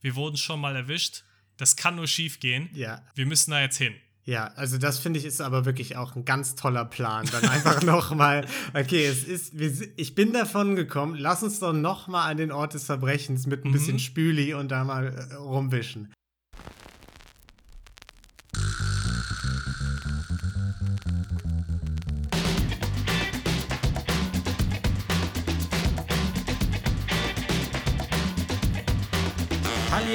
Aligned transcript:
wir 0.00 0.14
wurden 0.16 0.36
schon 0.36 0.60
mal 0.60 0.76
erwischt. 0.76 1.24
Das 1.56 1.76
kann 1.76 1.96
nur 1.96 2.06
schief 2.06 2.40
gehen. 2.40 2.68
Ja. 2.72 3.02
Wir 3.14 3.26
müssen 3.26 3.50
da 3.50 3.60
jetzt 3.60 3.76
hin. 3.78 3.94
Ja, 4.24 4.48
also 4.56 4.76
das 4.76 4.98
finde 4.98 5.18
ich 5.18 5.24
ist 5.24 5.40
aber 5.40 5.64
wirklich 5.64 5.96
auch 5.96 6.14
ein 6.14 6.26
ganz 6.26 6.54
toller 6.54 6.84
Plan. 6.84 7.26
Dann 7.32 7.48
einfach 7.48 7.82
nochmal, 7.94 8.46
okay, 8.74 9.06
es 9.06 9.24
ist, 9.24 9.58
wir, 9.58 9.72
ich 9.96 10.14
bin 10.14 10.34
davon 10.34 10.76
gekommen, 10.76 11.14
lass 11.16 11.42
uns 11.42 11.60
doch 11.60 11.72
nochmal 11.72 12.30
an 12.30 12.36
den 12.36 12.52
Ort 12.52 12.74
des 12.74 12.84
Verbrechens 12.84 13.46
mit 13.46 13.64
ein 13.64 13.68
Mhm. 13.68 13.72
bisschen 13.72 13.98
Spüli 13.98 14.52
und 14.52 14.68
da 14.68 14.84
mal 14.84 15.06
äh, 15.08 15.34
rumwischen. 15.36 16.12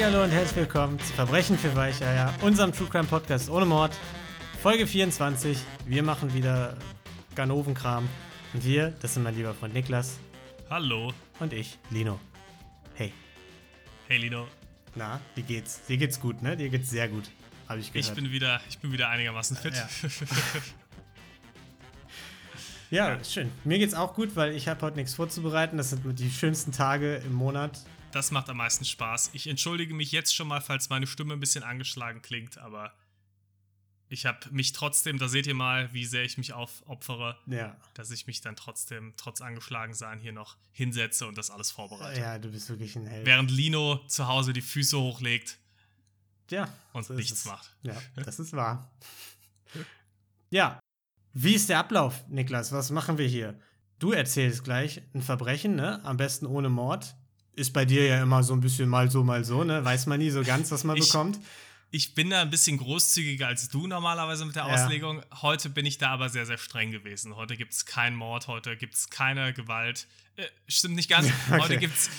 Hallo 0.04 0.22
und 0.22 0.32
herzlich 0.32 0.56
willkommen 0.56 0.98
zu 1.00 1.14
Verbrechen 1.14 1.56
für 1.56 1.74
Weicheier, 1.74 2.34
unserem 2.42 2.72
True 2.72 2.90
Crime 2.90 3.06
Podcast 3.06 3.48
ohne 3.48 3.64
Mord. 3.64 3.90
Folge 4.60 4.86
24. 4.86 5.56
Wir 5.86 6.02
machen 6.02 6.34
wieder 6.34 6.76
Ganovenkram. 7.34 8.06
Und 8.52 8.66
wir, 8.66 8.90
das 9.00 9.14
sind 9.14 9.22
mein 9.22 9.34
lieber 9.34 9.54
Freund 9.54 9.72
Niklas 9.72 10.18
Hallo. 10.68 11.14
und 11.40 11.54
ich, 11.54 11.78
Lino. 11.88 12.20
Hey, 12.96 13.14
Hey 14.06 14.18
Lino. 14.18 14.46
na, 14.94 15.22
wie 15.36 15.42
geht's? 15.42 15.80
Dir 15.86 15.96
geht's 15.96 16.20
gut, 16.20 16.42
ne? 16.42 16.54
Dir 16.54 16.68
geht's 16.68 16.90
sehr 16.90 17.08
gut, 17.08 17.30
habe 17.66 17.80
ich 17.80 17.90
gehört. 17.90 18.06
Ich 18.06 18.14
bin 18.14 18.30
wieder, 18.30 18.60
ich 18.68 18.78
bin 18.80 18.92
wieder 18.92 19.08
einigermaßen 19.08 19.56
fit. 19.56 19.72
ja, 22.90 23.14
ist 23.14 23.32
schön. 23.32 23.50
Mir 23.64 23.78
geht's 23.78 23.94
auch 23.94 24.12
gut, 24.12 24.36
weil 24.36 24.52
ich 24.54 24.68
habe 24.68 24.82
heute 24.82 24.96
nichts 24.96 25.14
vorzubereiten. 25.14 25.78
Das 25.78 25.88
sind 25.88 26.02
die 26.18 26.30
schönsten 26.30 26.72
Tage 26.72 27.16
im 27.24 27.32
Monat. 27.32 27.80
Das 28.14 28.30
macht 28.30 28.48
am 28.48 28.58
meisten 28.58 28.84
Spaß. 28.84 29.30
Ich 29.32 29.48
entschuldige 29.48 29.92
mich 29.92 30.12
jetzt 30.12 30.34
schon 30.34 30.46
mal, 30.46 30.60
falls 30.60 30.88
meine 30.88 31.06
Stimme 31.08 31.32
ein 31.34 31.40
bisschen 31.40 31.64
angeschlagen 31.64 32.22
klingt, 32.22 32.58
aber 32.58 32.92
ich 34.08 34.24
habe 34.26 34.38
mich 34.52 34.72
trotzdem, 34.72 35.18
da 35.18 35.26
seht 35.26 35.48
ihr 35.48 35.54
mal, 35.54 35.92
wie 35.92 36.04
sehr 36.04 36.22
ich 36.22 36.38
mich 36.38 36.52
aufopfere, 36.52 37.36
Ja. 37.46 37.76
dass 37.94 38.12
ich 38.12 38.28
mich 38.28 38.40
dann 38.40 38.54
trotzdem, 38.54 39.14
trotz 39.16 39.40
angeschlagen 39.40 39.94
sein, 39.94 40.20
hier 40.20 40.30
noch 40.30 40.56
hinsetze 40.70 41.26
und 41.26 41.36
das 41.36 41.50
alles 41.50 41.72
vorbereite. 41.72 42.20
Ja, 42.20 42.38
du 42.38 42.50
bist 42.52 42.68
wirklich 42.68 42.94
ein 42.94 43.06
Held. 43.06 43.26
Während 43.26 43.50
Lino 43.50 43.96
zu 44.06 44.28
Hause 44.28 44.52
die 44.52 44.60
Füße 44.62 44.96
hochlegt 44.96 45.58
Ja. 46.50 46.72
und 46.92 47.04
so 47.04 47.14
nichts 47.14 47.44
macht. 47.46 47.74
Ja, 47.82 47.96
das 48.24 48.38
ist 48.38 48.52
wahr. 48.52 48.88
Ja. 50.50 50.78
Wie 51.32 51.54
ist 51.54 51.68
der 51.68 51.80
Ablauf, 51.80 52.24
Niklas? 52.28 52.70
Was 52.70 52.90
machen 52.90 53.18
wir 53.18 53.26
hier? 53.26 53.58
Du 53.98 54.12
erzählst 54.12 54.62
gleich 54.62 55.02
ein 55.14 55.22
Verbrechen, 55.22 55.74
ne? 55.74 56.04
Am 56.04 56.16
besten 56.16 56.46
ohne 56.46 56.68
Mord. 56.68 57.16
Ist 57.56 57.72
bei 57.72 57.84
dir 57.84 58.04
ja 58.06 58.22
immer 58.22 58.42
so 58.42 58.52
ein 58.54 58.60
bisschen 58.60 58.88
mal 58.88 59.10
so, 59.10 59.22
mal 59.24 59.44
so, 59.44 59.62
ne? 59.64 59.84
Weiß 59.84 60.06
man 60.06 60.18
nie 60.18 60.30
so 60.30 60.42
ganz, 60.42 60.70
was 60.70 60.84
man 60.84 60.96
Ich- 60.96 61.06
bekommt. 61.06 61.38
Ich 61.90 62.16
bin 62.16 62.30
da 62.30 62.42
ein 62.42 62.50
bisschen 62.50 62.76
großzügiger 62.78 63.46
als 63.46 63.68
du 63.68 63.86
normalerweise 63.86 64.44
mit 64.44 64.56
der 64.56 64.66
Ja. 64.66 64.74
Auslegung. 64.74 65.22
Heute 65.42 65.70
bin 65.70 65.86
ich 65.86 65.96
da 65.98 66.10
aber 66.10 66.28
sehr, 66.28 66.44
sehr 66.44 66.58
streng 66.58 66.90
gewesen. 66.90 67.36
Heute 67.36 67.56
gibt 67.56 67.72
es 67.72 67.86
keinen 67.86 68.16
Mord, 68.16 68.48
heute 68.48 68.76
gibt 68.76 68.94
es 68.94 69.10
keine 69.10 69.52
Gewalt. 69.52 70.08
Äh, 70.34 70.42
stimmt 70.66 70.96
nicht 70.96 71.08
ganz. 71.08 71.28
Okay. 71.48 71.60
Heute 71.60 71.76
gibt 71.76 71.94
es 71.96 72.10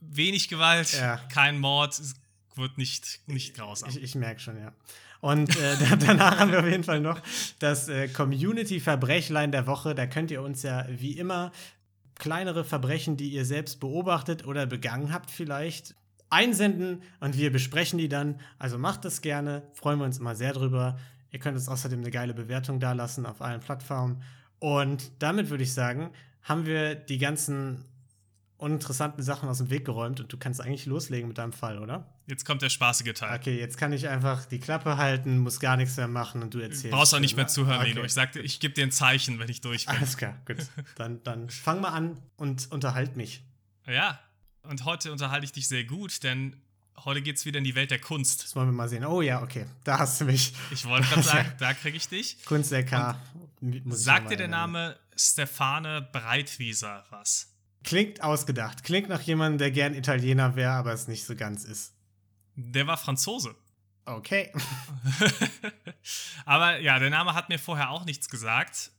wenig 0.00 0.48
Gewalt, 0.48 0.92
Ja. 0.94 1.18
kein 1.32 1.60
Mord. 1.60 1.96
Es 1.96 2.14
wird 2.56 2.76
nicht, 2.76 3.20
nicht 3.28 3.54
grausam. 3.54 3.88
Ich, 3.90 4.02
ich 4.02 4.14
merke 4.16 4.40
schon, 4.40 4.58
ja. 4.58 4.72
Und 5.20 5.56
äh, 5.56 5.76
da- 5.90 5.94
danach 5.96 6.38
haben 6.40 6.50
wir 6.50 6.58
auf 6.58 6.66
jeden 6.66 6.82
Fall 6.84 6.98
noch 7.00 7.20
das 7.60 7.88
äh, 7.88 8.08
Community-Verbrechlein 8.08 9.52
der 9.52 9.68
Woche. 9.68 9.94
Da 9.94 10.06
könnt 10.08 10.32
ihr 10.32 10.42
uns 10.42 10.64
ja 10.64 10.86
wie 10.88 11.12
immer 11.18 11.52
kleinere 12.16 12.64
Verbrechen, 12.64 13.16
die 13.16 13.30
ihr 13.30 13.44
selbst 13.44 13.80
beobachtet 13.80 14.46
oder 14.46 14.66
begangen 14.66 15.12
habt, 15.12 15.30
vielleicht 15.30 15.94
einsenden 16.30 17.02
und 17.20 17.36
wir 17.36 17.52
besprechen 17.52 17.98
die 17.98 18.08
dann. 18.08 18.40
Also 18.58 18.78
macht 18.78 19.04
das 19.04 19.20
gerne, 19.20 19.62
freuen 19.72 19.98
wir 19.98 20.04
uns 20.04 20.18
immer 20.18 20.34
sehr 20.34 20.52
drüber. 20.52 20.98
Ihr 21.30 21.38
könnt 21.38 21.56
uns 21.56 21.68
außerdem 21.68 22.00
eine 22.00 22.10
geile 22.10 22.34
Bewertung 22.34 22.80
dalassen 22.80 23.26
auf 23.26 23.42
allen 23.42 23.60
Plattformen. 23.60 24.22
Und 24.58 25.10
damit 25.20 25.50
würde 25.50 25.64
ich 25.64 25.72
sagen, 25.72 26.10
haben 26.42 26.66
wir 26.66 26.94
die 26.94 27.18
ganzen 27.18 27.84
uninteressanten 28.64 29.22
Sachen 29.22 29.48
aus 29.48 29.58
dem 29.58 29.70
Weg 29.70 29.84
geräumt 29.84 30.20
und 30.20 30.32
du 30.32 30.36
kannst 30.36 30.60
eigentlich 30.60 30.86
loslegen 30.86 31.28
mit 31.28 31.38
deinem 31.38 31.52
Fall, 31.52 31.78
oder? 31.78 32.06
Jetzt 32.26 32.44
kommt 32.44 32.62
der 32.62 32.70
spaßige 32.70 33.12
Teil. 33.12 33.38
Okay, 33.38 33.58
jetzt 33.58 33.76
kann 33.78 33.92
ich 33.92 34.08
einfach 34.08 34.46
die 34.46 34.58
Klappe 34.58 34.96
halten, 34.96 35.38
muss 35.38 35.60
gar 35.60 35.76
nichts 35.76 35.96
mehr 35.96 36.08
machen 36.08 36.42
und 36.42 36.52
du 36.54 36.58
Du 36.58 36.64
erzählst. 36.64 36.90
brauchst 36.90 37.14
auch 37.14 37.20
nicht 37.20 37.36
mehr 37.36 37.46
zuhören, 37.46 37.80
okay. 37.80 37.90
Lino. 37.90 38.02
Ich 38.04 38.12
sagte, 38.14 38.40
ich 38.40 38.58
gebe 38.60 38.74
dir 38.74 38.84
ein 38.84 38.90
Zeichen, 38.90 39.38
wenn 39.38 39.48
ich 39.48 39.60
durch 39.60 39.86
bin. 39.86 39.96
Alles 39.96 40.16
klar, 40.16 40.34
gut. 40.46 40.56
Dann, 40.96 41.22
dann 41.22 41.50
fang 41.50 41.80
mal 41.80 41.90
an 41.90 42.18
und 42.36 42.70
unterhalt 42.72 43.16
mich. 43.16 43.44
Ja, 43.86 44.18
und 44.62 44.84
heute 44.84 45.12
unterhalte 45.12 45.44
ich 45.44 45.52
dich 45.52 45.68
sehr 45.68 45.84
gut, 45.84 46.22
denn 46.22 46.56
heute 47.04 47.20
geht 47.22 47.36
es 47.36 47.44
wieder 47.44 47.58
in 47.58 47.64
die 47.64 47.74
Welt 47.74 47.90
der 47.90 48.00
Kunst. 48.00 48.44
Das 48.44 48.56
wollen 48.56 48.68
wir 48.68 48.72
mal 48.72 48.88
sehen. 48.88 49.04
Oh 49.04 49.20
ja, 49.20 49.42
okay. 49.42 49.66
Da 49.84 49.98
hast 49.98 50.20
du 50.20 50.24
mich. 50.24 50.54
Ich 50.70 50.86
wollte 50.86 51.06
gerade 51.08 51.22
sagen, 51.22 51.52
da 51.58 51.74
kriege 51.74 51.96
ich 51.96 52.08
dich. 52.08 52.44
Kunst 52.44 52.72
muss 52.72 53.98
ich 53.98 54.04
Sagt 54.04 54.30
dir 54.30 54.36
der. 54.36 54.48
Name 54.48 54.96
Stefane 55.16 56.02
Breitwieser 56.12 57.04
was? 57.10 57.53
Klingt 57.84 58.22
ausgedacht. 58.22 58.82
Klingt 58.82 59.08
nach 59.08 59.20
jemandem, 59.20 59.58
der 59.58 59.70
gern 59.70 59.94
Italiener 59.94 60.56
wäre, 60.56 60.72
aber 60.72 60.92
es 60.92 61.06
nicht 61.06 61.24
so 61.24 61.36
ganz 61.36 61.64
ist. 61.64 61.92
Der 62.56 62.86
war 62.86 62.96
Franzose. 62.96 63.54
Okay. 64.06 64.52
Aber 66.44 66.78
ja, 66.80 66.98
der 66.98 67.10
Name 67.10 67.34
hat 67.34 67.48
mir 67.48 67.58
vorher 67.58 67.90
auch 67.90 68.04
nichts 68.04 68.28
gesagt. 68.28 68.90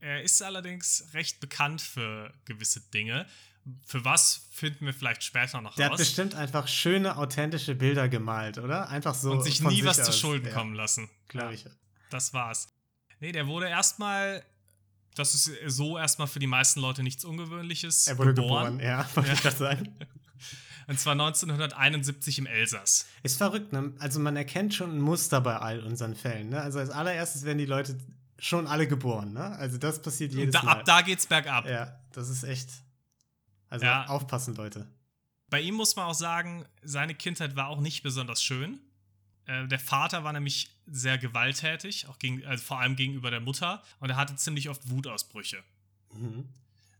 Er 0.00 0.22
ist 0.22 0.42
allerdings 0.42 1.06
recht 1.12 1.40
bekannt 1.40 1.80
für 1.80 2.32
gewisse 2.46 2.80
Dinge. 2.80 3.26
Für 3.86 4.04
was 4.04 4.48
finden 4.50 4.86
wir 4.86 4.94
vielleicht 4.94 5.22
später 5.22 5.60
noch 5.60 5.76
Der 5.76 5.86
hat 5.86 5.92
raus. 5.92 6.00
bestimmt 6.00 6.34
einfach 6.34 6.66
schöne, 6.66 7.16
authentische 7.16 7.74
Bilder 7.74 8.08
gemalt, 8.08 8.58
oder? 8.58 8.88
Einfach 8.88 9.14
so. 9.14 9.30
und 9.30 9.42
sich 9.42 9.60
nie 9.60 9.84
was 9.84 10.00
aus. 10.00 10.06
zu 10.06 10.12
Schulden 10.12 10.48
ja, 10.48 10.54
kommen 10.54 10.74
lassen. 10.74 11.08
Glaube 11.28 11.54
ich. 11.54 11.66
Das 12.08 12.32
war's. 12.32 12.68
Nee, 13.20 13.32
der 13.32 13.46
wurde 13.46 13.68
erstmal, 13.68 14.42
das 15.20 15.34
ist 15.34 15.50
so 15.66 15.96
erstmal 15.98 16.26
für 16.26 16.38
die 16.40 16.46
meisten 16.48 16.80
Leute 16.80 17.02
nichts 17.02 17.24
Ungewöhnliches, 17.24 18.06
Er 18.08 18.18
wurde 18.18 18.34
geboren, 18.34 18.80
ja, 18.80 19.06
wollte 19.14 19.32
ich 19.32 19.40
gerade 19.42 19.56
sagen. 19.56 19.94
Und 20.88 20.98
zwar 20.98 21.12
1971 21.12 22.38
im 22.38 22.46
Elsass. 22.46 23.06
Ist 23.22 23.36
verrückt, 23.36 23.72
ne? 23.72 23.92
Also 24.00 24.18
man 24.18 24.34
erkennt 24.36 24.74
schon 24.74 24.90
ein 24.96 25.00
Muster 25.00 25.40
bei 25.40 25.56
all 25.56 25.80
unseren 25.84 26.16
Fällen, 26.16 26.48
ne? 26.48 26.60
Also 26.60 26.80
als 26.80 26.90
allererstes 26.90 27.44
werden 27.44 27.58
die 27.58 27.66
Leute 27.66 27.96
schon 28.38 28.66
alle 28.66 28.88
geboren, 28.88 29.32
ne? 29.32 29.52
Also 29.56 29.78
das 29.78 30.02
passiert 30.02 30.32
jedes 30.32 30.52
da, 30.54 30.62
Mal. 30.62 30.72
ab 30.78 30.84
da 30.86 31.02
geht's 31.02 31.26
bergab. 31.26 31.68
Ja, 31.68 32.00
das 32.12 32.28
ist 32.28 32.42
echt. 32.42 32.70
Also 33.68 33.86
Ja. 33.86 34.06
aufpassen, 34.06 34.56
Leute. 34.56 34.88
Bei 35.48 35.60
ihm 35.60 35.74
muss 35.74 35.94
man 35.94 36.06
auch 36.06 36.14
sagen, 36.14 36.64
seine 36.82 37.14
Kindheit 37.14 37.54
war 37.54 37.68
auch 37.68 37.80
nicht 37.80 38.02
besonders 38.02 38.42
schön. 38.42 38.80
Äh, 39.50 39.66
der 39.66 39.78
Vater 39.78 40.22
war 40.22 40.32
nämlich 40.32 40.70
sehr 40.86 41.18
gewalttätig, 41.18 42.06
auch 42.06 42.18
gegen, 42.18 42.44
also 42.46 42.62
vor 42.62 42.78
allem 42.78 42.96
gegenüber 42.96 43.30
der 43.30 43.40
Mutter. 43.40 43.82
Und 43.98 44.10
er 44.10 44.16
hatte 44.16 44.36
ziemlich 44.36 44.68
oft 44.68 44.88
Wutausbrüche. 44.90 45.62
Mhm. 46.14 46.48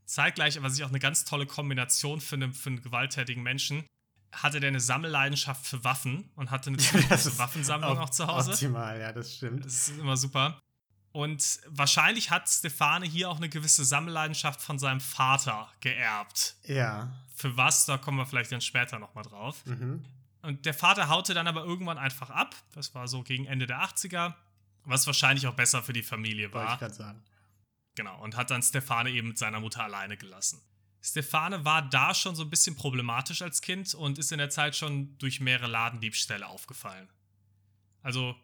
Zeitgleich, 0.04 0.60
was 0.60 0.76
ich 0.76 0.84
auch 0.84 0.88
eine 0.88 0.98
ganz 0.98 1.24
tolle 1.24 1.46
Kombination 1.46 2.20
finde 2.20 2.52
für 2.52 2.70
einen 2.70 2.82
gewalttätigen 2.82 3.42
Menschen, 3.42 3.84
hatte 4.32 4.58
der 4.58 4.68
eine 4.68 4.80
Sammelleidenschaft 4.80 5.64
für 5.64 5.84
Waffen 5.84 6.30
und 6.34 6.50
hatte 6.50 6.70
eine 6.70 6.76
große 7.08 7.38
Waffensammlung 7.38 7.98
auch 7.98 8.10
zu 8.10 8.26
Hause. 8.26 8.52
Optimal, 8.52 8.98
ja, 8.98 9.12
das 9.12 9.36
stimmt. 9.36 9.64
Das 9.64 9.88
ist 9.88 9.98
immer 9.98 10.16
super. 10.16 10.58
Und 11.12 11.60
wahrscheinlich 11.66 12.30
hat 12.30 12.48
Stefane 12.48 13.06
hier 13.06 13.30
auch 13.30 13.36
eine 13.36 13.48
gewisse 13.48 13.84
Sammelleidenschaft 13.84 14.60
von 14.60 14.78
seinem 14.78 15.00
Vater 15.00 15.68
geerbt. 15.80 16.56
Ja. 16.64 17.12
Für 17.34 17.56
was, 17.56 17.86
da 17.86 17.98
kommen 17.98 18.18
wir 18.18 18.26
vielleicht 18.26 18.52
dann 18.52 18.60
später 18.60 18.98
nochmal 19.00 19.24
drauf. 19.24 19.64
Mhm. 19.66 20.04
Und 20.42 20.64
der 20.66 20.74
Vater 20.74 21.08
haute 21.08 21.34
dann 21.34 21.46
aber 21.46 21.64
irgendwann 21.64 21.98
einfach 21.98 22.30
ab. 22.30 22.54
Das 22.72 22.94
war 22.94 23.08
so 23.08 23.22
gegen 23.22 23.46
Ende 23.46 23.66
der 23.66 23.82
80er, 23.82 24.34
was 24.84 25.06
wahrscheinlich 25.06 25.46
auch 25.46 25.54
besser 25.54 25.82
für 25.82 25.92
die 25.92 26.02
Familie 26.02 26.52
Wollte 26.52 26.64
ich 26.64 26.70
war. 26.70 26.78
gerade 26.78 26.94
sagen. 26.94 27.22
Genau, 27.94 28.22
und 28.22 28.36
hat 28.36 28.50
dann 28.50 28.62
Stefane 28.62 29.10
eben 29.10 29.28
mit 29.28 29.38
seiner 29.38 29.60
Mutter 29.60 29.84
alleine 29.84 30.16
gelassen. 30.16 30.60
Stefane 31.02 31.64
war 31.64 31.88
da 31.88 32.14
schon 32.14 32.34
so 32.34 32.42
ein 32.44 32.50
bisschen 32.50 32.76
problematisch 32.76 33.42
als 33.42 33.62
Kind 33.62 33.94
und 33.94 34.18
ist 34.18 34.32
in 34.32 34.38
der 34.38 34.50
Zeit 34.50 34.76
schon 34.76 35.16
durch 35.18 35.40
mehrere 35.40 35.66
Ladendiebstähle 35.66 36.46
aufgefallen. 36.46 37.08
Also 38.02 38.34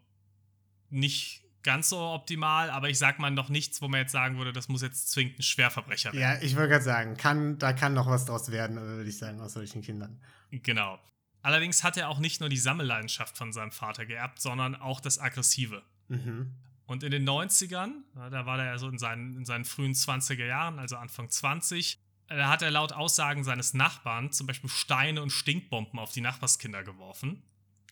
nicht 0.89 1.43
ganz 1.63 1.89
so 1.89 1.99
optimal, 1.99 2.71
aber 2.71 2.89
ich 2.89 2.99
sag 2.99 3.19
mal 3.19 3.31
noch 3.31 3.49
nichts, 3.49 3.83
wo 3.83 3.89
man 3.89 4.01
jetzt 4.01 4.13
sagen 4.13 4.39
würde, 4.39 4.53
das 4.53 4.69
muss 4.69 4.83
jetzt 4.83 5.11
zwingend 5.11 5.39
ein 5.39 5.43
Schwerverbrecher 5.43 6.13
werden. 6.13 6.23
Ja, 6.23 6.41
ich 6.41 6.57
wollte 6.57 6.71
gerade 6.71 6.85
sagen, 6.85 7.17
kann, 7.17 7.59
da 7.59 7.73
kann 7.73 7.93
noch 7.93 8.07
was 8.07 8.25
draus 8.25 8.51
werden, 8.51 8.77
würde 8.77 9.09
ich 9.09 9.19
sagen, 9.19 9.41
aus 9.41 9.55
solchen 9.55 9.83
Kindern. 9.83 10.21
Genau. 10.51 10.99
Allerdings 11.47 11.85
hat 11.85 11.97
er 11.97 12.09
auch 12.09 12.19
nicht 12.19 12.41
nur 12.41 12.49
die 12.49 12.57
Sammelleidenschaft 12.57 13.39
von 13.39 13.53
seinem 13.53 13.71
Vater 13.71 14.05
geerbt, 14.05 14.41
sondern 14.41 14.75
auch 14.75 14.99
das 15.01 15.21
Aggressive. 15.21 15.83
Mhm. 16.09 16.51
Und 16.87 17.05
in 17.05 17.13
den 17.13 17.25
90ern, 17.29 17.93
ja, 18.17 18.31
da 18.31 18.47
war 18.47 18.59
er 18.59 18.65
ja 18.67 18.79
so 18.79 18.89
in 18.89 18.99
seinen, 18.99 19.37
in 19.37 19.45
seinen 19.45 19.65
frühen 19.65 19.93
20er 19.95 20.45
Jahren, 20.45 20.81
also 20.81 20.97
Anfang 20.97 21.31
20, 21.31 22.01
da 22.29 22.49
hat 22.49 22.63
er 22.63 22.73
laut 22.73 22.93
Aussagen 22.93 23.45
seines 23.45 23.75
Nachbarn 23.75 24.33
zum 24.33 24.49
Beispiel 24.49 24.69
Steine 24.69 25.23
und 25.23 25.31
Stinkbomben 25.31 26.01
auf 26.01 26.11
die 26.11 26.21
Nachbarskinder 26.21 26.83
geworfen. 26.83 27.45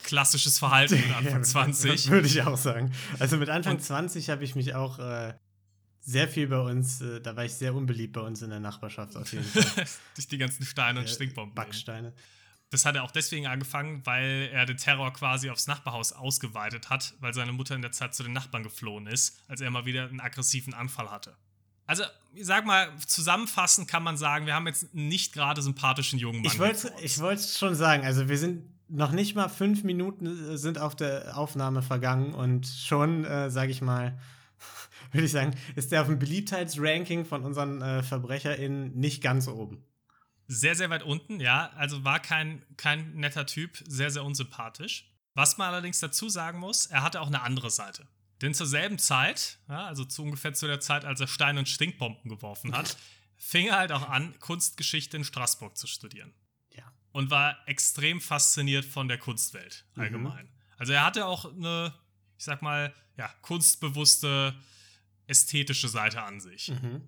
Klassisches 0.03 0.59
Verhalten 0.59 0.97
mit 0.97 1.15
Anfang 1.17 1.33
Ja, 1.43 1.43
20. 1.45 2.11
Würde 2.11 2.27
ich 2.27 2.43
auch 2.43 2.57
sagen. 2.57 2.93
Also 3.21 3.37
mit 3.37 3.51
Anfang 3.51 3.75
Und- 3.77 3.83
20 3.83 4.31
habe 4.31 4.43
ich 4.43 4.57
mich 4.57 4.75
auch 4.75 4.99
äh, 4.99 5.35
sehr 6.01 6.27
viel 6.27 6.49
bei 6.49 6.59
uns, 6.59 7.01
äh, 7.01 7.21
da 7.21 7.37
war 7.37 7.45
ich 7.45 7.55
sehr 7.55 7.73
unbeliebt 7.73 8.15
bei 8.15 8.21
uns 8.21 8.43
in 8.43 8.51
der 8.51 8.59
Nachbarschaft 8.59 9.17
auf 9.17 9.33
jeden 9.33 9.45
Fall. 9.63 9.85
Durch 10.17 10.27
die 10.27 10.39
ganzen 10.39 10.65
Steine 10.67 10.99
und 10.99 11.07
Äh, 11.07 11.09
Stinkbomben. 11.09 11.55
Backsteine. 11.55 12.13
Das 12.75 12.85
hat 12.85 12.97
er 12.97 13.05
auch 13.05 13.11
deswegen 13.11 13.47
angefangen, 13.47 14.05
weil 14.05 14.51
er 14.53 14.67
den 14.67 14.77
Terror 14.77 15.13
quasi 15.13 15.49
aufs 15.49 15.67
Nachbarhaus 15.67 16.13
ausgeweitet 16.13 16.91
hat, 16.91 17.15
weil 17.21 17.33
seine 17.33 17.53
Mutter 17.53 17.75
in 17.75 17.83
der 17.83 17.93
Zeit 17.93 18.15
zu 18.15 18.23
den 18.23 18.33
Nachbarn 18.33 18.63
geflohen 18.63 19.07
ist, 19.07 19.41
als 19.49 19.61
er 19.61 19.71
mal 19.71 19.87
wieder 19.87 20.09
einen 20.09 20.21
aggressiven 20.21 20.75
Anfall 20.75 21.11
hatte. 21.11 21.37
Also, 21.87 22.03
ich 22.35 22.47
sag 22.47 22.65
mal, 22.67 22.89
zusammenfassend 23.07 23.89
kann 23.89 24.03
man 24.03 24.17
sagen, 24.17 24.47
wir 24.47 24.55
haben 24.55 24.67
jetzt 24.67 24.95
nicht 24.95 25.33
gerade 25.33 25.63
sympathischen 25.63 26.19
jungen 26.19 26.43
Mann. 26.43 26.53
Ich 26.53 26.59
wollte 26.59 26.91
wollte 27.21 27.43
schon 27.43 27.75
sagen, 27.75 28.05
also 28.05 28.29
wir 28.29 28.39
sind 28.39 28.65
noch 28.89 29.13
nicht 29.13 29.35
mal 29.35 29.49
fünf 29.49 29.85
Minuten 29.85 30.27
äh, 30.27 30.59
sind 30.59 30.79
auf 30.79 30.97
der 30.97 31.37
Aufnahme 31.37 31.83
vergangen 31.83 32.35
und 32.35 32.67
schon, 32.67 33.25
äh, 33.25 33.51
sage 33.51 33.71
ich 33.71 33.83
mal, 33.83 34.19
würde 35.13 35.27
ich 35.27 35.33
sagen, 35.33 35.55
ist 35.77 35.93
der 35.93 36.01
auf 36.01 36.09
dem 36.09 36.19
Beliebtheitsranking 36.19 37.25
von 37.25 37.45
unseren 37.45 37.83
äh, 37.83 38.03
VerbrecherInnen 38.03 38.95
nicht 38.95 39.23
ganz 39.23 39.49
oben. 39.49 39.85
Sehr, 40.47 40.75
sehr 40.75 40.91
weit 40.91 41.03
unten, 41.03 41.41
ja. 41.41 41.71
Also 41.71 42.05
war 42.05 42.21
kein, 42.21 42.65
kein 42.77 43.15
netter 43.15 43.47
Typ, 43.47 43.83
sehr, 43.87 44.11
sehr 44.11 44.25
unsympathisch. 44.25 45.11
Was 45.35 45.59
man 45.59 45.69
allerdings 45.69 46.01
dazu 46.01 46.29
sagen 46.29 46.59
muss, 46.59 46.87
er 46.87 47.03
hatte 47.03 47.21
auch 47.21 47.27
eine 47.27 47.43
andere 47.43 47.71
Seite. 47.71 48.07
Denn 48.41 48.55
zur 48.55 48.67
selben 48.67 48.99
Zeit, 48.99 49.59
ja, 49.69 49.87
also 49.87 50.05
zu 50.05 50.23
ungefähr 50.23 50.53
zu 50.53 50.67
der 50.67 50.81
Zeit, 50.81 51.05
als 51.05 51.21
er 51.21 51.29
Stein- 51.29 51.59
und 51.59 51.69
Stinkbomben 51.69 52.29
geworfen 52.29 52.77
hat, 52.77 52.97
fing 53.37 53.69
er 53.69 53.79
halt 53.79 53.93
auch 53.93 54.09
an, 54.09 54.39
Kunstgeschichte 54.39 55.17
in 55.17 55.25
Straßburg 55.25 55.77
zu 55.77 55.87
studieren. 55.87 56.33
Ja. 56.71 56.85
Und 57.13 57.31
war 57.31 57.57
extrem 57.67 58.21
fasziniert 58.21 58.85
von 58.85 59.09
der 59.09 59.19
Kunstwelt 59.19 59.87
allgemein. 59.97 60.47
Mhm. 60.47 60.53
Also 60.77 60.93
er 60.93 61.05
hatte 61.05 61.27
auch 61.27 61.51
eine, 61.53 61.95
ich 62.37 62.45
sag 62.45 62.63
mal, 62.63 62.93
ja, 63.17 63.29
kunstbewusste, 63.43 64.55
ästhetische 65.27 65.89
Seite 65.89 66.23
an 66.23 66.41
sich. 66.41 66.69
Mhm. 66.69 67.03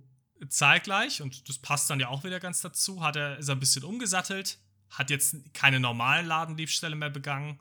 Zeitgleich, 0.49 1.23
und 1.23 1.49
das 1.49 1.59
passt 1.59 1.89
dann 1.91 2.01
ja 2.01 2.09
auch 2.09 2.25
wieder 2.25 2.41
ganz 2.41 2.61
dazu, 2.61 3.03
hat 3.03 3.17
er, 3.17 3.39
ist 3.39 3.49
er 3.49 3.57
ein 3.57 3.61
bisschen 3.61 3.85
umgesattelt, 3.85 4.59
hat 4.91 5.11
jetzt 5.11 5.37
keine 5.55 5.81
normalen 5.81 6.27
Ladendiebstähle 6.27 6.95
mehr 6.95 7.11
begangen, 7.11 7.59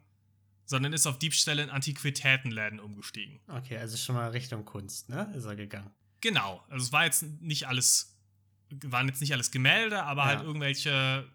sondern 0.65 0.93
ist 0.93 1.05
auf 1.07 1.19
Diebstähle 1.19 1.63
in 1.63 1.69
Antiquitätenläden 1.69 2.79
umgestiegen. 2.79 3.39
Okay, 3.47 3.77
also 3.77 3.97
schon 3.97 4.15
mal 4.15 4.29
Richtung 4.31 4.65
Kunst, 4.65 5.09
ne? 5.09 5.31
Ist 5.35 5.45
er 5.45 5.55
gegangen. 5.55 5.91
Genau. 6.21 6.63
Also 6.69 6.85
es 6.85 6.91
war 6.91 7.05
jetzt 7.05 7.23
nicht 7.41 7.67
alles, 7.67 8.17
waren 8.83 9.07
jetzt 9.07 9.21
nicht 9.21 9.33
alles 9.33 9.51
Gemälde, 9.51 10.03
aber 10.03 10.23
ja. 10.23 10.27
halt 10.29 10.41
irgendwelche 10.41 11.29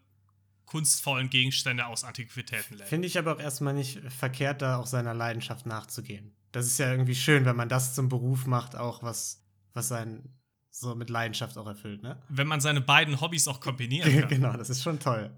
kunstvollen 0.67 1.31
Gegenstände 1.31 1.87
aus 1.87 2.05
Antiquitätenläden. 2.05 2.89
Finde 2.89 3.07
ich 3.07 3.19
aber 3.19 3.35
auch 3.35 3.41
erstmal 3.41 3.75
nicht 3.75 4.01
verkehrt, 4.13 4.63
da 4.63 4.77
auch 4.77 4.87
seiner 4.87 5.15
Leidenschaft 5.15 5.67
nachzugehen. 5.67 6.37
Das 6.53 6.67
ist 6.67 6.79
ja 6.79 6.91
irgendwie 6.91 7.15
schön, 7.15 7.45
wenn 7.45 7.57
man 7.57 7.69
das 7.69 7.95
zum 7.95 8.09
Beruf 8.09 8.47
macht, 8.47 8.77
auch 8.77 9.03
was, 9.03 9.45
was 9.73 9.89
sein 9.89 10.40
so 10.71 10.95
mit 10.95 11.11
Leidenschaft 11.11 11.57
auch 11.59 11.67
erfüllt, 11.67 12.03
ne? 12.03 12.21
Wenn 12.29 12.47
man 12.47 12.61
seine 12.61 12.81
beiden 12.81 13.21
Hobbys 13.21 13.49
auch 13.49 13.61
kombinieren 13.61 14.13
kann. 14.21 14.29
genau, 14.29 14.57
das 14.57 14.71
ist 14.71 14.83
schon 14.83 14.99
toll. 14.99 15.31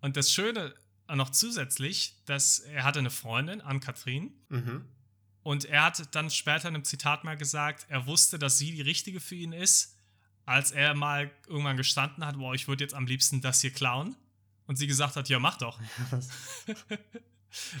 Und 0.00 0.16
das 0.16 0.32
Schöne 0.32 0.74
noch 1.12 1.30
zusätzlich, 1.30 2.22
dass 2.26 2.60
er 2.60 2.84
hatte 2.84 2.98
eine 2.98 3.10
Freundin, 3.10 3.60
Ann-Kathrin, 3.60 4.32
mhm. 4.48 4.84
und 5.42 5.64
er 5.64 5.84
hat 5.84 6.14
dann 6.14 6.30
später 6.30 6.68
in 6.68 6.74
einem 6.74 6.84
Zitat 6.84 7.24
mal 7.24 7.36
gesagt, 7.36 7.86
er 7.88 8.06
wusste, 8.06 8.38
dass 8.38 8.58
sie 8.58 8.72
die 8.72 8.82
richtige 8.82 9.20
für 9.20 9.34
ihn 9.34 9.52
ist, 9.52 9.98
als 10.46 10.72
er 10.72 10.94
mal 10.94 11.30
irgendwann 11.46 11.76
gestanden 11.76 12.24
hat, 12.24 12.36
boah, 12.36 12.54
ich 12.54 12.68
würde 12.68 12.84
jetzt 12.84 12.94
am 12.94 13.06
liebsten 13.06 13.40
das 13.40 13.60
hier 13.60 13.72
klauen. 13.72 14.16
Und 14.66 14.76
sie 14.76 14.86
gesagt 14.86 15.16
hat, 15.16 15.28
ja, 15.28 15.38
mach 15.38 15.58
doch. 15.58 15.78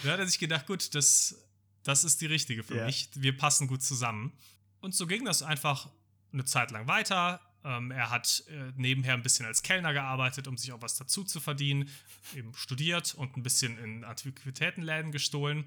da 0.02 0.12
hat 0.12 0.18
er 0.18 0.26
sich 0.26 0.38
gedacht, 0.38 0.66
gut, 0.66 0.94
das, 0.94 1.46
das 1.82 2.04
ist 2.04 2.20
die 2.20 2.26
richtige 2.26 2.62
für 2.62 2.76
ja. 2.76 2.86
mich. 2.86 3.08
Wir 3.14 3.36
passen 3.36 3.68
gut 3.68 3.82
zusammen. 3.82 4.32
Und 4.80 4.94
so 4.94 5.06
ging 5.06 5.24
das 5.24 5.42
einfach 5.42 5.88
eine 6.34 6.44
Zeit 6.44 6.70
lang 6.70 6.86
weiter. 6.86 7.40
Ähm, 7.64 7.90
er 7.90 8.10
hat 8.10 8.44
äh, 8.48 8.72
nebenher 8.76 9.14
ein 9.14 9.22
bisschen 9.22 9.46
als 9.46 9.62
Kellner 9.62 9.92
gearbeitet, 9.94 10.46
um 10.48 10.58
sich 10.58 10.72
auch 10.72 10.82
was 10.82 10.96
dazu 10.96 11.24
zu 11.24 11.40
verdienen, 11.40 11.88
eben 12.36 12.54
studiert 12.54 13.14
und 13.14 13.36
ein 13.36 13.42
bisschen 13.42 13.78
in 13.78 14.04
Antiquitätenläden 14.04 15.12
gestohlen. 15.12 15.64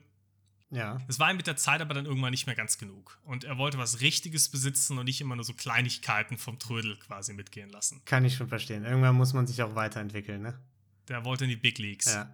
Ja. 0.69 0.99
Es 1.07 1.17
war 1.17 1.31
ihm 1.31 1.37
mit 1.37 1.47
der 1.47 1.55
Zeit 1.55 1.81
aber 1.81 1.93
dann 1.93 2.05
irgendwann 2.05 2.31
nicht 2.31 2.45
mehr 2.45 2.55
ganz 2.55 2.77
genug. 2.77 3.19
Und 3.23 3.45
er 3.45 3.57
wollte 3.57 3.77
was 3.77 4.01
Richtiges 4.01 4.49
besitzen 4.49 4.97
und 4.97 5.05
nicht 5.05 5.21
immer 5.21 5.35
nur 5.35 5.45
so 5.45 5.53
Kleinigkeiten 5.53 6.37
vom 6.37 6.59
Trödel 6.59 6.97
quasi 6.97 7.33
mitgehen 7.33 7.69
lassen. 7.69 8.01
Kann 8.05 8.25
ich 8.25 8.35
schon 8.35 8.49
verstehen. 8.49 8.83
Irgendwann 8.83 9.15
muss 9.15 9.33
man 9.33 9.47
sich 9.47 9.63
auch 9.63 9.75
weiterentwickeln, 9.75 10.41
ne? 10.41 10.59
Der 11.07 11.23
wollte 11.23 11.45
in 11.45 11.49
die 11.49 11.55
Big 11.55 11.77
Leagues. 11.77 12.13
Ja. 12.13 12.29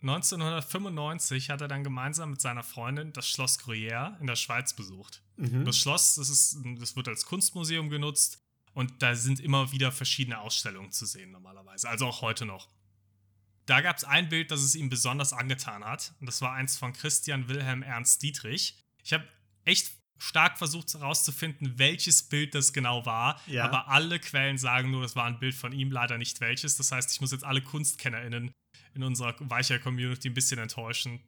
1995 0.00 1.50
hat 1.50 1.60
er 1.60 1.68
dann 1.68 1.84
gemeinsam 1.84 2.30
mit 2.30 2.40
seiner 2.40 2.62
Freundin 2.62 3.12
das 3.12 3.28
Schloss 3.28 3.60
Gruyère 3.60 4.18
in 4.20 4.26
der 4.26 4.34
Schweiz 4.34 4.74
besucht. 4.74 5.21
Mhm. 5.36 5.64
Das 5.64 5.76
Schloss, 5.76 6.16
das, 6.16 6.28
ist, 6.28 6.58
das 6.78 6.96
wird 6.96 7.08
als 7.08 7.24
Kunstmuseum 7.26 7.88
genutzt 7.88 8.38
und 8.74 9.02
da 9.02 9.14
sind 9.14 9.40
immer 9.40 9.72
wieder 9.72 9.92
verschiedene 9.92 10.38
Ausstellungen 10.38 10.92
zu 10.92 11.06
sehen 11.06 11.30
normalerweise, 11.30 11.88
also 11.88 12.06
auch 12.06 12.22
heute 12.22 12.46
noch. 12.46 12.68
Da 13.66 13.80
gab 13.80 13.96
es 13.96 14.04
ein 14.04 14.28
Bild, 14.28 14.50
das 14.50 14.60
es 14.60 14.74
ihm 14.74 14.88
besonders 14.88 15.32
angetan 15.32 15.84
hat 15.84 16.14
und 16.20 16.26
das 16.26 16.40
war 16.40 16.52
eins 16.52 16.76
von 16.76 16.92
Christian 16.92 17.48
Wilhelm 17.48 17.82
Ernst 17.82 18.22
Dietrich. 18.22 18.76
Ich 19.02 19.12
habe 19.12 19.26
echt 19.64 19.92
stark 20.18 20.56
versucht 20.58 20.94
herauszufinden, 20.94 21.78
welches 21.78 22.22
Bild 22.22 22.54
das 22.54 22.72
genau 22.72 23.04
war, 23.06 23.40
ja. 23.46 23.64
aber 23.64 23.88
alle 23.88 24.20
Quellen 24.20 24.56
sagen 24.56 24.90
nur, 24.90 25.02
das 25.02 25.16
war 25.16 25.24
ein 25.24 25.40
Bild 25.40 25.54
von 25.54 25.72
ihm, 25.72 25.90
leider 25.90 26.16
nicht 26.16 26.40
welches. 26.40 26.76
Das 26.76 26.92
heißt, 26.92 27.10
ich 27.10 27.20
muss 27.20 27.32
jetzt 27.32 27.44
alle 27.44 27.60
KunstkennerInnen 27.60 28.52
in 28.94 29.02
unserer 29.02 29.34
weicher 29.40 29.78
Community 29.78 30.28
ein 30.28 30.34
bisschen 30.34 30.60
enttäuschen. 30.60 31.20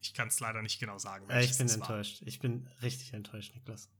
Ich 0.00 0.14
kann 0.14 0.28
es 0.28 0.40
leider 0.40 0.62
nicht 0.62 0.78
genau 0.78 0.98
sagen. 0.98 1.26
Ja, 1.28 1.40
ich 1.40 1.56
bin 1.56 1.68
enttäuscht. 1.68 2.20
War. 2.20 2.28
Ich 2.28 2.38
bin 2.38 2.68
richtig 2.82 3.12
enttäuscht, 3.12 3.54
Niklas. 3.54 3.90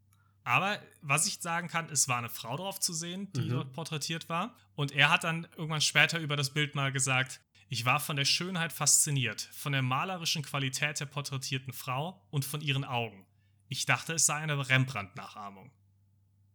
Aber 0.44 0.80
was 1.02 1.26
ich 1.26 1.40
sagen 1.40 1.68
kann, 1.68 1.90
es 1.90 2.08
war 2.08 2.18
eine 2.18 2.30
Frau 2.30 2.56
drauf 2.56 2.80
zu 2.80 2.94
sehen, 2.94 3.30
die 3.32 3.42
mhm. 3.42 3.50
dort 3.50 3.72
porträtiert 3.72 4.28
war. 4.28 4.56
Und 4.76 4.92
er 4.92 5.10
hat 5.10 5.24
dann 5.24 5.46
irgendwann 5.56 5.80
später 5.80 6.18
über 6.20 6.36
das 6.36 6.54
Bild 6.54 6.74
mal 6.74 6.90
gesagt, 6.92 7.40
ich 7.68 7.84
war 7.84 8.00
von 8.00 8.16
der 8.16 8.24
Schönheit 8.24 8.72
fasziniert, 8.72 9.42
von 9.52 9.72
der 9.72 9.82
malerischen 9.82 10.42
Qualität 10.42 11.00
der 11.00 11.06
porträtierten 11.06 11.74
Frau 11.74 12.22
und 12.30 12.46
von 12.46 12.62
ihren 12.62 12.84
Augen. 12.84 13.26
Ich 13.68 13.84
dachte, 13.84 14.14
es 14.14 14.24
sei 14.24 14.36
eine 14.36 14.68
Rembrandt-Nachahmung. 14.68 15.70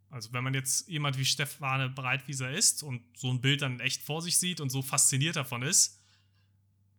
Also 0.10 0.34
wenn 0.34 0.44
man 0.44 0.54
jetzt 0.54 0.88
jemand 0.88 1.18
wie 1.18 1.26
Stefane 1.26 1.90
Breitwieser 1.90 2.50
ist 2.50 2.84
und 2.84 3.04
so 3.18 3.32
ein 3.32 3.42
Bild 3.42 3.62
dann 3.62 3.80
echt 3.80 4.02
vor 4.02 4.22
sich 4.22 4.38
sieht 4.38 4.60
und 4.60 4.70
so 4.70 4.82
fasziniert 4.82 5.36
davon 5.36 5.62
ist, 5.62 6.00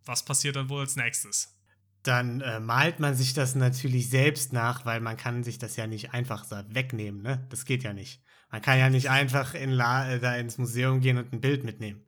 was 0.05 0.25
passiert 0.25 0.57
dann 0.57 0.69
wohl 0.69 0.81
als 0.81 0.97
nächstes? 0.97 1.57
Dann 2.05 2.41
äh, 2.43 2.61
malt 2.61 3.01
man 3.01 3.15
sich 3.15 3.35
das 3.35 3.55
natürlich 3.55 4.09
selbst 4.11 4.53
nach, 4.53 4.85
weil 4.85 5.01
man 5.01 5.17
kann 5.17 5.43
sich 5.43 5.59
das 5.59 5.77
ja 5.77 5.87
nicht 5.87 6.13
einfach 6.13 6.45
wegnehmen, 6.69 7.23
ne? 7.23 7.47
Das 7.51 7.65
geht 7.65 7.83
ja 7.83 7.93
nicht. 7.93 8.23
Man 8.51 8.63
kann 8.63 8.79
ja 8.79 8.89
nicht 8.89 9.11
einfach 9.11 9.55
in 9.55 9.71
La 9.71 10.09
äh, 10.09 10.21
da 10.21 10.37
ins 10.37 10.59
Museum 10.59 11.01
gehen 11.01 11.19
und 11.19 11.33
ein 11.33 11.41
Bild 11.41 11.65
mitnehmen. 11.65 12.07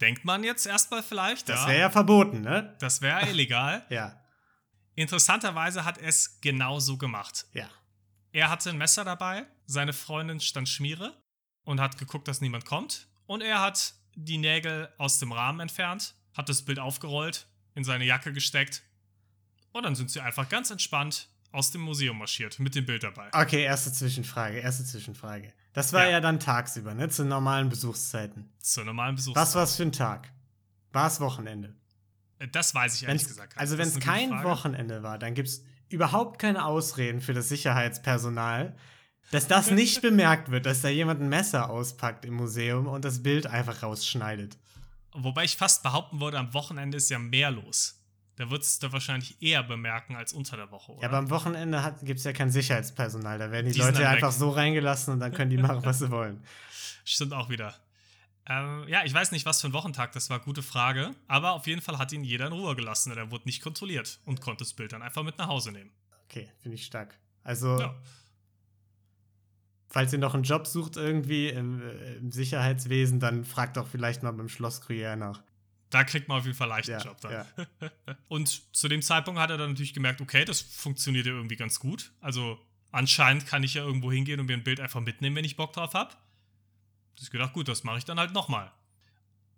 Denkt 0.00 0.24
man 0.24 0.44
jetzt 0.44 0.66
erstmal 0.66 1.02
vielleicht, 1.02 1.48
Das 1.48 1.66
wäre 1.66 1.78
ja. 1.78 1.80
ja 1.80 1.90
verboten, 1.90 2.42
ne? 2.42 2.76
Das 2.78 3.00
wäre 3.00 3.28
illegal. 3.28 3.84
ja. 3.90 4.20
Interessanterweise 4.94 5.84
hat 5.84 5.98
er 5.98 6.08
es 6.08 6.40
genauso 6.40 6.98
gemacht. 6.98 7.46
Ja. 7.52 7.68
Er 8.32 8.50
hatte 8.50 8.70
ein 8.70 8.78
Messer 8.78 9.04
dabei, 9.04 9.46
seine 9.66 9.92
Freundin 9.92 10.40
stand 10.40 10.68
Schmiere 10.68 11.16
und 11.64 11.80
hat 11.80 11.98
geguckt, 11.98 12.28
dass 12.28 12.40
niemand 12.40 12.64
kommt. 12.64 13.08
Und 13.26 13.42
er 13.42 13.60
hat 13.60 13.94
die 14.14 14.38
Nägel 14.38 14.88
aus 14.98 15.18
dem 15.18 15.32
Rahmen 15.32 15.60
entfernt 15.60 16.14
hat 16.38 16.48
das 16.48 16.64
Bild 16.64 16.78
aufgerollt, 16.78 17.48
in 17.74 17.82
seine 17.84 18.04
Jacke 18.04 18.32
gesteckt 18.32 18.84
und 19.72 19.82
dann 19.82 19.94
sind 19.94 20.10
sie 20.10 20.20
einfach 20.20 20.48
ganz 20.48 20.70
entspannt 20.70 21.28
aus 21.52 21.70
dem 21.70 21.80
Museum 21.80 22.18
marschiert 22.18 22.58
mit 22.58 22.74
dem 22.74 22.86
Bild 22.86 23.02
dabei. 23.02 23.28
Okay, 23.32 23.62
erste 23.62 23.92
Zwischenfrage, 23.92 24.58
erste 24.58 24.84
Zwischenfrage. 24.84 25.52
Das 25.72 25.92
war 25.92 26.04
ja, 26.04 26.12
ja 26.12 26.20
dann 26.20 26.40
tagsüber, 26.40 26.94
ne? 26.94 27.08
Zu 27.08 27.24
normalen 27.24 27.68
Besuchszeiten. 27.68 28.50
Zu 28.58 28.84
normalen 28.84 29.14
Besuchszeiten. 29.14 29.46
Was 29.46 29.54
war 29.54 29.62
es 29.62 29.76
für 29.76 29.84
ein 29.84 29.92
Tag? 29.92 30.30
War 30.92 31.06
es 31.06 31.20
Wochenende? 31.20 31.74
Äh, 32.38 32.48
das 32.48 32.74
weiß 32.74 32.96
ich 32.96 33.02
ehrlich 33.04 33.22
wenn's, 33.22 33.28
gesagt. 33.28 33.56
Also, 33.56 33.78
wenn 33.78 33.88
es 33.88 34.00
kein 34.00 34.42
Wochenende 34.42 35.02
war, 35.02 35.18
dann 35.18 35.34
gibt 35.34 35.48
es 35.48 35.62
überhaupt 35.88 36.38
keine 36.38 36.64
Ausreden 36.64 37.20
für 37.20 37.34
das 37.34 37.48
Sicherheitspersonal, 37.48 38.76
dass 39.30 39.46
das 39.46 39.70
nicht 39.70 40.02
bemerkt 40.02 40.50
wird, 40.50 40.66
dass 40.66 40.82
da 40.82 40.88
jemand 40.88 41.20
ein 41.20 41.28
Messer 41.28 41.70
auspackt 41.70 42.24
im 42.24 42.34
Museum 42.34 42.86
und 42.86 43.04
das 43.04 43.22
Bild 43.22 43.46
einfach 43.46 43.82
rausschneidet. 43.82 44.58
Wobei 45.12 45.44
ich 45.44 45.56
fast 45.56 45.82
behaupten 45.82 46.20
würde, 46.20 46.38
am 46.38 46.52
Wochenende 46.54 46.96
ist 46.96 47.10
ja 47.10 47.18
mehr 47.18 47.50
los. 47.50 47.97
Da 48.38 48.50
wird 48.50 48.62
es 48.62 48.78
da 48.78 48.92
wahrscheinlich 48.92 49.42
eher 49.42 49.64
bemerken 49.64 50.14
als 50.14 50.32
unter 50.32 50.56
der 50.56 50.70
Woche, 50.70 50.92
oder? 50.92 51.02
Ja, 51.02 51.08
aber 51.08 51.18
am 51.18 51.30
Wochenende 51.30 51.96
gibt 52.02 52.18
es 52.18 52.24
ja 52.24 52.32
kein 52.32 52.52
Sicherheitspersonal. 52.52 53.36
Da 53.36 53.50
werden 53.50 53.66
die, 53.66 53.72
die 53.72 53.80
Leute 53.80 54.08
einfach 54.08 54.30
so 54.30 54.50
reingelassen 54.50 55.14
und 55.14 55.20
dann 55.20 55.32
können 55.32 55.50
die 55.50 55.56
machen, 55.58 55.84
was 55.84 55.98
sie 55.98 56.10
wollen. 56.10 56.44
Stimmt 57.04 57.32
auch 57.32 57.48
wieder. 57.48 57.74
Ähm, 58.46 58.84
ja, 58.86 59.04
ich 59.04 59.12
weiß 59.12 59.32
nicht, 59.32 59.44
was 59.44 59.60
für 59.60 59.66
ein 59.66 59.72
Wochentag 59.72 60.12
das 60.12 60.30
war, 60.30 60.38
gute 60.38 60.62
Frage. 60.62 61.16
Aber 61.26 61.52
auf 61.52 61.66
jeden 61.66 61.80
Fall 61.80 61.98
hat 61.98 62.12
ihn 62.12 62.22
jeder 62.22 62.46
in 62.46 62.52
Ruhe 62.52 62.76
gelassen 62.76 63.10
und 63.10 63.18
er 63.18 63.32
wurde 63.32 63.44
nicht 63.44 63.60
kontrolliert 63.60 64.20
und 64.24 64.40
konnte 64.40 64.62
das 64.62 64.72
Bild 64.72 64.92
dann 64.92 65.02
einfach 65.02 65.24
mit 65.24 65.36
nach 65.36 65.48
Hause 65.48 65.72
nehmen. 65.72 65.90
Okay, 66.26 66.48
finde 66.62 66.76
ich 66.76 66.86
stark. 66.86 67.18
Also, 67.42 67.80
ja 67.80 67.94
falls 69.88 70.12
ihr 70.12 70.18
noch 70.18 70.34
einen 70.34 70.42
Job 70.42 70.66
sucht 70.66 70.96
irgendwie 70.96 71.48
im, 71.48 71.80
äh, 71.80 72.16
im, 72.16 72.30
Sicherheitswesen, 72.30 73.20
dann 73.20 73.44
fragt 73.44 73.76
doch 73.76 73.86
vielleicht 73.86 74.22
mal 74.22 74.32
beim 74.32 74.48
Schloss 74.48 74.82
Gruyère 74.82 75.16
nach. 75.16 75.42
Da 75.90 76.04
kriegt 76.04 76.28
man 76.28 76.38
auf 76.38 76.44
jeden 76.44 76.56
Fall 76.56 76.68
leicht 76.68 76.90
einen 76.90 77.00
ja, 77.00 77.06
Job 77.06 77.20
dann. 77.20 77.32
Ja. 77.32 77.46
Und 78.28 78.74
zu 78.76 78.88
dem 78.88 79.02
Zeitpunkt 79.02 79.40
hat 79.40 79.50
er 79.50 79.56
dann 79.56 79.70
natürlich 79.70 79.94
gemerkt, 79.94 80.20
okay, 80.20 80.44
das 80.44 80.60
funktioniert 80.60 81.26
ja 81.26 81.32
irgendwie 81.32 81.56
ganz 81.56 81.80
gut. 81.80 82.12
Also 82.20 82.58
anscheinend 82.90 83.46
kann 83.46 83.62
ich 83.62 83.74
ja 83.74 83.84
irgendwo 83.84 84.12
hingehen 84.12 84.40
und 84.40 84.46
mir 84.46 84.54
ein 84.54 84.64
Bild 84.64 84.80
einfach 84.80 85.00
mitnehmen, 85.00 85.36
wenn 85.36 85.44
ich 85.44 85.56
Bock 85.56 85.72
drauf 85.72 85.94
habe. 85.94 86.14
Ich 87.20 87.30
gedacht, 87.30 87.52
gut, 87.52 87.68
das 87.68 87.84
mache 87.84 87.98
ich 87.98 88.04
dann 88.04 88.18
halt 88.18 88.32
nochmal. 88.32 88.70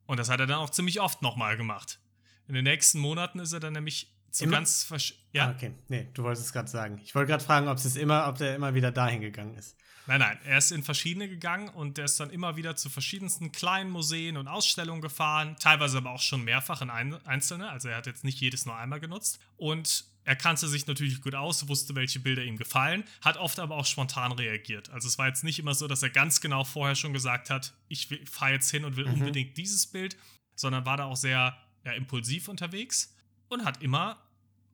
Und 0.06 0.18
das 0.18 0.28
hat 0.28 0.40
er 0.40 0.46
dann 0.46 0.58
auch 0.58 0.70
ziemlich 0.70 1.00
oft 1.00 1.22
nochmal 1.22 1.56
gemacht. 1.56 2.00
In 2.48 2.54
den 2.54 2.64
nächsten 2.64 2.98
Monaten 2.98 3.38
ist 3.38 3.52
er 3.52 3.60
dann 3.60 3.74
nämlich 3.74 4.12
zu 4.30 4.44
Immer? 4.44 4.54
ganz 4.54 4.84
versch 4.84 5.14
ja. 5.32 5.48
Ah, 5.48 5.50
okay. 5.50 5.74
Nee, 5.88 6.08
du 6.14 6.22
wolltest 6.22 6.46
es 6.46 6.52
gerade 6.52 6.68
sagen. 6.68 7.00
Ich 7.04 7.14
wollte 7.14 7.28
gerade 7.30 7.44
fragen, 7.44 7.68
ob 7.68 7.76
es 7.76 7.96
immer, 7.96 8.28
ob 8.28 8.38
der 8.38 8.54
immer 8.56 8.74
wieder 8.74 8.92
dahin 8.92 9.20
gegangen 9.20 9.54
ist. 9.56 9.76
Nein, 10.06 10.20
nein, 10.20 10.38
er 10.44 10.58
ist 10.58 10.72
in 10.72 10.82
verschiedene 10.82 11.28
gegangen 11.28 11.68
und 11.68 11.98
der 11.98 12.06
ist 12.06 12.18
dann 12.18 12.30
immer 12.30 12.56
wieder 12.56 12.74
zu 12.74 12.90
verschiedensten 12.90 13.52
kleinen 13.52 13.90
Museen 13.90 14.36
und 14.36 14.48
Ausstellungen 14.48 15.00
gefahren, 15.02 15.56
teilweise 15.60 15.98
aber 15.98 16.10
auch 16.10 16.20
schon 16.20 16.42
mehrfach 16.42 16.82
in 16.82 16.90
ein, 16.90 17.14
einzelne, 17.26 17.70
also 17.70 17.88
er 17.88 17.98
hat 17.98 18.06
jetzt 18.06 18.24
nicht 18.24 18.40
jedes 18.40 18.66
nur 18.66 18.76
einmal 18.76 18.98
genutzt. 18.98 19.38
Und 19.56 20.04
er 20.24 20.36
kannte 20.36 20.68
sich 20.68 20.86
natürlich 20.86 21.22
gut 21.22 21.34
aus, 21.34 21.66
wusste, 21.68 21.94
welche 21.94 22.20
Bilder 22.20 22.42
ihm 22.42 22.56
gefallen, 22.56 23.04
hat 23.22 23.36
oft 23.36 23.58
aber 23.58 23.76
auch 23.76 23.86
spontan 23.86 24.32
reagiert. 24.32 24.90
Also 24.90 25.08
es 25.08 25.18
war 25.18 25.28
jetzt 25.28 25.44
nicht 25.44 25.58
immer 25.58 25.74
so, 25.74 25.86
dass 25.86 26.02
er 26.02 26.10
ganz 26.10 26.40
genau 26.40 26.64
vorher 26.64 26.94
schon 26.94 27.12
gesagt 27.12 27.50
hat, 27.50 27.72
ich 27.88 28.08
fahre 28.30 28.52
jetzt 28.52 28.70
hin 28.70 28.84
und 28.84 28.96
will 28.96 29.06
Mhm. 29.06 29.14
unbedingt 29.14 29.56
dieses 29.56 29.86
Bild, 29.86 30.16
sondern 30.54 30.84
war 30.86 30.96
da 30.96 31.04
auch 31.04 31.16
sehr 31.16 31.56
ja, 31.84 31.92
impulsiv 31.92 32.48
unterwegs 32.48 33.14
und 33.48 33.64
hat 33.64 33.82
immer 33.82 34.18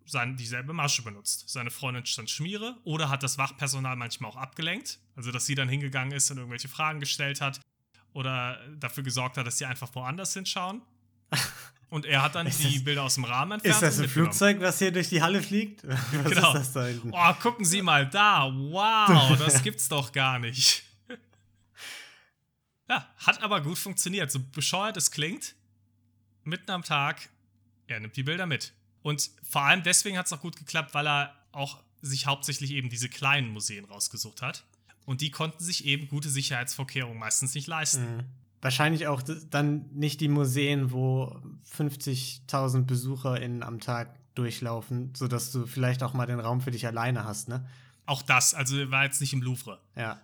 sein, 0.04 0.36
dieselbe 0.36 0.72
Masche 0.72 1.02
benutzt. 1.02 1.48
Seine 1.48 1.70
Freundin 1.70 2.06
stand 2.06 2.30
Schmiere 2.30 2.76
oder 2.84 3.08
hat 3.08 3.22
das 3.22 3.38
Wachpersonal 3.38 3.96
manchmal 3.96 4.30
auch 4.30 4.36
abgelenkt. 4.36 4.98
Also, 5.16 5.32
dass 5.32 5.46
sie 5.46 5.54
dann 5.54 5.68
hingegangen 5.68 6.12
ist 6.12 6.30
und 6.30 6.36
irgendwelche 6.38 6.68
Fragen 6.68 7.00
gestellt 7.00 7.40
hat 7.40 7.60
oder 8.12 8.60
dafür 8.78 9.02
gesorgt 9.02 9.36
hat, 9.38 9.46
dass 9.46 9.58
sie 9.58 9.64
einfach 9.66 9.94
woanders 9.94 10.32
hinschauen. 10.34 10.82
Und 11.88 12.04
er 12.04 12.20
hat 12.22 12.34
dann 12.34 12.48
Ist 12.48 12.64
die 12.64 12.74
das- 12.74 12.84
Bilder 12.84 13.04
aus 13.04 13.14
dem 13.14 13.22
Rahmen 13.24 13.52
entfernt. 13.52 13.76
Ist 13.76 13.80
das 13.80 14.00
ein. 14.00 14.08
Flugzeug, 14.08 14.60
was 14.60 14.80
hier 14.80 14.90
durch 14.90 15.08
die 15.08 15.22
Halle 15.22 15.40
fliegt? 15.40 15.86
Was 15.88 16.10
Genau. 16.10 16.48
ist 16.48 16.54
das 16.58 16.72
da 16.72 16.86
hinten? 16.86 17.10
Oh, 17.14 17.32
gucken 17.34 17.64
Sie 17.64 17.80
mal 17.80 18.08
da. 18.10 18.50
Wow, 18.52 19.38
das 19.38 19.62
gibt's 19.62 19.88
doch 19.88 20.10
gar 20.10 20.40
nicht. 20.40 20.82
Ja, 22.88 23.06
hat 23.18 23.42
aber 23.42 23.60
gut 23.60 23.78
funktioniert. 23.78 24.30
So 24.30 24.40
bescheuert 24.40 24.96
es 24.96 25.10
klingt, 25.10 25.54
mitten 26.44 26.70
am 26.70 26.82
Tag, 26.82 27.28
er 27.86 28.00
nimmt 28.00 28.16
die 28.16 28.22
Bilder 28.24 28.46
mit. 28.46 28.72
Und 29.02 29.30
vor 29.48 29.62
allem 29.62 29.82
deswegen 29.82 30.18
hat 30.18 30.26
es 30.26 30.32
auch 30.32 30.40
gut 30.40 30.56
geklappt, 30.56 30.92
weil 30.94 31.06
er 31.06 31.34
auch 31.52 31.82
sich 32.02 32.26
hauptsächlich 32.26 32.72
eben 32.72 32.88
diese 32.90 33.08
kleinen 33.08 33.48
Museen 33.52 33.84
rausgesucht 33.84 34.42
hat. 34.42 34.64
Und 35.06 35.20
die 35.22 35.30
konnten 35.30 35.62
sich 35.64 35.84
eben 35.86 36.08
gute 36.08 36.28
Sicherheitsvorkehrungen 36.28 37.18
meistens 37.18 37.54
nicht 37.54 37.66
leisten. 37.68 38.16
Mhm. 38.16 38.22
Wahrscheinlich 38.60 39.06
auch 39.06 39.22
dann 39.50 39.86
nicht 39.94 40.20
die 40.20 40.28
Museen, 40.28 40.90
wo 40.90 41.40
50.000 41.76 42.82
BesucherInnen 42.82 43.62
am 43.62 43.80
Tag 43.80 44.14
durchlaufen, 44.34 45.14
sodass 45.14 45.52
du 45.52 45.66
vielleicht 45.66 46.02
auch 46.02 46.12
mal 46.12 46.26
den 46.26 46.40
Raum 46.40 46.60
für 46.60 46.70
dich 46.70 46.86
alleine 46.86 47.24
hast, 47.24 47.48
ne? 47.48 47.66
Auch 48.04 48.22
das, 48.22 48.54
also 48.54 48.90
war 48.90 49.04
jetzt 49.04 49.20
nicht 49.20 49.32
im 49.32 49.42
Louvre. 49.42 49.80
Ja. 49.96 50.20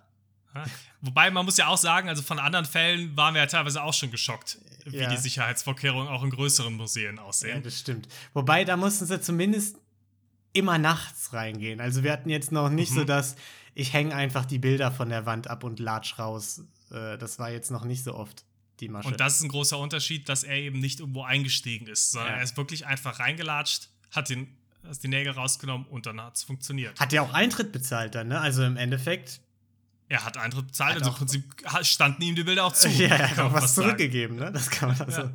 Ja. 0.55 0.65
Wobei 1.01 1.31
man 1.31 1.45
muss 1.45 1.57
ja 1.57 1.67
auch 1.67 1.77
sagen, 1.77 2.07
also 2.09 2.21
von 2.21 2.37
anderen 2.39 2.65
Fällen 2.65 3.17
waren 3.17 3.33
wir 3.33 3.41
ja 3.41 3.47
teilweise 3.47 3.81
auch 3.83 3.93
schon 3.93 4.11
geschockt, 4.11 4.59
wie 4.85 4.97
Ja. 4.97 5.09
die 5.09 5.17
Sicherheitsvorkehrungen 5.17 6.07
auch 6.07 6.23
in 6.23 6.29
größeren 6.29 6.73
Museen 6.73 7.15
Ja, 7.17 7.21
aussehen. 7.23 7.63
das 7.63 7.79
stimmt. 7.79 8.07
Wobei, 8.33 8.63
da 8.63 8.77
mussten 8.77 9.05
sie 9.05 9.19
zumindest 9.19 9.77
immer 10.53 10.77
nachts 10.77 11.33
reingehen. 11.33 11.81
Also 11.81 12.03
wir 12.03 12.11
hatten 12.11 12.29
jetzt 12.29 12.51
noch 12.51 12.69
nicht 12.69 12.91
Mhm. 12.91 12.95
so, 12.99 13.03
dass 13.03 13.35
ich 13.75 13.93
hänge 13.93 14.15
einfach 14.15 14.45
die 14.45 14.59
Bilder 14.59 14.91
von 14.91 15.09
der 15.09 15.25
Wand 15.25 15.47
ab 15.47 15.63
und 15.63 15.79
latsch 15.79 16.19
raus. 16.19 16.61
Äh, 16.91 17.17
das 17.17 17.39
war 17.39 17.49
jetzt 17.51 17.71
noch 17.71 17.85
nicht 17.85 18.03
so 18.03 18.15
oft 18.15 18.45
die 18.79 18.89
Masche. 18.89 19.07
Und 19.07 19.19
das 19.19 19.37
ist 19.37 19.43
ein 19.43 19.49
großer 19.49 19.77
Unterschied, 19.77 20.27
dass 20.29 20.43
er 20.43 20.55
eben 20.55 20.79
nicht 20.79 20.99
irgendwo 20.99 21.23
eingestiegen 21.23 21.87
ist, 21.87 22.11
sondern 22.11 22.31
Ja. 22.33 22.37
er 22.37 22.43
ist 22.43 22.57
wirklich 22.57 22.85
einfach 22.85 23.19
reingelatscht, 23.19 23.89
hat, 24.11 24.29
den, 24.29 24.47
hat 24.87 25.01
die 25.03 25.07
Nägel 25.07 25.33
rausgenommen 25.33 25.87
und 25.87 26.05
dann 26.05 26.19
hat 26.21 26.35
es 26.35 26.43
funktioniert. 26.43 26.99
Hat 26.99 27.13
ja 27.13 27.21
auch 27.21 27.33
Eintritt 27.33 27.71
bezahlt 27.71 28.15
dann, 28.15 28.27
ne? 28.29 28.39
Also 28.41 28.63
im 28.63 28.77
Endeffekt 28.77 29.41
er 30.09 30.25
hat 30.25 30.37
Eintritt 30.37 30.67
bezahlt, 30.67 30.95
Hat 30.95 31.01
also 31.03 31.11
im 31.11 31.17
Prinzip 31.17 31.43
standen 31.81 32.21
ihm 32.23 32.35
die 32.35 32.43
Bilder 32.43 32.65
auch 32.65 32.73
zu. 32.73 32.87
ja, 32.89 33.07
er 33.15 33.31
hat 33.31 33.39
auch 33.39 33.53
was 33.53 33.61
fast 33.61 33.75
sagen. 33.75 33.87
zurückgegeben, 33.87 34.35
ne? 34.37 34.51
Das 34.51 34.69
kann 34.69 34.89
man 34.89 35.01
also. 35.01 35.21
Ja. 35.21 35.31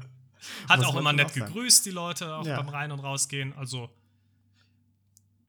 Hat 0.69 0.85
auch 0.85 0.95
immer 0.97 1.13
nett 1.13 1.29
auch 1.29 1.33
gegrüßt, 1.35 1.85
die 1.87 1.91
Leute, 1.91 2.33
auch 2.35 2.47
Ja. 2.47 2.59
beim 2.59 2.69
Rein- 2.69 2.93
und 2.93 3.01
Rausgehen. 3.01 3.53
Also, 3.57 3.91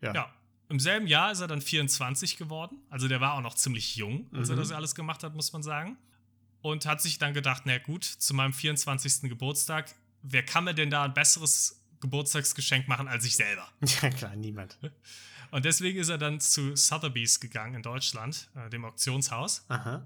Ja. 0.02 0.14
ja. 0.14 0.34
Im 0.70 0.80
selben 0.80 1.08
Jahr 1.08 1.32
ist 1.32 1.40
er 1.42 1.48
dann 1.48 1.62
24 1.62 2.38
geworden. 2.38 2.78
Also, 2.90 3.08
der 3.08 3.20
war 3.22 3.34
auch 3.34 3.42
noch 3.42 3.56
ziemlich 3.56 3.96
jung, 3.96 4.28
als 4.34 4.50
er 4.50 4.56
Mhm. 4.56 4.60
das 4.60 4.72
alles 4.72 4.96
gemacht 4.96 5.24
hat, 5.24 5.36
muss 5.36 5.52
man 5.52 5.64
sagen. 5.64 5.98
Und 6.62 6.86
hat 6.86 7.02
sich 7.02 7.18
dann 7.18 7.34
gedacht: 7.34 7.64
Na 7.66 7.78
gut, 7.80 8.04
zu 8.04 8.34
meinem 8.34 8.54
24. 8.54 9.30
Geburtstag, 9.30 9.94
wer 10.22 10.44
kann 10.44 10.64
mir 10.66 10.74
denn 10.74 10.90
da 10.90 11.04
ein 11.04 11.14
besseres 11.14 11.82
Geburtstagsgeschenk 12.02 12.88
machen 12.88 13.08
als 13.08 13.26
ich 13.26 13.36
selber? 13.36 13.68
Ja, 14.02 14.10
klar, 14.10 14.36
niemand. 14.36 14.78
Und 15.52 15.66
deswegen 15.66 15.98
ist 16.00 16.10
er 16.10 16.18
dann 16.20 16.40
zu 16.40 16.76
Sotheby's 16.76 17.40
gegangen 17.40 17.76
in 17.76 17.82
Deutschland, 17.82 18.50
äh, 18.56 18.70
dem 18.70 18.86
Auktionshaus. 18.86 19.66
Aha. 19.70 20.06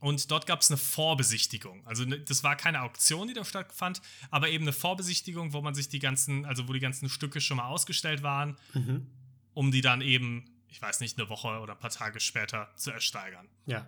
Und 0.00 0.28
dort 0.32 0.46
gab 0.46 0.60
es 0.62 0.70
eine 0.70 0.78
Vorbesichtigung. 0.78 1.86
Also 1.86 2.04
ne, 2.04 2.18
das 2.18 2.42
war 2.42 2.56
keine 2.56 2.82
Auktion, 2.82 3.28
die 3.28 3.34
da 3.34 3.44
stattfand, 3.44 4.02
aber 4.32 4.48
eben 4.48 4.64
eine 4.64 4.72
Vorbesichtigung, 4.72 5.52
wo 5.52 5.60
man 5.62 5.74
sich 5.76 5.88
die 5.88 6.00
ganzen, 6.00 6.44
also 6.44 6.66
wo 6.66 6.72
die 6.72 6.80
ganzen 6.80 7.08
Stücke 7.08 7.40
schon 7.40 7.58
mal 7.58 7.66
ausgestellt 7.66 8.22
waren, 8.24 8.56
Mhm. 8.74 9.06
Um 9.54 9.70
die 9.70 9.80
dann 9.80 10.00
eben, 10.00 10.44
ich 10.68 10.80
weiß 10.80 11.00
nicht, 11.00 11.18
eine 11.18 11.28
Woche 11.28 11.58
oder 11.60 11.74
ein 11.74 11.78
paar 11.78 11.90
Tage 11.90 12.20
später 12.20 12.70
zu 12.76 12.90
ersteigern. 12.90 13.48
Ja. 13.66 13.86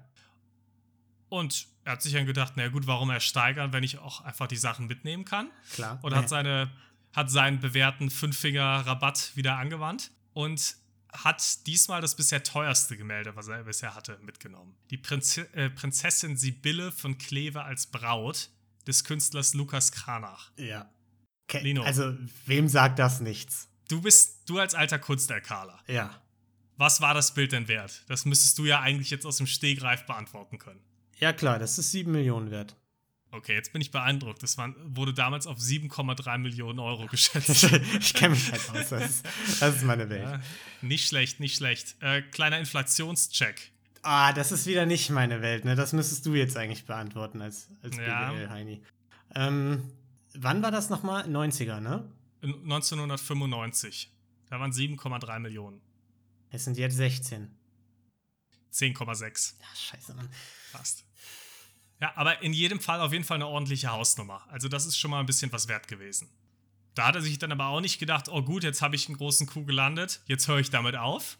Und 1.29 1.67
er 1.85 1.93
hat 1.93 2.03
sich 2.03 2.13
dann 2.13 2.27
gedacht, 2.27 2.55
na 2.57 2.69
gut, 2.69 2.87
warum 2.87 3.11
ersteigern, 3.11 3.73
wenn 3.73 3.83
ich 3.83 3.99
auch 3.99 4.21
einfach 4.21 4.47
die 4.47 4.57
Sachen 4.57 4.87
mitnehmen 4.87 5.25
kann? 5.25 5.51
Klar. 5.73 5.99
Und 6.03 6.15
hat, 6.15 6.29
seine, 6.31 6.71
hat 7.13 7.31
seinen 7.31 7.61
bewährten 7.61 8.11
Fünffinger-Rabatt 8.11 9.33
wieder 9.35 9.57
angewandt 9.57 10.11
und 10.33 10.77
hat 11.13 11.67
diesmal 11.67 12.01
das 12.01 12.17
bisher 12.17 12.43
teuerste 12.43 12.97
Gemälde, 12.97 13.37
was 13.37 13.49
er 13.49 13.65
bisher 13.65 13.95
hatte, 13.95 14.19
mitgenommen. 14.23 14.75
Die 14.91 14.97
Prinze 14.97 15.53
äh, 15.55 15.71
Prinzessin 15.71 16.37
Sibylle 16.37 16.91
von 16.91 17.19
Kleve 17.19 17.63
als 17.63 17.87
Braut 17.87 18.51
des 18.87 19.05
Künstlers 19.05 19.55
Lukas 19.55 19.93
Kranach. 19.93 20.51
ja. 20.57 20.91
Ke 21.47 21.59
Lino. 21.59 21.83
Also, 21.83 22.15
wem 22.47 22.69
sagt 22.69 22.99
das 22.99 23.21
nichts? 23.21 23.69
Du 23.95 24.01
bist, 24.03 24.41
du 24.51 24.59
als 24.59 24.75
alter 24.75 24.99
Kunsterkaler, 24.99 25.79
Ja. 25.87 26.11
was 26.77 27.01
war 27.01 27.15
das 27.15 27.33
Bild 27.33 27.53
denn 27.53 27.69
wert? 27.69 28.03
Das 28.09 28.25
müsstest 28.25 28.59
du 28.59 28.65
ja 28.65 28.81
eigentlich 28.81 29.11
jetzt 29.11 29.25
aus 29.25 29.37
dem 29.37 29.47
Stegreif 29.47 30.05
beantworten 30.05 30.59
können. 30.59 30.81
Ja, 31.19 31.33
klar, 31.33 31.61
das 31.61 31.79
ist 31.79 31.93
7 31.93 32.11
Millionen 32.11 32.51
wert. 32.51 32.75
Okay, 33.31 33.55
jetzt 33.55 33.73
bin 33.73 33.81
ich 33.81 33.93
beeindruckt. 33.93 34.43
Das 34.43 34.59
waren, 34.59 34.75
wurde 34.97 35.15
damals 35.15 35.47
auf 35.47 35.59
7,3 35.59 36.39
Millionen 36.39 36.81
Euro 36.81 37.07
geschätzt. 37.07 37.63
ich 38.01 38.15
kenne 38.15 38.35
mich 38.35 38.51
halt 38.51 38.69
aus. 38.71 38.89
Das 38.89 39.05
ist, 39.11 39.27
das 39.61 39.77
ist 39.77 39.85
meine 39.85 40.09
Welt. 40.11 40.23
Ja, 40.25 40.41
nicht 40.83 41.07
schlecht, 41.07 41.39
nicht 41.39 41.55
schlecht. 41.57 41.95
Äh, 42.01 42.23
kleiner 42.23 42.59
Inflationscheck. 42.59 43.71
Ah, 44.03 44.33
das 44.33 44.51
ist 44.51 44.67
wieder 44.67 44.87
nicht 44.87 45.09
meine 45.11 45.41
Welt, 45.41 45.65
ne? 45.65 45.77
Das 45.77 45.93
müsstest 45.93 46.27
du 46.27 46.35
jetzt 46.35 46.57
eigentlich 46.57 46.85
beantworten 46.85 47.41
als, 47.43 47.69
als 47.83 47.97
Ja. 47.97 48.33
BWL-Heini. 48.33 48.83
Ähm, 49.37 49.85
wann 50.35 50.63
war 50.65 50.73
das 50.73 50.91
nochmal? 50.91 51.25
90er, 51.29 51.79
ne? 51.79 52.05
In 52.45 52.53
1995. 52.65 54.13
Da 54.51 54.61
waren 54.61 54.71
7,3 54.73 55.39
Millionen. 55.39 55.81
Es 56.51 56.65
sind 56.65 56.77
jetzt 56.77 56.97
16. 56.97 57.51
10,6 58.73 59.55
Ja, 59.61 59.67
scheiße, 59.77 60.15
Mann. 60.15 60.29
fast. 60.71 61.05
Ja, 62.01 62.13
aber 62.17 62.43
in 62.43 62.53
jedem 62.53 62.81
Fall 62.81 63.01
auf 63.01 63.13
jeden 63.13 63.25
Fall 63.25 63.37
eine 63.37 63.47
ordentliche 63.47 63.91
Hausnummer. 63.91 64.47
Also 64.51 64.69
das 64.69 64.85
ist 64.85 64.99
schon 64.99 65.11
mal 65.11 65.21
ein 65.21 65.27
bisschen 65.27 65.53
was 65.53 65.69
wert 65.69 65.89
gewesen. 65.89 66.29
Da 66.95 67.07
hat 67.09 67.15
er 67.17 67.23
sich 67.23 67.39
dann 67.39 67.51
aber 67.53 67.69
auch 67.69 67.81
nicht 67.81 67.99
gedacht, 67.99 68.29
oh 68.29 68.43
gut, 68.43 68.63
jetzt 68.63 68.83
habe 68.83 68.95
ich 68.95 69.09
einen 69.09 69.17
großen 69.17 69.47
Coup 69.47 69.67
gelandet, 69.67 70.21
jetzt 70.27 70.47
höre 70.47 70.59
ich 70.59 70.71
damit 70.71 70.97
auf. 70.97 71.39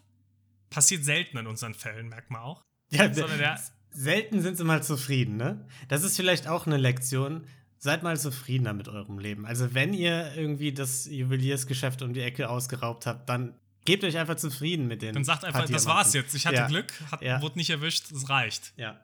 Passiert 0.69 1.05
selten 1.05 1.37
in 1.37 1.47
unseren 1.47 1.73
Fällen, 1.73 2.09
merkt 2.09 2.31
man 2.31 2.41
auch. 2.41 2.61
Ja, 2.89 3.13
Sondern 3.13 3.37
der- 3.37 3.61
selten 3.91 4.41
sind 4.41 4.57
sie 4.57 4.63
mal 4.63 4.83
zufrieden, 4.83 5.37
ne? 5.37 5.67
Das 5.87 6.03
ist 6.03 6.15
vielleicht 6.17 6.47
auch 6.47 6.65
eine 6.65 6.77
Lektion. 6.77 7.47
Seid 7.77 8.03
mal 8.03 8.17
zufriedener 8.19 8.73
mit 8.73 8.87
eurem 8.87 9.19
Leben. 9.19 9.45
Also, 9.45 9.73
wenn 9.73 9.93
ihr 9.93 10.33
irgendwie 10.35 10.73
das 10.73 11.05
Juweliersgeschäft 11.05 12.01
um 12.01 12.13
die 12.13 12.21
Ecke 12.21 12.49
ausgeraubt 12.49 13.05
habt, 13.05 13.29
dann 13.29 13.53
gebt 13.85 14.03
euch 14.03 14.17
einfach 14.17 14.35
zufrieden 14.35 14.87
mit 14.87 15.01
den. 15.01 15.13
Dann 15.13 15.23
sagt 15.23 15.45
einfach, 15.45 15.69
das 15.69 15.85
war's 15.85 16.13
jetzt. 16.13 16.33
Ich 16.33 16.45
hatte 16.47 16.55
Ja. 16.57 16.67
Glück, 16.67 16.93
hat, 17.11 17.21
Ja. 17.21 17.41
wurde 17.41 17.57
nicht 17.57 17.69
erwischt, 17.69 18.11
es 18.11 18.29
reicht. 18.29 18.73
Ja. 18.77 18.99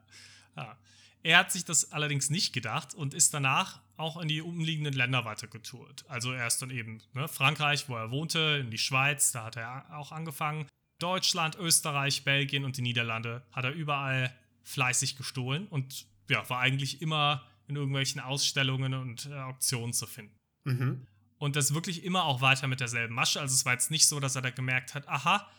Ja. 0.56 0.78
Er 1.24 1.38
hat 1.38 1.52
sich 1.52 1.64
das 1.66 1.92
allerdings 1.92 2.32
nicht 2.32 2.52
gedacht 2.54 2.96
und 2.96 3.14
ist 3.14 3.34
danach 3.34 3.80
auch 3.98 4.20
in 4.20 4.28
die 4.28 4.42
umliegenden 4.42 4.94
Länder 4.96 5.24
weitergetourt. 5.24 6.04
Also 6.08 6.32
er 6.32 6.48
ist 6.48 6.60
dann 6.64 6.72
eben 6.72 7.00
ne, 7.14 7.28
Frankreich, 7.28 7.88
wo 7.88 7.96
er 7.96 8.10
wohnte, 8.10 8.58
in 8.60 8.72
die 8.72 8.80
Schweiz, 8.80 9.32
da 9.32 9.44
hat 9.44 9.56
er 9.58 9.86
auch 9.96 10.12
angefangen. 10.12 10.66
Deutschland, 10.98 11.56
Österreich, 11.60 12.24
Belgien 12.24 12.66
und 12.66 12.78
die 12.78 12.82
Niederlande 12.82 13.44
hat 13.52 13.66
er 13.66 13.72
überall 13.72 14.34
fleißig 14.64 15.16
gestohlen 15.16 15.68
und 15.68 16.08
ja, 16.30 16.48
war 16.50 16.60
eigentlich 16.60 17.02
immer 17.04 17.44
in 17.72 17.78
irgendwelchen 17.78 18.22
Ausstellungen 18.22 18.94
und 18.94 19.26
äh, 19.26 19.34
Auktionen 19.34 19.94
zu 19.94 20.06
finden. 20.06 20.38
Mhm. 20.66 21.08
Und 21.38 21.56
das 21.56 21.74
wirklich 21.74 22.04
immer 22.04 22.26
auch 22.26 22.42
weiter 22.42 22.68
mit 22.68 22.80
derselben 22.80 23.16
Masche. 23.16 23.40
Also 23.40 23.56
es 23.56 23.66
war 23.66 23.74
jetzt 23.74 23.90
nicht 23.90 24.08
so, 24.08 24.20
dass 24.20 24.36
er 24.36 24.44
da 24.44 24.52
gemerkt 24.52 24.94
hat, 24.94 25.08
aha, 25.08 25.50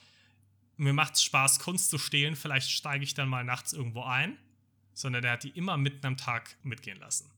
mir 0.76 0.92
macht 0.92 1.14
es 1.14 1.23
Spaß, 1.25 1.59
Kunst 1.59 1.90
zu 1.90 1.99
stehlen, 1.99 2.37
vielleicht 2.37 2.71
steige 2.71 3.02
ich 3.02 3.14
dann 3.14 3.28
mal 3.28 3.45
nachts 3.45 3.73
irgendwo 3.73 4.02
ein. 4.02 4.38
Sondern 4.95 5.25
er 5.25 5.33
hat 5.33 5.42
die 5.42 5.50
immer 5.50 5.76
mitten 5.78 6.04
am 6.07 6.16
Tag 6.16 6.57
mitgehen 6.62 7.00
lassen. 7.00 7.31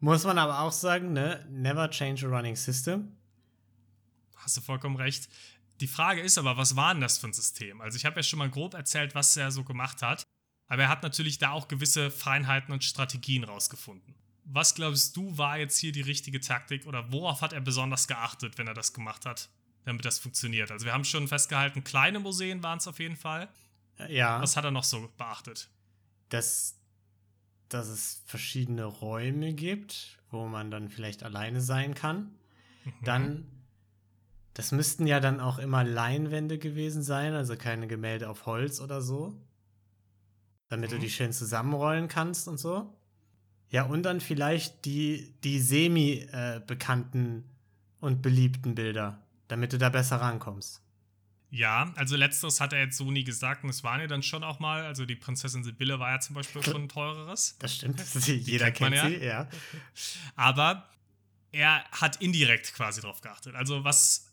Muss 0.00 0.24
man 0.24 0.38
aber 0.38 0.60
auch 0.60 0.72
sagen, 0.72 1.12
ne? 1.12 1.46
Never 1.50 1.90
change 1.90 2.26
a 2.26 2.30
running 2.30 2.56
system. 2.56 3.12
Hast 4.36 4.56
du 4.56 4.62
vollkommen 4.62 4.96
recht. 4.96 5.28
Die 5.80 5.88
Frage 5.88 6.22
ist 6.22 6.38
aber, 6.38 6.56
was 6.56 6.74
war 6.74 6.94
denn 6.94 7.02
das 7.02 7.18
für 7.18 7.28
ein 7.28 7.34
System? 7.34 7.82
Also 7.82 7.96
ich 7.96 8.06
habe 8.06 8.16
ja 8.16 8.22
schon 8.22 8.38
mal 8.38 8.48
grob 8.48 8.72
erzählt, 8.72 9.14
was 9.14 9.36
er 9.36 9.50
so 9.50 9.62
gemacht 9.62 10.00
hat. 10.00 10.26
Aber 10.68 10.82
er 10.82 10.88
hat 10.88 11.02
natürlich 11.02 11.38
da 11.38 11.52
auch 11.52 11.68
gewisse 11.68 12.10
Feinheiten 12.10 12.72
und 12.72 12.84
Strategien 12.84 13.44
rausgefunden. 13.44 14.14
Was 14.44 14.74
glaubst 14.74 15.16
du, 15.16 15.36
war 15.36 15.58
jetzt 15.58 15.78
hier 15.78 15.92
die 15.92 16.02
richtige 16.02 16.40
Taktik 16.40 16.86
oder 16.86 17.10
worauf 17.12 17.42
hat 17.42 17.52
er 17.52 17.60
besonders 17.60 18.06
geachtet, 18.06 18.58
wenn 18.58 18.68
er 18.68 18.74
das 18.74 18.92
gemacht 18.92 19.26
hat, 19.26 19.48
damit 19.84 20.04
das 20.04 20.18
funktioniert? 20.18 20.70
Also 20.70 20.86
wir 20.86 20.92
haben 20.92 21.04
schon 21.04 21.26
festgehalten, 21.26 21.82
kleine 21.82 22.20
Museen 22.20 22.62
waren 22.62 22.78
es 22.78 22.86
auf 22.86 22.98
jeden 22.98 23.16
Fall. 23.16 23.48
Ja. 24.08 24.40
Was 24.40 24.56
hat 24.56 24.64
er 24.64 24.70
noch 24.70 24.84
so 24.84 25.10
beachtet? 25.16 25.68
Dass, 26.28 26.76
dass 27.68 27.88
es 27.88 28.22
verschiedene 28.26 28.84
Räume 28.84 29.52
gibt, 29.52 30.18
wo 30.30 30.46
man 30.46 30.70
dann 30.70 30.88
vielleicht 30.88 31.22
alleine 31.22 31.60
sein 31.60 31.94
kann. 31.94 32.34
Mhm. 32.84 32.92
Dann, 33.04 33.46
das 34.54 34.70
müssten 34.70 35.06
ja 35.06 35.18
dann 35.18 35.40
auch 35.40 35.58
immer 35.58 35.82
Leinwände 35.82 36.58
gewesen 36.58 37.02
sein, 37.02 37.34
also 37.34 37.56
keine 37.56 37.88
Gemälde 37.88 38.28
auf 38.28 38.46
Holz 38.46 38.80
oder 38.80 39.00
so. 39.02 39.40
Damit 40.68 40.90
du 40.90 40.96
Mhm. 40.96 41.00
die 41.00 41.10
schön 41.10 41.32
zusammenrollen 41.32 42.08
kannst 42.08 42.48
und 42.48 42.58
so. 42.58 42.92
Ja, 43.68 43.84
und 43.84 44.02
dann 44.04 44.20
vielleicht 44.20 44.84
die, 44.84 45.34
die 45.42 45.60
semi-bekannten 45.60 47.44
und 48.00 48.22
beliebten 48.22 48.74
Bilder, 48.74 49.22
damit 49.48 49.72
du 49.72 49.78
da 49.78 49.88
besser 49.88 50.16
rankommst. 50.20 50.82
Ja, 51.50 51.92
also 51.96 52.16
letzteres 52.16 52.60
hat 52.60 52.72
er 52.72 52.80
jetzt 52.80 52.96
so 52.96 53.10
nie 53.10 53.24
gesagt 53.24 53.64
und 53.64 53.70
es 53.70 53.82
waren 53.84 54.00
ja 54.00 54.06
dann 54.06 54.22
schon 54.22 54.44
auch 54.44 54.58
mal, 54.58 54.84
also 54.84 55.06
die 55.06 55.14
Prinzessin 55.16 55.62
Sibylle 55.64 55.98
war 55.98 56.10
ja 56.10 56.20
zum 56.20 56.34
Beispiel 56.34 56.62
schon 56.62 56.82
ein 56.82 56.88
teureres. 56.88 57.56
Das 57.60 57.74
stimmt. 57.76 58.00
Jeder 58.26 58.70
kennt 58.72 58.94
kennt 58.94 58.96
ja. 58.96 59.18
sie, 59.18 59.24
ja. 59.24 59.48
Aber 60.36 60.88
er 61.52 61.84
hat 61.92 62.20
indirekt 62.20 62.74
quasi 62.74 63.00
drauf 63.00 63.20
geachtet. 63.20 63.54
Also 63.54 63.84
was, 63.84 64.32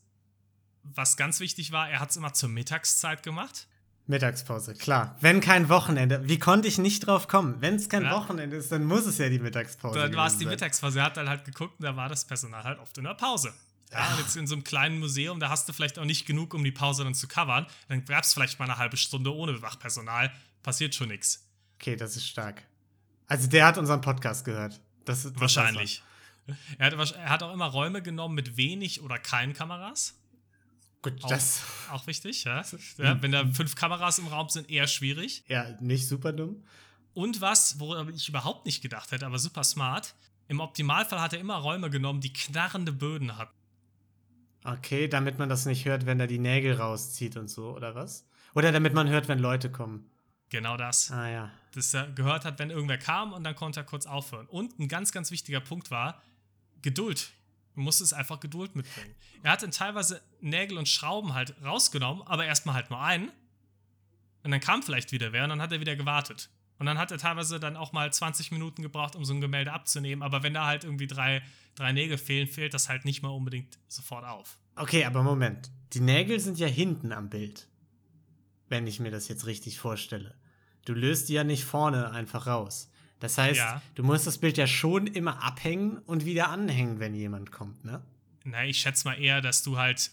was 0.83 1.15
ganz 1.15 1.39
wichtig 1.39 1.71
war, 1.71 1.89
er 1.89 1.99
hat 1.99 2.09
es 2.09 2.17
immer 2.17 2.33
zur 2.33 2.49
Mittagszeit 2.49 3.23
gemacht. 3.23 3.67
Mittagspause, 4.05 4.73
klar. 4.73 5.15
Wenn 5.21 5.39
kein 5.39 5.69
Wochenende. 5.69 6.27
Wie 6.27 6.37
konnte 6.37 6.67
ich 6.67 6.77
nicht 6.77 7.07
drauf 7.07 7.27
kommen? 7.27 7.55
Wenn 7.61 7.75
es 7.75 7.87
kein 7.87 8.03
Ja. 8.03 8.11
Wochenende 8.11 8.57
ist, 8.57 8.71
dann 8.71 8.83
muss 8.83 9.05
es 9.05 9.17
ja 9.17 9.29
die 9.29 9.39
Mittagspause 9.39 9.97
Dann 9.97 10.13
war 10.15 10.27
es 10.27 10.37
die 10.37 10.43
sein. 10.43 10.51
Mittagspause. 10.51 10.99
Er 10.99 11.05
hat 11.05 11.15
dann 11.17 11.29
halt 11.29 11.45
geguckt 11.45 11.79
und 11.79 11.85
da 11.85 11.95
war 11.95 12.09
das 12.09 12.25
Personal 12.25 12.63
halt 12.63 12.79
oft 12.79 12.97
in 12.97 13.05
der 13.05 13.13
Pause. 13.13 13.53
Ja, 13.91 14.11
und 14.11 14.19
jetzt 14.19 14.35
in 14.35 14.47
so 14.47 14.55
einem 14.55 14.63
kleinen 14.63 14.99
Museum, 14.99 15.39
da 15.39 15.49
hast 15.49 15.69
du 15.69 15.73
vielleicht 15.73 15.99
auch 15.99 16.05
nicht 16.05 16.25
genug, 16.25 16.53
um 16.53 16.63
die 16.63 16.71
Pause 16.71 17.03
dann 17.03 17.13
zu 17.13 17.27
covern. 17.27 17.65
Dann 17.87 18.03
gab 18.03 18.23
es 18.23 18.33
vielleicht 18.33 18.59
mal 18.59 18.65
eine 18.65 18.77
halbe 18.77 18.97
Stunde 18.97 19.33
ohne 19.33 19.61
Wachpersonal. 19.61 20.31
Passiert 20.63 20.95
schon 20.95 21.09
nichts. 21.09 21.45
Okay, 21.79 21.95
das 21.95 22.15
ist 22.17 22.27
stark. 22.27 22.63
Also 23.27 23.47
der 23.47 23.65
hat 23.67 23.77
unseren 23.77 24.01
Podcast 24.01 24.43
gehört. 24.45 24.81
Das, 25.05 25.23
das 25.23 25.39
Wahrscheinlich. 25.39 26.03
Er 26.77 26.87
hat, 26.87 27.11
er 27.13 27.29
hat 27.29 27.43
auch 27.43 27.53
immer 27.53 27.67
Räume 27.67 28.01
genommen 28.01 28.35
mit 28.35 28.57
wenig 28.57 29.01
oder 29.01 29.17
keinen 29.17 29.53
Kameras. 29.53 30.15
Gut, 31.03 31.23
Auch, 31.23 31.29
das. 31.29 31.61
auch 31.91 32.07
wichtig, 32.07 32.45
ja. 32.45 32.63
ja. 32.97 33.21
Wenn 33.21 33.33
da 33.33 33.45
fünf 33.45 33.75
Kameras 33.75 34.19
im 34.19 34.27
Raum 34.27 34.49
sind, 34.49 34.69
eher 34.69 34.87
schwierig. 34.87 35.43
Ja, 35.47 35.69
nicht 35.81 36.07
super 36.07 36.31
dumm. 36.31 36.63
Und 37.13 37.41
was, 37.41 37.79
worüber 37.79 38.09
ich 38.11 38.27
überhaupt 38.29 38.65
nicht 38.65 38.81
gedacht 38.81 39.11
hätte, 39.11 39.25
aber 39.25 39.37
super 39.37 39.63
smart. 39.63 40.15
Im 40.47 40.59
Optimalfall 40.61 41.21
hat 41.21 41.33
er 41.33 41.39
immer 41.39 41.57
Räume 41.57 41.89
genommen, 41.89 42.21
die 42.21 42.33
knarrende 42.33 42.91
Böden 42.91 43.37
hatten. 43.37 43.53
Okay, 44.63 45.07
damit 45.09 45.37
man 45.37 45.49
das 45.49 45.65
nicht 45.65 45.85
hört, 45.85 46.05
wenn 46.05 46.19
er 46.19 46.27
die 46.27 46.39
Nägel 46.39 46.75
rauszieht 46.75 47.35
und 47.35 47.49
so, 47.49 47.75
oder 47.75 47.95
was? 47.95 48.25
Oder 48.55 48.71
damit 48.71 48.93
man 48.93 49.09
hört, 49.09 49.27
wenn 49.27 49.39
Leute 49.39 49.69
kommen. 49.69 50.09
Genau 50.49 50.77
das. 50.77 51.11
Ah 51.11 51.29
ja. 51.29 51.51
Dass 51.73 51.93
er 51.93 52.07
gehört 52.11 52.45
hat, 52.45 52.59
wenn 52.59 52.69
irgendwer 52.69 52.97
kam 52.97 53.33
und 53.33 53.43
dann 53.43 53.55
konnte 53.55 53.81
er 53.81 53.83
kurz 53.83 54.05
aufhören. 54.05 54.45
Und 54.47 54.79
ein 54.79 54.87
ganz, 54.87 55.11
ganz 55.11 55.31
wichtiger 55.31 55.59
Punkt 55.59 55.91
war 55.91 56.21
Geduld. 56.81 57.33
Du 57.75 57.81
musstest 57.81 58.13
einfach 58.13 58.39
Geduld 58.39 58.75
mitbringen. 58.75 59.15
Er 59.41 59.51
hat 59.51 59.63
dann 59.63 59.71
teilweise 59.71 60.21
Nägel 60.41 60.77
und 60.77 60.87
Schrauben 60.87 61.33
halt 61.33 61.55
rausgenommen, 61.63 62.21
aber 62.27 62.45
erstmal 62.45 62.75
halt 62.75 62.89
nur 62.89 63.01
einen. 63.01 63.31
Und 64.43 64.51
dann 64.51 64.59
kam 64.59 64.83
vielleicht 64.83 65.11
wieder 65.11 65.31
wer 65.31 65.43
und 65.43 65.49
dann 65.49 65.61
hat 65.61 65.71
er 65.71 65.79
wieder 65.79 65.95
gewartet. 65.95 66.49
Und 66.79 66.85
dann 66.85 66.97
hat 66.97 67.11
er 67.11 67.17
teilweise 67.17 67.59
dann 67.59 67.77
auch 67.77 67.93
mal 67.93 68.11
20 68.11 68.51
Minuten 68.51 68.81
gebraucht, 68.81 69.15
um 69.15 69.23
so 69.23 69.33
ein 69.33 69.41
Gemälde 69.41 69.71
abzunehmen. 69.71 70.21
Aber 70.21 70.43
wenn 70.43 70.53
da 70.53 70.65
halt 70.65 70.83
irgendwie 70.83 71.07
drei, 71.07 71.41
drei 71.75 71.93
Nägel 71.93 72.17
fehlen, 72.17 72.47
fehlt 72.47 72.73
das 72.73 72.89
halt 72.89 73.05
nicht 73.05 73.21
mal 73.21 73.29
unbedingt 73.29 73.79
sofort 73.87 74.25
auf. 74.25 74.59
Okay, 74.75 75.05
aber 75.05 75.23
Moment. 75.23 75.71
Die 75.93 76.01
Nägel 76.01 76.39
sind 76.39 76.59
ja 76.59 76.67
hinten 76.67 77.11
am 77.11 77.29
Bild. 77.29 77.67
Wenn 78.69 78.87
ich 78.87 78.99
mir 78.99 79.11
das 79.11 79.27
jetzt 79.27 79.45
richtig 79.45 79.79
vorstelle. 79.79 80.35
Du 80.85 80.93
löst 80.93 81.29
die 81.29 81.33
ja 81.33 81.43
nicht 81.43 81.63
vorne 81.63 82.11
einfach 82.11 82.47
raus. 82.47 82.89
Das 83.23 83.37
heißt, 83.37 83.57
Ja. 83.57 83.81
du 83.95 84.03
musst 84.03 84.27
das 84.27 84.37
Bild 84.37 84.57
ja 84.57 84.67
schon 84.67 85.07
immer 85.07 85.41
abhängen 85.41 85.99
und 85.99 86.25
wieder 86.25 86.49
anhängen, 86.49 86.99
wenn 86.99 87.15
jemand 87.15 87.53
kommt, 87.53 87.85
ne? 87.85 88.01
Na, 88.43 88.65
ich 88.65 88.79
schätze 88.79 89.07
mal 89.07 89.13
eher, 89.13 89.39
dass 89.39 89.63
du 89.63 89.77
halt 89.77 90.11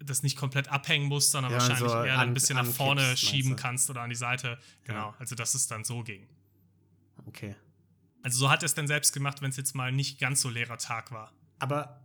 das 0.00 0.22
nicht 0.22 0.36
komplett 0.36 0.68
abhängen 0.68 1.06
musst, 1.08 1.30
sondern 1.32 1.50
Ja, 1.52 1.58
wahrscheinlich 1.58 1.88
so 1.90 1.96
eher 2.04 2.18
an- 2.18 2.28
ein 2.28 2.34
bisschen 2.34 2.56
nach 2.56 2.66
vorne 2.66 3.00
meinst 3.00 3.22
schieben 3.24 3.56
kannst 3.56 3.88
oder 3.88 4.02
an 4.02 4.10
die 4.10 4.16
Seite. 4.16 4.58
Genau, 4.84 5.12
Ja. 5.12 5.14
also 5.18 5.34
dass 5.34 5.54
es 5.54 5.66
dann 5.66 5.82
so 5.84 6.02
ging. 6.02 6.26
Okay. 7.24 7.56
Also 8.22 8.38
so 8.40 8.50
hat 8.50 8.62
er 8.62 8.66
es 8.66 8.74
dann 8.74 8.86
selbst 8.86 9.14
gemacht, 9.14 9.40
wenn 9.40 9.48
es 9.48 9.56
jetzt 9.56 9.74
mal 9.74 9.90
nicht 9.90 10.20
ganz 10.20 10.42
so 10.42 10.50
leerer 10.50 10.76
Tag 10.76 11.10
war. 11.10 11.32
Aber 11.58 12.00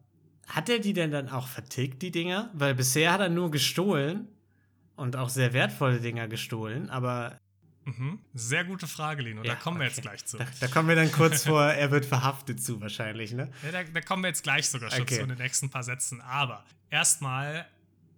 hat 0.47 0.69
er 0.69 0.79
die 0.79 0.93
denn 0.93 1.11
dann 1.11 1.27
auch 1.27 1.47
vertickt, 1.49 2.01
die 2.01 2.11
Dinger? 2.11 2.49
Weil 2.53 2.73
bisher 2.73 3.11
hat 3.11 3.19
er 3.19 3.27
nur 3.29 3.51
gestohlen 3.51 4.29
und 4.95 5.17
auch 5.17 5.27
sehr 5.27 5.51
wertvolle 5.51 5.99
Dinger 5.99 6.29
gestohlen, 6.29 6.89
aber 6.89 7.37
Mhm. 7.87 8.19
Sehr 8.33 8.65
gute 8.65 8.85
Frage, 8.85 9.21
Lino. 9.23 9.41
Da 9.43 9.49
Ja, 9.49 9.55
kommen 9.55 9.77
wir 9.79 9.85
okay. 9.85 9.93
jetzt 9.95 10.01
gleich 10.01 10.25
zu. 10.25 10.37
da, 10.37 10.45
da 10.59 10.67
kommen 10.67 10.89
wir 10.89 10.95
dann 10.95 11.11
kurz 11.11 11.45
vor, 11.45 11.63
er 11.63 11.89
wird 11.89 12.05
verhaftet 12.05 12.61
zu 12.61 12.81
wahrscheinlich, 12.81 13.31
ne? 13.31 13.49
Ja, 13.63 13.71
da, 13.71 13.83
da 13.83 14.01
kommen 14.01 14.23
wir 14.23 14.27
jetzt 14.27 14.43
gleich 14.43 14.67
sogar 14.69 14.91
schon 14.91 15.03
Okay. 15.03 15.15
zu 15.15 15.21
in 15.21 15.29
den 15.29 15.37
nächsten 15.37 15.69
paar 15.69 15.83
Sätzen. 15.83 16.19
Aber 16.21 16.65
erstmal 16.89 17.65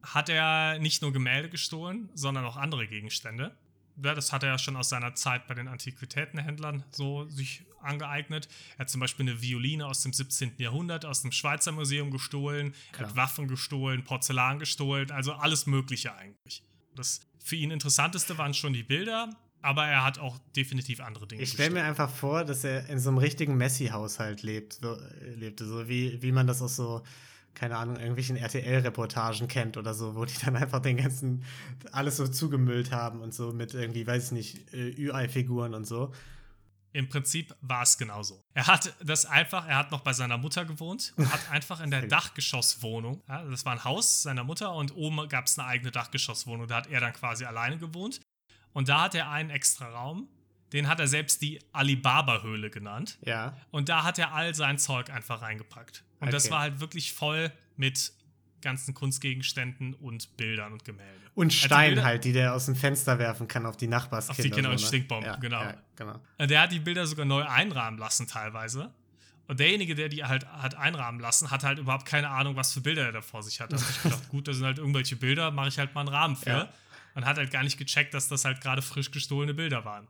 hat 0.01 0.29
er 0.29 0.79
nicht 0.79 1.01
nur 1.03 1.13
Gemälde 1.13 1.49
gestohlen, 1.49 2.09
sondern 2.15 2.45
auch 2.45 2.57
andere 2.57 2.87
Gegenstände. 2.87 3.55
Ja, 4.03 4.15
das 4.15 4.31
hat 4.31 4.43
er 4.43 4.49
ja 4.49 4.57
schon 4.57 4.75
aus 4.77 4.89
seiner 4.89 5.13
Zeit 5.13 5.45
bei 5.47 5.53
den 5.53 5.67
Antiquitätenhändlern 5.67 6.83
so 6.89 7.27
sich 7.27 7.63
angeeignet. 7.81 8.47
Er 8.77 8.79
hat 8.79 8.89
zum 8.89 9.01
Beispiel 9.01 9.27
eine 9.29 9.41
Violine 9.41 9.85
aus 9.85 10.01
dem 10.01 10.13
17. 10.13 10.53
Jahrhundert 10.57 11.05
aus 11.05 11.21
dem 11.21 11.31
Schweizer 11.31 11.73
Museum 11.73 12.09
gestohlen, 12.09 12.73
er 12.91 12.97
Klar. 12.97 13.09
hat 13.09 13.15
Waffen 13.17 13.47
gestohlen, 13.47 14.03
Porzellan 14.03 14.57
gestohlen, 14.57 15.11
also 15.11 15.33
alles 15.33 15.65
Mögliche 15.65 16.15
eigentlich. 16.15 16.63
Das 16.95 17.21
für 17.43 17.55
ihn 17.57 17.71
interessanteste 17.71 18.37
waren 18.37 18.53
schon 18.53 18.73
die 18.73 18.83
Bilder, 18.83 19.29
aber 19.61 19.85
er 19.85 20.03
hat 20.03 20.19
auch 20.19 20.37
definitiv 20.55 21.01
andere 21.01 21.27
Dinge 21.27 21.41
Ich 21.41 21.51
stelle 21.51 21.71
mir 21.71 21.83
einfach 21.83 22.09
vor, 22.09 22.45
dass 22.45 22.63
er 22.63 22.87
in 22.89 22.99
so 22.99 23.09
einem 23.09 23.17
richtigen 23.17 23.57
Messi-Haushalt 23.57 24.43
lebt, 24.43 24.73
so, 24.73 24.95
äh, 24.95 25.33
lebte, 25.35 25.65
so 25.65 25.87
wie, 25.87 26.21
wie 26.21 26.31
man 26.31 26.47
das 26.47 26.61
aus 26.61 26.75
so, 26.75 27.03
keine 27.53 27.77
Ahnung, 27.77 27.97
irgendwelchen 27.97 28.37
RTL-Reportagen 28.37 29.47
kennt 29.47 29.77
oder 29.77 29.93
so, 29.93 30.15
wo 30.15 30.25
die 30.25 30.37
dann 30.43 30.55
einfach 30.55 30.79
den 30.79 30.97
ganzen, 30.97 31.43
alles 31.91 32.17
so 32.17 32.27
zugemüllt 32.27 32.91
haben 32.91 33.21
und 33.21 33.33
so 33.33 33.51
mit 33.51 33.73
irgendwie, 33.73 34.07
weiß 34.07 34.27
ich 34.27 34.31
nicht, 34.31 34.73
äh, 34.73 34.91
Ü-Ei-Figuren 34.91 35.73
und 35.73 35.85
so. 35.85 36.13
Im 36.91 37.07
Prinzip 37.07 37.55
war 37.61 37.83
es 37.83 37.97
genauso. 37.99 38.43
Er 38.53 38.65
hat 38.65 38.95
das 39.03 39.25
einfach, 39.25 39.67
er 39.67 39.77
hat 39.77 39.91
noch 39.91 40.01
bei 40.01 40.11
seiner 40.13 40.37
Mutter 40.37 40.65
gewohnt 40.65 41.13
und 41.17 41.31
hat 41.31 41.39
einfach 41.51 41.81
in 41.81 41.91
der 41.91 42.07
Dachgeschosswohnung, 42.07 43.21
ja, 43.27 43.43
das 43.43 43.63
war 43.65 43.73
ein 43.73 43.83
Haus 43.83 44.23
seiner 44.23 44.43
Mutter 44.43 44.73
und 44.73 44.95
oben 44.95 45.27
gab 45.29 45.45
es 45.45 45.59
eine 45.59 45.67
eigene 45.67 45.91
Dachgeschosswohnung, 45.91 46.67
da 46.67 46.77
hat 46.77 46.87
er 46.87 46.99
dann 46.99 47.13
quasi 47.13 47.45
alleine 47.45 47.77
gewohnt. 47.77 48.21
Und 48.73 48.89
da 48.89 49.01
hat 49.01 49.15
er 49.15 49.29
einen 49.29 49.49
extra 49.49 49.87
Raum, 49.89 50.27
den 50.73 50.87
hat 50.87 50.99
er 50.99 51.07
selbst 51.07 51.41
die 51.41 51.59
Alibaba-Höhle 51.73 52.69
genannt. 52.69 53.17
Ja. 53.25 53.57
Und 53.71 53.89
da 53.89 54.03
hat 54.03 54.19
er 54.19 54.33
all 54.33 54.53
sein 54.55 54.77
Zeug 54.77 55.09
einfach 55.09 55.41
reingepackt. 55.41 56.03
Und 56.19 56.31
das 56.33 56.45
Okay. 56.45 56.53
war 56.53 56.59
halt 56.61 56.79
wirklich 56.79 57.13
voll 57.13 57.51
mit 57.75 58.13
ganzen 58.61 58.93
Kunstgegenständen 58.93 59.93
und 59.95 60.35
Bildern 60.37 60.73
und 60.73 60.83
Gemälden. 60.85 61.15
Und 61.33 61.47
Also 61.53 61.65
Stein 61.67 61.91
Bilder- 61.91 62.03
halt, 62.03 62.25
die 62.25 62.33
der 62.33 62.53
aus 62.53 62.65
dem 62.65 62.75
Fenster 62.75 63.17
werfen 63.17 63.47
kann 63.47 63.65
auf 63.65 63.77
die 63.77 63.87
Nachbarskinder. 63.87 64.31
Auf 64.39 64.43
die 64.43 64.49
Kinder- 64.49 64.69
und 64.71 64.77
so, 64.77 64.83
ne? 64.83 64.87
Stinkbomben, 64.89 65.25
ja, 65.29 65.35
genau. 65.37 65.61
Ja, 65.63 65.75
genau. 65.95 66.19
Äh, 66.37 66.47
Der 66.47 66.61
hat 66.61 66.71
die 66.71 66.79
Bilder 66.79 67.07
sogar 67.07 67.25
neu 67.25 67.43
einrahmen 67.43 67.97
lassen 67.97 68.27
teilweise. 68.27 68.93
Und 69.47 69.59
derjenige, 69.59 69.95
der 69.95 70.09
die 70.09 70.23
halt 70.25 70.45
hat 70.45 70.75
einrahmen 70.75 71.19
lassen, 71.21 71.49
hat 71.49 71.63
halt 71.63 71.79
überhaupt 71.79 72.05
keine 72.05 72.29
Ahnung, 72.29 72.55
was 72.55 72.73
für 72.73 72.81
Bilder 72.81 73.05
er 73.05 73.11
da 73.13 73.21
vor 73.21 73.41
sich 73.41 73.59
hat. 73.61 73.71
Da 73.71 73.77
hab 73.77 73.89
ich 73.89 74.03
gedacht, 74.03 74.29
gut, 74.29 74.47
das 74.47 74.57
sind 74.57 74.65
halt 74.65 74.77
irgendwelche 74.77 75.15
Bilder, 75.15 75.49
mache 75.51 75.69
ich 75.69 75.79
halt 75.79 75.95
mal 75.95 76.01
einen 76.01 76.09
Rahmen 76.09 76.35
für. 76.35 76.49
Ja. 76.49 76.69
Und 77.15 77.25
hat 77.25 77.37
halt 77.37 77.51
gar 77.51 77.63
nicht 77.63 77.77
gecheckt, 77.77 78.13
dass 78.13 78.27
das 78.27 78.45
halt 78.45 78.61
gerade 78.61 78.81
frisch 78.81 79.11
gestohlene 79.11 79.53
Bilder 79.53 79.83
waren. 79.85 80.07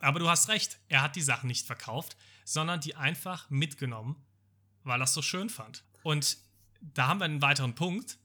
Aber 0.00 0.18
du 0.18 0.28
hast 0.28 0.48
recht, 0.48 0.78
er 0.88 1.02
hat 1.02 1.16
die 1.16 1.22
Sachen 1.22 1.46
nicht 1.46 1.66
verkauft, 1.66 2.16
sondern 2.44 2.80
die 2.80 2.94
einfach 2.94 3.48
mitgenommen, 3.50 4.16
weil 4.82 5.00
er 5.00 5.04
es 5.04 5.14
so 5.14 5.22
schön 5.22 5.48
fand. 5.48 5.84
Und 6.02 6.36
da 6.80 7.06
haben 7.08 7.20
wir 7.20 7.24
einen 7.24 7.40
weiteren 7.42 7.74
Punkt. 7.74 8.18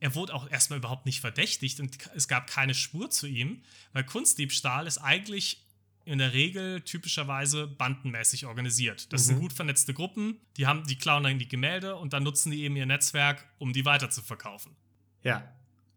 Er 0.00 0.14
wurde 0.14 0.34
auch 0.34 0.50
erstmal 0.50 0.78
überhaupt 0.80 1.06
nicht 1.06 1.20
verdächtigt 1.20 1.80
und 1.80 1.96
es 2.14 2.26
gab 2.28 2.48
keine 2.48 2.74
Spur 2.74 3.10
zu 3.10 3.26
ihm, 3.26 3.62
weil 3.92 4.04
Kunstdiebstahl 4.04 4.86
ist 4.86 4.98
eigentlich 4.98 5.64
in 6.04 6.18
der 6.18 6.34
Regel 6.34 6.82
typischerweise 6.82 7.66
bandenmäßig 7.66 8.44
organisiert. 8.44 9.10
Das 9.12 9.24
sind 9.24 9.36
Mhm. 9.36 9.40
gut 9.40 9.52
vernetzte 9.54 9.94
Gruppen, 9.94 10.38
die 10.56 10.66
haben, 10.66 10.84
die 10.86 10.96
klauen 10.96 11.22
dann 11.22 11.38
die 11.38 11.48
Gemälde 11.48 11.96
und 11.96 12.12
dann 12.12 12.24
nutzen 12.24 12.50
die 12.50 12.62
eben 12.64 12.76
ihr 12.76 12.84
Netzwerk, 12.86 13.48
um 13.58 13.72
die 13.72 13.84
weiter 13.86 14.10
zu 14.10 14.20
verkaufen. 14.20 14.76
Ja. 15.22 15.50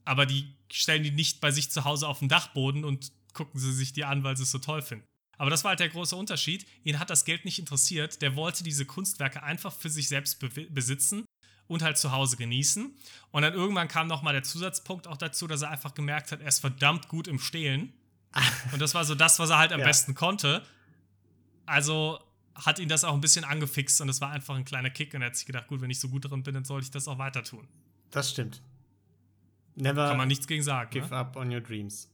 Aber 0.05 0.25
die 0.25 0.53
stellen 0.71 1.03
die 1.03 1.11
nicht 1.11 1.41
bei 1.41 1.51
sich 1.51 1.69
zu 1.71 1.85
Hause 1.85 2.07
auf 2.07 2.19
den 2.19 2.29
Dachboden 2.29 2.83
und 2.83 3.11
gucken 3.33 3.59
sie 3.59 3.73
sich 3.73 3.93
die 3.93 4.03
an, 4.05 4.23
weil 4.23 4.35
sie 4.37 4.43
es 4.43 4.51
so 4.51 4.59
toll 4.59 4.81
finden. 4.81 5.05
Aber 5.37 5.49
das 5.51 5.63
war 5.63 5.69
halt 5.69 5.79
der 5.79 5.89
große 5.89 6.15
Unterschied. 6.15 6.65
Ihn 6.83 6.97
hat 6.99 7.09
das 7.11 7.23
Geld 7.23 7.45
nicht 7.45 7.59
interessiert. 7.59 8.21
Der 8.23 8.35
wollte 8.35 8.63
diese 8.63 8.85
Kunstwerke 8.85 9.43
einfach 9.43 9.71
für 9.71 9.89
sich 9.89 10.07
selbst 10.07 10.39
be 10.39 10.49
besitzen 10.69 11.25
und 11.67 11.83
halt 11.83 11.97
zu 11.97 12.11
Hause 12.11 12.37
genießen. 12.37 12.95
Und 13.31 13.41
dann 13.43 13.53
irgendwann 13.53 13.87
kam 13.87 14.07
noch 14.07 14.23
mal 14.23 14.33
der 14.33 14.41
Zusatzpunkt 14.43 15.05
auch 15.07 15.17
dazu, 15.17 15.45
dass 15.45 15.61
er 15.61 15.69
einfach 15.69 15.93
gemerkt 15.93 16.31
hat, 16.31 16.41
er 16.41 16.47
ist 16.47 16.59
verdammt 16.59 17.07
gut 17.07 17.27
im 17.27 17.37
Stehlen. 17.39 17.93
Und 18.71 18.81
das 18.81 18.93
war 18.95 19.03
so 19.05 19.15
das, 19.15 19.37
was 19.39 19.49
er 19.51 19.57
halt 19.57 19.71
am 19.73 19.79
Ja. 19.81 19.85
besten 19.85 20.15
konnte. 20.15 20.65
Also 21.65 22.19
hat 22.55 22.79
ihn 22.79 22.89
das 22.89 23.03
auch 23.03 23.13
ein 23.13 23.21
bisschen 23.21 23.43
angefixt 23.43 24.01
und 24.01 24.09
es 24.09 24.19
war 24.21 24.31
einfach 24.31 24.55
ein 24.55 24.65
kleiner 24.65 24.89
Kick 24.89 25.13
und 25.13 25.21
er 25.21 25.27
hat 25.27 25.35
sich 25.35 25.45
gedacht, 25.45 25.67
gut, 25.67 25.81
wenn 25.81 25.91
ich 25.91 25.99
so 25.99 26.09
gut 26.09 26.25
darin 26.25 26.41
bin, 26.43 26.55
dann 26.55 26.65
sollte 26.65 26.85
ich 26.85 26.91
das 26.91 27.07
auch 27.07 27.19
weiter 27.19 27.43
tun. 27.43 27.67
Das 28.09 28.31
stimmt. 28.31 28.61
Never 29.77 30.07
Kann 30.07 30.17
man 30.17 30.27
nichts 30.27 30.47
gegen 30.47 30.63
sagen. 30.63 30.89
give 30.89 31.09
ne? 31.09 31.15
up 31.15 31.35
on 31.35 31.53
your 31.53 31.61
dreams. 31.61 32.09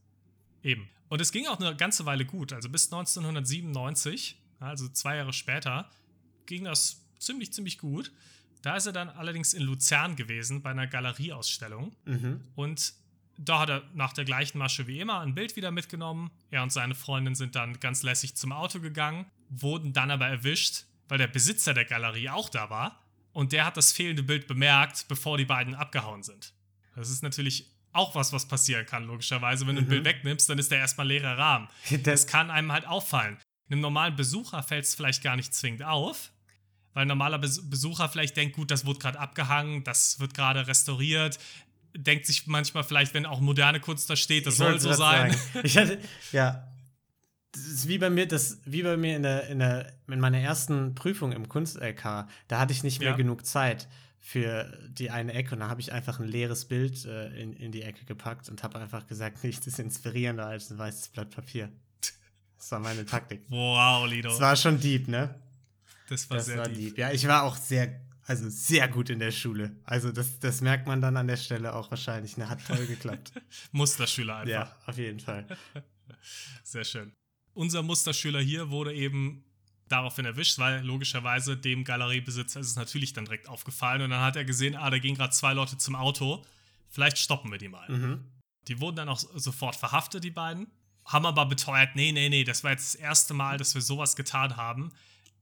Eben. 0.63 0.89
Und 1.07 1.21
es 1.21 1.31
ging 1.31 1.47
auch 1.47 1.59
eine 1.59 1.75
ganze 1.75 2.05
Weile 2.05 2.25
gut. 2.25 2.53
Also 2.53 2.69
bis 2.69 2.91
1997, 2.91 4.37
also 4.59 4.87
zwei 4.89 5.17
Jahre 5.17 5.33
später, 5.33 5.89
ging 6.45 6.65
das 6.65 7.01
ziemlich, 7.19 7.53
ziemlich 7.53 7.77
gut. 7.77 8.11
Da 8.61 8.75
ist 8.75 8.85
er 8.85 8.93
dann 8.93 9.09
allerdings 9.09 9.53
in 9.53 9.63
Luzern 9.63 10.15
gewesen 10.15 10.61
bei 10.61 10.71
einer 10.71 10.87
Galerieausstellung. 10.87 11.95
Mhm. 12.05 12.41
Und 12.55 12.93
da 13.37 13.59
hat 13.59 13.69
er 13.69 13.83
nach 13.93 14.13
der 14.13 14.25
gleichen 14.25 14.57
Masche 14.57 14.87
wie 14.87 14.99
immer 14.99 15.19
ein 15.19 15.35
Bild 15.35 15.55
wieder 15.55 15.71
mitgenommen. 15.71 16.31
Er 16.51 16.63
und 16.63 16.71
seine 16.71 16.95
Freundin 16.95 17.35
sind 17.35 17.55
dann 17.55 17.79
ganz 17.79 18.03
lässig 18.03 18.35
zum 18.35 18.51
Auto 18.51 18.79
gegangen, 18.79 19.25
wurden 19.49 19.93
dann 19.93 20.11
aber 20.11 20.27
erwischt, 20.27 20.85
weil 21.07 21.17
der 21.17 21.27
Besitzer 21.27 21.73
der 21.73 21.85
Galerie 21.85 22.29
auch 22.29 22.49
da 22.49 22.69
war. 22.69 22.99
Und 23.31 23.51
der 23.51 23.65
hat 23.65 23.77
das 23.77 23.91
fehlende 23.91 24.23
Bild 24.23 24.47
bemerkt, 24.47 25.07
bevor 25.07 25.37
die 25.37 25.45
beiden 25.45 25.75
abgehauen 25.75 26.23
sind. 26.23 26.53
Das 26.95 27.09
ist 27.09 27.23
natürlich 27.23 27.71
auch 27.91 28.15
was, 28.15 28.33
was 28.33 28.47
passieren 28.47 28.85
kann, 28.85 29.03
logischerweise. 29.05 29.67
Wenn 29.67 29.75
du 29.75 29.81
ein 29.81 29.85
Mhm. 29.85 29.89
Bild 29.89 30.05
wegnimmst, 30.05 30.49
dann 30.49 30.57
ist 30.59 30.71
der 30.71 30.79
erstmal 30.79 31.07
leerer 31.07 31.37
Rahmen. 31.37 31.67
Das 31.91 32.01
Das, 32.03 32.27
kann 32.27 32.49
einem 32.51 32.71
halt 32.71 32.87
auffallen. 32.87 33.37
Einem 33.69 33.81
normalen 33.81 34.15
Besucher 34.15 34.61
fällt 34.63 34.85
es 34.85 34.95
vielleicht 34.95 35.23
gar 35.23 35.35
nicht 35.35 35.53
zwingend 35.53 35.83
auf, 35.83 36.31
weil 36.93 37.03
ein 37.03 37.07
normaler 37.07 37.39
Bes 37.39 37.69
Besucher 37.69 38.09
vielleicht 38.09 38.35
denkt, 38.37 38.55
gut, 38.55 38.71
das 38.71 38.85
wurde 38.85 38.99
gerade 38.99 39.19
abgehangen, 39.19 39.83
das 39.83 40.19
wird 40.19 40.33
gerade 40.33 40.67
restauriert, 40.67 41.39
denkt 41.95 42.25
sich 42.25 42.47
manchmal 42.47 42.83
vielleicht, 42.83 43.13
wenn 43.13 43.25
auch 43.25 43.39
moderne 43.39 43.79
Kunst 43.79 44.09
da 44.09 44.15
steht, 44.15 44.45
das 44.47 44.55
ich 44.55 44.57
soll 44.59 44.79
so 44.79 44.93
sein. 44.93 45.35
Ich 45.63 45.77
hatte, 45.77 45.99
ja. 46.31 46.67
Das 47.51 47.61
ist 47.65 47.87
wie 47.87 47.99
bei 47.99 48.09
mir, 48.09 48.27
das, 48.27 48.59
wie 48.65 48.81
bei 48.81 48.97
mir 48.97 49.15
in, 49.15 49.21
der, 49.23 49.47
in, 49.47 49.59
der, 49.59 49.93
in 50.07 50.19
meiner 50.19 50.39
ersten 50.39 50.95
Prüfung 50.95 51.31
im 51.31 51.47
Kunst-LK. 51.47 52.27
Da 52.47 52.59
hatte 52.59 52.73
ich 52.73 52.81
nicht 52.83 52.99
mehr 52.99 53.11
Ja. 53.11 53.15
genug 53.15 53.45
Zeit 53.45 53.87
für 54.25 54.71
die 54.87 55.09
eine 55.11 55.33
Ecke 55.33 55.53
und 55.53 55.59
da 55.59 55.67
habe 55.67 55.81
ich 55.81 55.91
einfach 55.91 56.17
ein 56.17 56.27
leeres 56.29 56.63
Bild 56.63 57.03
äh, 57.03 57.27
in, 57.41 57.51
in 57.57 57.73
die 57.73 57.81
Ecke 57.81 58.05
gepackt 58.05 58.47
und 58.47 58.63
habe 58.63 58.79
einfach 58.79 59.05
gesagt, 59.05 59.43
nichts 59.43 59.67
ist 59.67 59.79
inspirierender 59.79 60.45
als 60.45 60.71
ein 60.71 60.77
weißes 60.77 61.09
Blatt 61.09 61.29
Papier. 61.29 61.69
Das 62.57 62.71
war 62.71 62.79
meine 62.79 63.05
Taktik. 63.05 63.41
Wow, 63.49 64.07
Lido. 64.09 64.29
Das 64.29 64.39
war 64.39 64.55
schon 64.55 64.79
deep, 64.79 65.09
ne? 65.09 65.35
das 66.07 66.29
war 66.29 66.37
Das 66.37 66.45
sehr 66.45 66.57
war 66.59 66.69
deep. 66.69 66.77
deep. 66.77 66.97
Ja, 66.97 67.11
ich 67.11 67.27
war 67.27 67.43
auch 67.43 67.57
sehr, 67.57 67.99
also 68.25 68.49
sehr 68.49 68.87
gut 68.87 69.09
in 69.09 69.19
der 69.19 69.31
Schule. 69.31 69.75
Also 69.83 70.13
das, 70.13 70.39
das 70.39 70.61
merkt 70.61 70.87
man 70.87 71.01
dann 71.01 71.17
an 71.17 71.27
der 71.27 71.35
Stelle 71.35 71.73
auch 71.75 71.91
wahrscheinlich. 71.91 72.37
Ne, 72.37 72.47
hat 72.47 72.61
voll 72.61 72.87
geklappt. 72.87 73.33
Musterschüler 73.73 74.37
einfach. 74.37 74.49
ja, 74.49 74.77
auf 74.85 74.97
jeden 74.97 75.19
Fall. 75.19 75.45
Sehr 76.63 76.85
schön. 76.85 77.11
Unser 77.53 77.83
Musterschüler 77.83 78.39
hier 78.39 78.69
wurde 78.69 78.93
eben 78.93 79.43
daraufhin 79.93 80.25
erwischt, 80.25 80.57
weil 80.59 80.83
logischerweise 80.83 81.55
dem 81.55 81.83
Galeriebesitzer 81.83 82.59
ist 82.59 82.67
es 82.67 82.75
natürlich 82.75 83.13
dann 83.13 83.25
direkt 83.25 83.47
aufgefallen 83.47 84.01
und 84.01 84.09
dann 84.09 84.21
hat 84.21 84.35
er 84.35 84.43
gesehen, 84.45 84.75
ah, 84.75 84.89
da 84.89 84.97
gehen 84.99 85.15
gerade 85.15 85.31
zwei 85.31 85.53
Leute 85.53 85.77
zum 85.77 85.95
Auto, 85.95 86.43
vielleicht 86.89 87.17
stoppen 87.17 87.51
wir 87.51 87.57
die 87.57 87.69
mal. 87.69 87.87
Mhm. 87.89 88.23
Die 88.67 88.79
wurden 88.79 88.95
dann 88.97 89.09
auch 89.09 89.19
sofort 89.19 89.75
verhaftet, 89.75 90.23
die 90.23 90.31
beiden, 90.31 90.67
haben 91.05 91.25
aber 91.25 91.45
beteuert, 91.45 91.95
nee, 91.95 92.11
nee, 92.11 92.29
nee, 92.29 92.43
das 92.43 92.63
war 92.63 92.71
jetzt 92.71 92.93
das 92.93 92.95
erste 92.95 93.33
Mal, 93.33 93.57
dass 93.57 93.75
wir 93.75 93.81
sowas 93.81 94.15
getan 94.15 94.57
haben. 94.57 94.91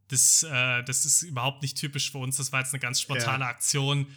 Das, 0.07 0.43
äh, 0.43 0.83
das 0.83 1.05
ist 1.05 1.21
überhaupt 1.23 1.61
nicht 1.61 1.77
typisch 1.77 2.11
für 2.11 2.17
uns, 2.17 2.37
das 2.37 2.51
war 2.51 2.59
jetzt 2.59 2.73
eine 2.73 2.79
ganz 2.79 2.99
spontane 2.99 3.45
Aktion. 3.45 4.07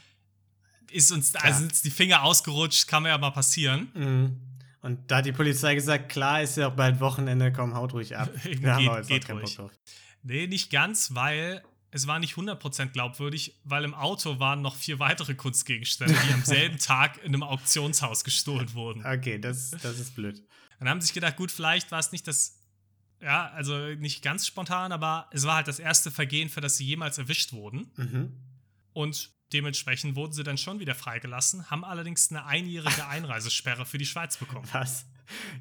Ist 0.90 1.12
uns, 1.12 1.32
Klar. 1.32 1.44
also 1.44 1.58
sind 1.60 1.68
uns 1.72 1.82
die 1.82 1.90
Finger 1.90 2.22
ausgerutscht, 2.22 2.86
kann 2.88 3.02
mir 3.04 3.10
ja 3.10 3.18
mal 3.18 3.30
passieren. 3.30 3.88
Mhm. 3.94 4.40
Und 4.80 5.10
da 5.10 5.16
hat 5.18 5.26
die 5.26 5.32
Polizei 5.32 5.74
gesagt, 5.74 6.10
klar 6.10 6.42
ist 6.42 6.56
ja 6.58 6.68
auch 6.68 6.74
bald 6.76 7.00
Wochenende, 7.00 7.50
komm, 7.52 7.74
haut 7.74 7.94
ruhig 7.94 8.16
ab. 8.16 8.28
Eben, 8.44 8.62
Da 8.62 8.74
haben 8.74 8.78
geht- 8.82 8.90
wir 8.92 8.96
jetzt 8.98 9.08
geht 9.08 9.26
keinen 9.26 9.38
ruhig. 9.38 9.56
Bock 9.56 9.70
drauf. 9.70 9.80
Nee, 10.24 10.46
nicht 10.46 10.70
ganz, 10.70 11.14
weil 11.14 11.62
es 11.90 12.08
war 12.08 12.18
nicht 12.18 12.34
100% 12.34 12.86
glaubwürdig, 12.86 13.60
weil 13.62 13.84
im 13.84 13.94
Auto 13.94 14.40
waren 14.40 14.62
noch 14.62 14.74
vier 14.74 14.98
weitere 14.98 15.34
Kunstgegenstände, 15.34 16.16
die 16.26 16.32
am 16.32 16.42
selben 16.44 16.78
Tag 16.78 17.18
in 17.18 17.26
einem 17.26 17.44
Auktionshaus 17.44 18.24
gestohlen 18.24 18.72
wurden. 18.74 19.06
Okay, 19.06 19.38
das, 19.38 19.70
das 19.70 20.00
ist 20.00 20.16
blöd. 20.16 20.42
Dann 20.80 20.88
haben 20.88 21.00
sie 21.00 21.06
sich 21.06 21.14
gedacht, 21.14 21.36
gut, 21.36 21.52
vielleicht 21.52 21.92
war 21.92 22.00
es 22.00 22.10
nicht 22.10 22.26
das, 22.26 22.58
ja, 23.22 23.48
also 23.50 23.76
nicht 23.94 24.22
ganz 24.22 24.46
spontan, 24.46 24.90
aber 24.90 25.28
es 25.30 25.44
war 25.44 25.56
halt 25.56 25.68
das 25.68 25.78
erste 25.78 26.10
Vergehen, 26.10 26.48
für 26.48 26.60
das 26.60 26.78
sie 26.78 26.84
jemals 26.84 27.18
erwischt 27.18 27.52
wurden. 27.52 27.92
Mhm. 27.96 28.32
Und 28.92 29.32
dementsprechend 29.52 30.16
wurden 30.16 30.32
sie 30.32 30.42
dann 30.42 30.58
schon 30.58 30.80
wieder 30.80 30.94
freigelassen, 30.94 31.70
haben 31.70 31.84
allerdings 31.84 32.30
eine 32.30 32.44
einjährige 32.44 33.06
Einreisesperre 33.06 33.86
für 33.86 33.98
die 33.98 34.06
Schweiz 34.06 34.36
bekommen. 34.36 34.68
Was? 34.72 35.06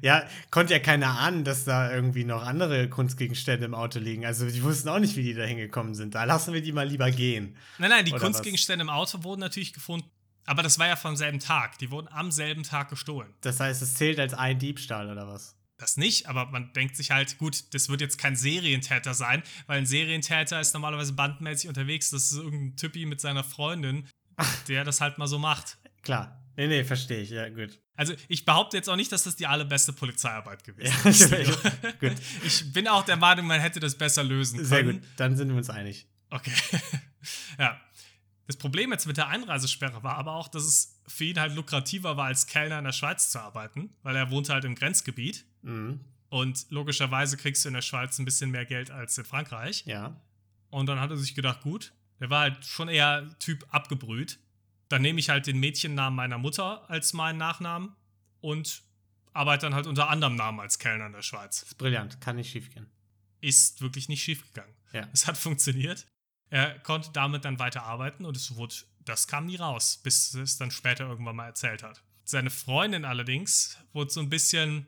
Ja, 0.02 0.26
konnte 0.50 0.72
ja 0.72 0.78
keiner 0.78 1.18
ahnen, 1.18 1.44
dass 1.44 1.64
da 1.64 1.92
irgendwie 1.92 2.24
noch 2.24 2.42
andere 2.42 2.88
Kunstgegenstände 2.88 3.64
im 3.64 3.74
Auto 3.74 3.98
liegen. 3.98 4.24
Also 4.24 4.48
die 4.48 4.62
wussten 4.62 4.88
auch 4.88 4.98
nicht, 4.98 5.16
wie 5.16 5.22
die 5.22 5.34
da 5.34 5.44
hingekommen 5.44 5.94
sind. 5.94 6.14
Da 6.14 6.24
lassen 6.24 6.52
wir 6.52 6.62
die 6.62 6.72
mal 6.72 6.86
lieber 6.86 7.10
gehen. 7.10 7.56
Nein, 7.78 7.90
nein, 7.90 8.04
die 8.04 8.12
Oder 8.12 8.20
Kunstgegenstände 8.20 8.82
im 8.82 8.90
Auto 8.90 9.24
wurden 9.24 9.40
natürlich 9.40 9.72
gefunden, 9.72 10.08
aber 10.46 10.62
das 10.62 10.78
war 10.78 10.86
ja 10.86 10.96
vom 10.96 11.16
selben 11.16 11.40
Tag. 11.40 11.78
Die 11.78 11.90
wurden 11.90 12.08
am 12.08 12.30
selben 12.30 12.62
Tag 12.62 12.90
gestohlen. 12.90 13.32
Das 13.40 13.60
heißt, 13.60 13.82
es 13.82 13.94
zählt 13.94 14.20
als 14.20 14.34
ein 14.34 14.58
Diebstahl 14.58 15.10
oder 15.10 15.26
was? 15.26 15.56
Das 15.76 15.96
nicht, 15.96 16.28
aber 16.28 16.46
man 16.46 16.72
denkt 16.72 16.96
sich 16.96 17.10
halt, 17.10 17.36
gut, 17.38 17.74
das 17.74 17.88
wird 17.88 18.00
jetzt 18.00 18.16
kein 18.16 18.36
Serientäter 18.36 19.12
sein, 19.12 19.42
weil 19.66 19.78
ein 19.78 19.86
Serientäter 19.86 20.60
ist 20.60 20.72
normalerweise 20.72 21.12
bandmäßig 21.14 21.68
unterwegs. 21.68 22.10
Das 22.10 22.30
ist 22.30 22.38
irgendein 22.38 22.76
Typi 22.76 23.06
mit 23.06 23.20
seiner 23.20 23.42
Freundin, 23.42 24.08
der 24.68 24.84
das 24.84 25.00
halt 25.00 25.18
mal 25.18 25.26
so 25.26 25.38
macht. 25.38 25.78
Klar. 26.02 26.40
Nee, 26.56 26.68
nee, 26.68 26.84
verstehe 26.84 27.22
ich. 27.22 27.30
Ja, 27.30 27.48
gut. 27.48 27.80
Also 27.96 28.12
ich 28.28 28.44
behaupte 28.44 28.76
jetzt 28.76 28.88
auch 28.88 28.96
nicht, 28.96 29.12
dass 29.12 29.22
das 29.24 29.36
die 29.36 29.46
allerbeste 29.46 29.92
Polizeiarbeit 29.92 30.64
gewesen 30.64 30.92
Ja, 31.04 31.10
ist. 31.10 31.32
ich- 31.32 31.98
gut. 32.00 32.12
Ich 32.44 32.72
bin 32.72 32.88
auch 32.88 33.04
der 33.04 33.16
Meinung, 33.16 33.46
man 33.46 33.60
hätte 33.60 33.78
das 33.80 33.96
besser 33.96 34.24
lösen 34.24 34.56
können. 34.56 34.68
Sehr 34.68 34.84
gut. 34.84 35.02
Dann 35.16 35.36
sind 35.36 35.48
wir 35.48 35.56
uns 35.56 35.70
einig. 35.70 36.06
Okay. 36.30 36.52
ja. 37.58 37.80
Das 38.46 38.56
Problem 38.56 38.90
jetzt 38.92 39.06
mit 39.06 39.16
der 39.16 39.28
Einreisesperre 39.28 40.02
war 40.02 40.16
aber 40.16 40.32
auch, 40.34 40.48
dass 40.48 40.64
es 40.64 41.00
für 41.06 41.24
ihn 41.24 41.40
halt 41.40 41.54
lukrativer 41.54 42.16
war, 42.18 42.26
als 42.26 42.46
Kellner 42.46 42.78
in 42.78 42.84
der 42.84 42.92
Schweiz 42.92 43.30
zu 43.30 43.38
arbeiten, 43.40 43.94
weil 44.02 44.16
er 44.16 44.30
wohnte 44.30 44.52
halt 44.52 44.64
im 44.66 44.74
Grenzgebiet. 44.74 45.46
Mhm. 45.62 46.00
Und 46.28 46.66
logischerweise 46.70 47.36
kriegst 47.38 47.64
du 47.64 47.68
in 47.68 47.74
der 47.74 47.80
Schweiz 47.82 48.18
ein 48.18 48.24
bisschen 48.26 48.50
mehr 48.50 48.66
Geld 48.66 48.90
als 48.90 49.16
in 49.16 49.24
Frankreich. 49.24 49.84
Ja. 49.86 50.20
Und 50.68 50.86
dann 50.86 51.00
hat 51.00 51.10
er 51.10 51.16
sich 51.16 51.34
gedacht, 51.34 51.62
gut, 51.62 51.92
der 52.20 52.28
war 52.28 52.40
halt 52.40 52.66
schon 52.66 52.88
eher 52.88 53.26
Typ 53.38 53.64
abgebrüht. 53.70 54.38
Dann 54.88 55.02
nehme 55.02 55.18
ich 55.20 55.30
halt 55.30 55.46
den 55.46 55.58
Mädchennamen 55.58 56.16
meiner 56.16 56.38
Mutter 56.38 56.88
als 56.90 57.12
meinen 57.12 57.38
Nachnamen 57.38 57.96
und 58.40 58.82
arbeite 59.32 59.66
dann 59.66 59.74
halt 59.74 59.86
unter 59.86 60.08
anderem 60.08 60.36
Namen 60.36 60.60
als 60.60 60.78
Kellner 60.78 61.06
in 61.06 61.12
der 61.12 61.22
Schweiz. 61.22 61.60
Das 61.60 61.70
ist 61.70 61.78
brillant. 61.78 62.20
Kann 62.20 62.36
nicht 62.36 62.50
schief 62.50 62.72
gehen. 62.72 62.86
Ist 63.40 63.80
wirklich 63.80 64.08
nicht 64.08 64.22
schief 64.22 64.46
gegangen. 64.46 64.74
Ja. 64.92 65.08
Es 65.12 65.26
hat 65.26 65.36
funktioniert. 65.36 66.06
Er 66.50 66.78
konnte 66.80 67.10
damit 67.12 67.44
dann 67.44 67.58
weiter 67.58 67.82
arbeiten 67.82 68.24
und 68.24 68.36
es 68.36 68.54
wurde, 68.54 68.74
das 69.00 69.26
kam 69.26 69.46
nie 69.46 69.56
raus, 69.56 70.00
bis 70.02 70.34
es 70.34 70.56
dann 70.56 70.70
später 70.70 71.08
irgendwann 71.08 71.36
mal 71.36 71.46
erzählt 71.46 71.82
hat. 71.82 72.02
Seine 72.24 72.50
Freundin 72.50 73.04
allerdings 73.04 73.76
wurde 73.92 74.10
so 74.10 74.20
ein 74.20 74.30
bisschen, 74.30 74.86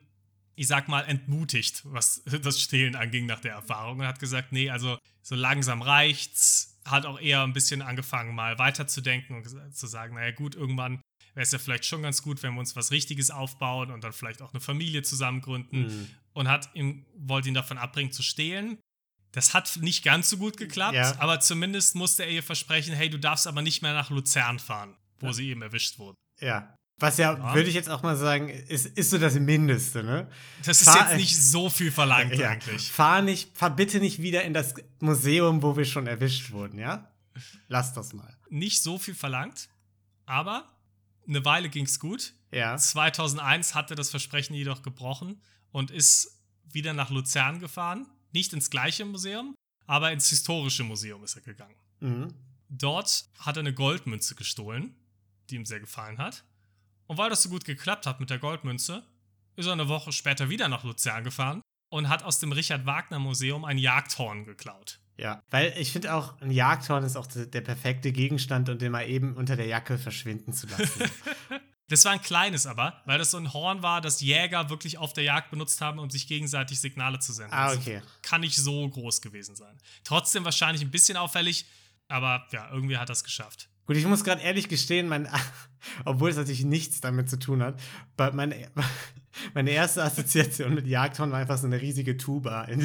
ich 0.55 0.67
sag 0.67 0.87
mal, 0.87 1.01
entmutigt, 1.01 1.81
was 1.85 2.23
das 2.41 2.61
Stehlen 2.61 2.95
anging 2.95 3.25
nach 3.25 3.41
der 3.41 3.53
Erfahrung 3.53 3.99
und 3.99 4.07
hat 4.07 4.19
gesagt, 4.19 4.53
nee, 4.53 4.69
also 4.69 4.97
so 5.21 5.35
langsam 5.35 5.81
reicht's. 5.81 6.76
Hat 6.89 7.05
auch 7.05 7.19
eher 7.19 7.43
ein 7.43 7.53
bisschen 7.53 7.81
angefangen, 7.81 8.33
mal 8.35 8.57
weiterzudenken 8.59 9.35
und 9.35 9.75
zu 9.75 9.87
sagen, 9.87 10.15
naja 10.15 10.31
gut, 10.31 10.55
irgendwann 10.55 11.01
wäre 11.33 11.43
es 11.43 11.51
ja 11.51 11.59
vielleicht 11.59 11.85
schon 11.85 12.01
ganz 12.01 12.21
gut, 12.23 12.41
wenn 12.43 12.53
wir 12.53 12.59
uns 12.59 12.75
was 12.75 12.91
Richtiges 12.91 13.29
aufbauen 13.29 13.91
und 13.91 14.03
dann 14.03 14.13
vielleicht 14.13 14.41
auch 14.41 14.53
eine 14.53 14.61
Familie 14.61 15.01
zusammen 15.03 15.41
gründen 15.41 15.81
Mhm. 15.87 16.07
und 16.33 16.47
hat 16.47 16.69
ihm, 16.73 17.05
wollte 17.15 17.47
ihn 17.49 17.53
davon 17.53 17.77
abbringen 17.77 18.11
zu 18.11 18.23
stehlen. 18.23 18.77
Das 19.33 19.53
hat 19.53 19.77
nicht 19.81 20.03
ganz 20.03 20.29
so 20.29 20.37
gut 20.37 20.57
geklappt, 20.57 20.95
Ja. 20.95 21.19
aber 21.19 21.39
zumindest 21.39 21.95
musste 21.95 22.23
er 22.23 22.31
ihr 22.31 22.41
versprechen, 22.43 22.95
hey, 22.95 23.09
du 23.09 23.19
darfst 23.19 23.45
aber 23.45 23.61
nicht 23.61 23.81
mehr 23.81 23.93
nach 23.93 24.09
Luzern 24.09 24.57
fahren, 24.57 24.95
wo 25.19 25.27
Ja. 25.27 25.33
sie 25.33 25.49
eben 25.49 25.61
erwischt 25.61 25.99
wurden. 25.99 26.15
Ja. 26.39 26.73
Was 26.99 27.17
ja, 27.17 27.33
Ja. 27.37 27.53
würde 27.53 27.69
ich 27.69 27.75
jetzt 27.75 27.89
auch 27.89 28.01
mal 28.01 28.17
sagen, 28.17 28.49
ist, 28.49 28.87
ist 28.87 29.11
so 29.11 29.17
das 29.19 29.35
Mindeste, 29.35 30.03
ne? 30.03 30.27
Das 30.65 30.81
ist 30.81 30.85
Fahr- 30.89 31.09
jetzt 31.11 31.17
nicht 31.17 31.37
so 31.39 31.69
viel 31.69 31.91
verlangt 31.91 32.33
Ja. 32.35 32.49
eigentlich. 32.49 32.91
Fahr 32.91 33.21
nicht, 33.21 33.55
fahr 33.55 33.69
bitte 33.75 33.99
nicht 33.99 34.19
wieder 34.21 34.43
in 34.43 34.53
das 34.53 34.73
Museum, 34.99 35.61
wo 35.61 35.77
wir 35.77 35.85
schon 35.85 36.07
erwischt 36.07 36.51
wurden, 36.51 36.79
ja? 36.79 37.11
Lass 37.67 37.93
das 37.93 38.13
mal. 38.13 38.35
Nicht 38.49 38.81
so 38.81 38.97
viel 38.97 39.13
verlangt, 39.13 39.69
aber 40.25 40.67
eine 41.27 41.45
Weile 41.45 41.69
ging 41.69 41.85
es 41.85 41.99
gut. 41.99 42.33
Ja. 42.51 42.77
2001 42.77 43.75
hat 43.75 43.91
er 43.91 43.95
das 43.95 44.09
Versprechen 44.09 44.55
jedoch 44.55 44.81
gebrochen 44.81 45.39
und 45.71 45.91
ist 45.91 46.41
wieder 46.63 46.93
nach 46.93 47.11
Luzern 47.11 47.59
gefahren. 47.59 48.07
Nicht 48.31 48.53
ins 48.53 48.71
gleiche 48.71 49.05
Museum, 49.05 49.53
aber 49.85 50.11
ins 50.11 50.29
historische 50.29 50.83
Museum 50.83 51.23
ist 51.23 51.35
er 51.35 51.41
gegangen. 51.43 51.75
Mhm. 51.99 52.33
Dort 52.69 53.25
hat 53.39 53.57
er 53.57 53.61
eine 53.61 53.73
Goldmünze 53.73 54.33
gestohlen, 54.33 54.95
die 55.49 55.55
ihm 55.55 55.65
sehr 55.65 55.79
gefallen 55.79 56.17
hat. 56.17 56.43
Und 57.07 57.17
weil 57.17 57.29
das 57.29 57.43
so 57.43 57.49
gut 57.49 57.65
geklappt 57.65 58.05
hat 58.05 58.19
mit 58.19 58.29
der 58.29 58.39
Goldmünze, 58.39 59.03
ist 59.55 59.65
er 59.65 59.73
eine 59.73 59.87
Woche 59.87 60.11
später 60.11 60.49
wieder 60.49 60.67
nach 60.67 60.83
Luzern 60.83 61.23
gefahren 61.23 61.61
und 61.89 62.09
hat 62.09 62.23
aus 62.23 62.39
dem 62.39 62.51
Richard 62.51 62.85
Wagner 62.85 63.19
Museum 63.19 63.65
ein 63.65 63.77
Jagdhorn 63.77 64.45
geklaut. 64.45 64.99
Ja, 65.17 65.41
weil 65.49 65.73
ich 65.77 65.91
finde 65.91 66.13
auch, 66.13 66.39
ein 66.41 66.51
Jagdhorn 66.51 67.03
ist 67.03 67.15
auch 67.15 67.25
der, 67.25 67.61
perfekte 67.61 68.11
Gegenstand, 68.11 68.69
um 68.69 68.77
den 68.77 68.91
mal 68.91 69.07
eben 69.07 69.35
unter 69.35 69.55
der 69.55 69.65
Jacke 69.65 69.97
verschwinden 69.97 70.53
zu 70.53 70.67
lassen. 70.67 71.03
Das 71.89 72.03
war 72.03 72.11
ein 72.11 72.21
kleines 72.21 72.67
aber, 72.67 73.01
weil 73.05 73.17
das 73.17 73.31
so 73.31 73.37
ein 73.37 73.53
Horn 73.53 73.81
war, 73.81 74.01
das 74.01 74.19
Jäger 74.19 74.69
wirklich 74.69 74.97
auf 74.97 75.13
der 75.13 75.23
Jagd 75.23 75.51
benutzt 75.51 75.79
haben, 75.79 75.99
um 75.99 76.09
sich 76.09 76.27
gegenseitig 76.27 76.81
Signale 76.81 77.19
zu 77.19 77.31
senden. 77.31 77.53
Ah, 77.53 77.67
Also 77.67 77.79
okay. 77.79 78.01
kann 78.21 78.41
nicht 78.41 78.57
so 78.57 78.89
groß 78.89 79.21
gewesen 79.21 79.55
sein. 79.55 79.79
Trotzdem 80.03 80.43
wahrscheinlich 80.43 80.81
ein 80.81 80.91
bisschen 80.91 81.15
auffällig, 81.15 81.65
aber 82.09 82.45
ja, 82.51 82.69
irgendwie 82.73 82.97
hat 82.97 83.07
das 83.07 83.23
geschafft. 83.23 83.69
Gut, 83.87 83.95
ich 83.95 84.05
muss 84.05 84.23
gerade 84.25 84.41
ehrlich 84.41 84.67
gestehen, 84.67 85.07
mein, 85.07 85.27
obwohl 86.05 86.29
es 86.29 86.35
natürlich 86.35 86.65
nichts 86.65 87.01
damit 87.01 87.29
zu 87.29 87.39
tun 87.39 87.63
hat, 87.63 87.81
meine, 88.33 88.69
meine 89.53 89.71
erste 89.71 90.03
Assoziation 90.03 90.73
mit 90.73 90.85
Jagdhorn 90.85 91.31
war 91.31 91.39
einfach 91.39 91.57
so 91.57 91.65
eine 91.67 91.81
riesige 91.81 92.17
Tuba. 92.17 92.67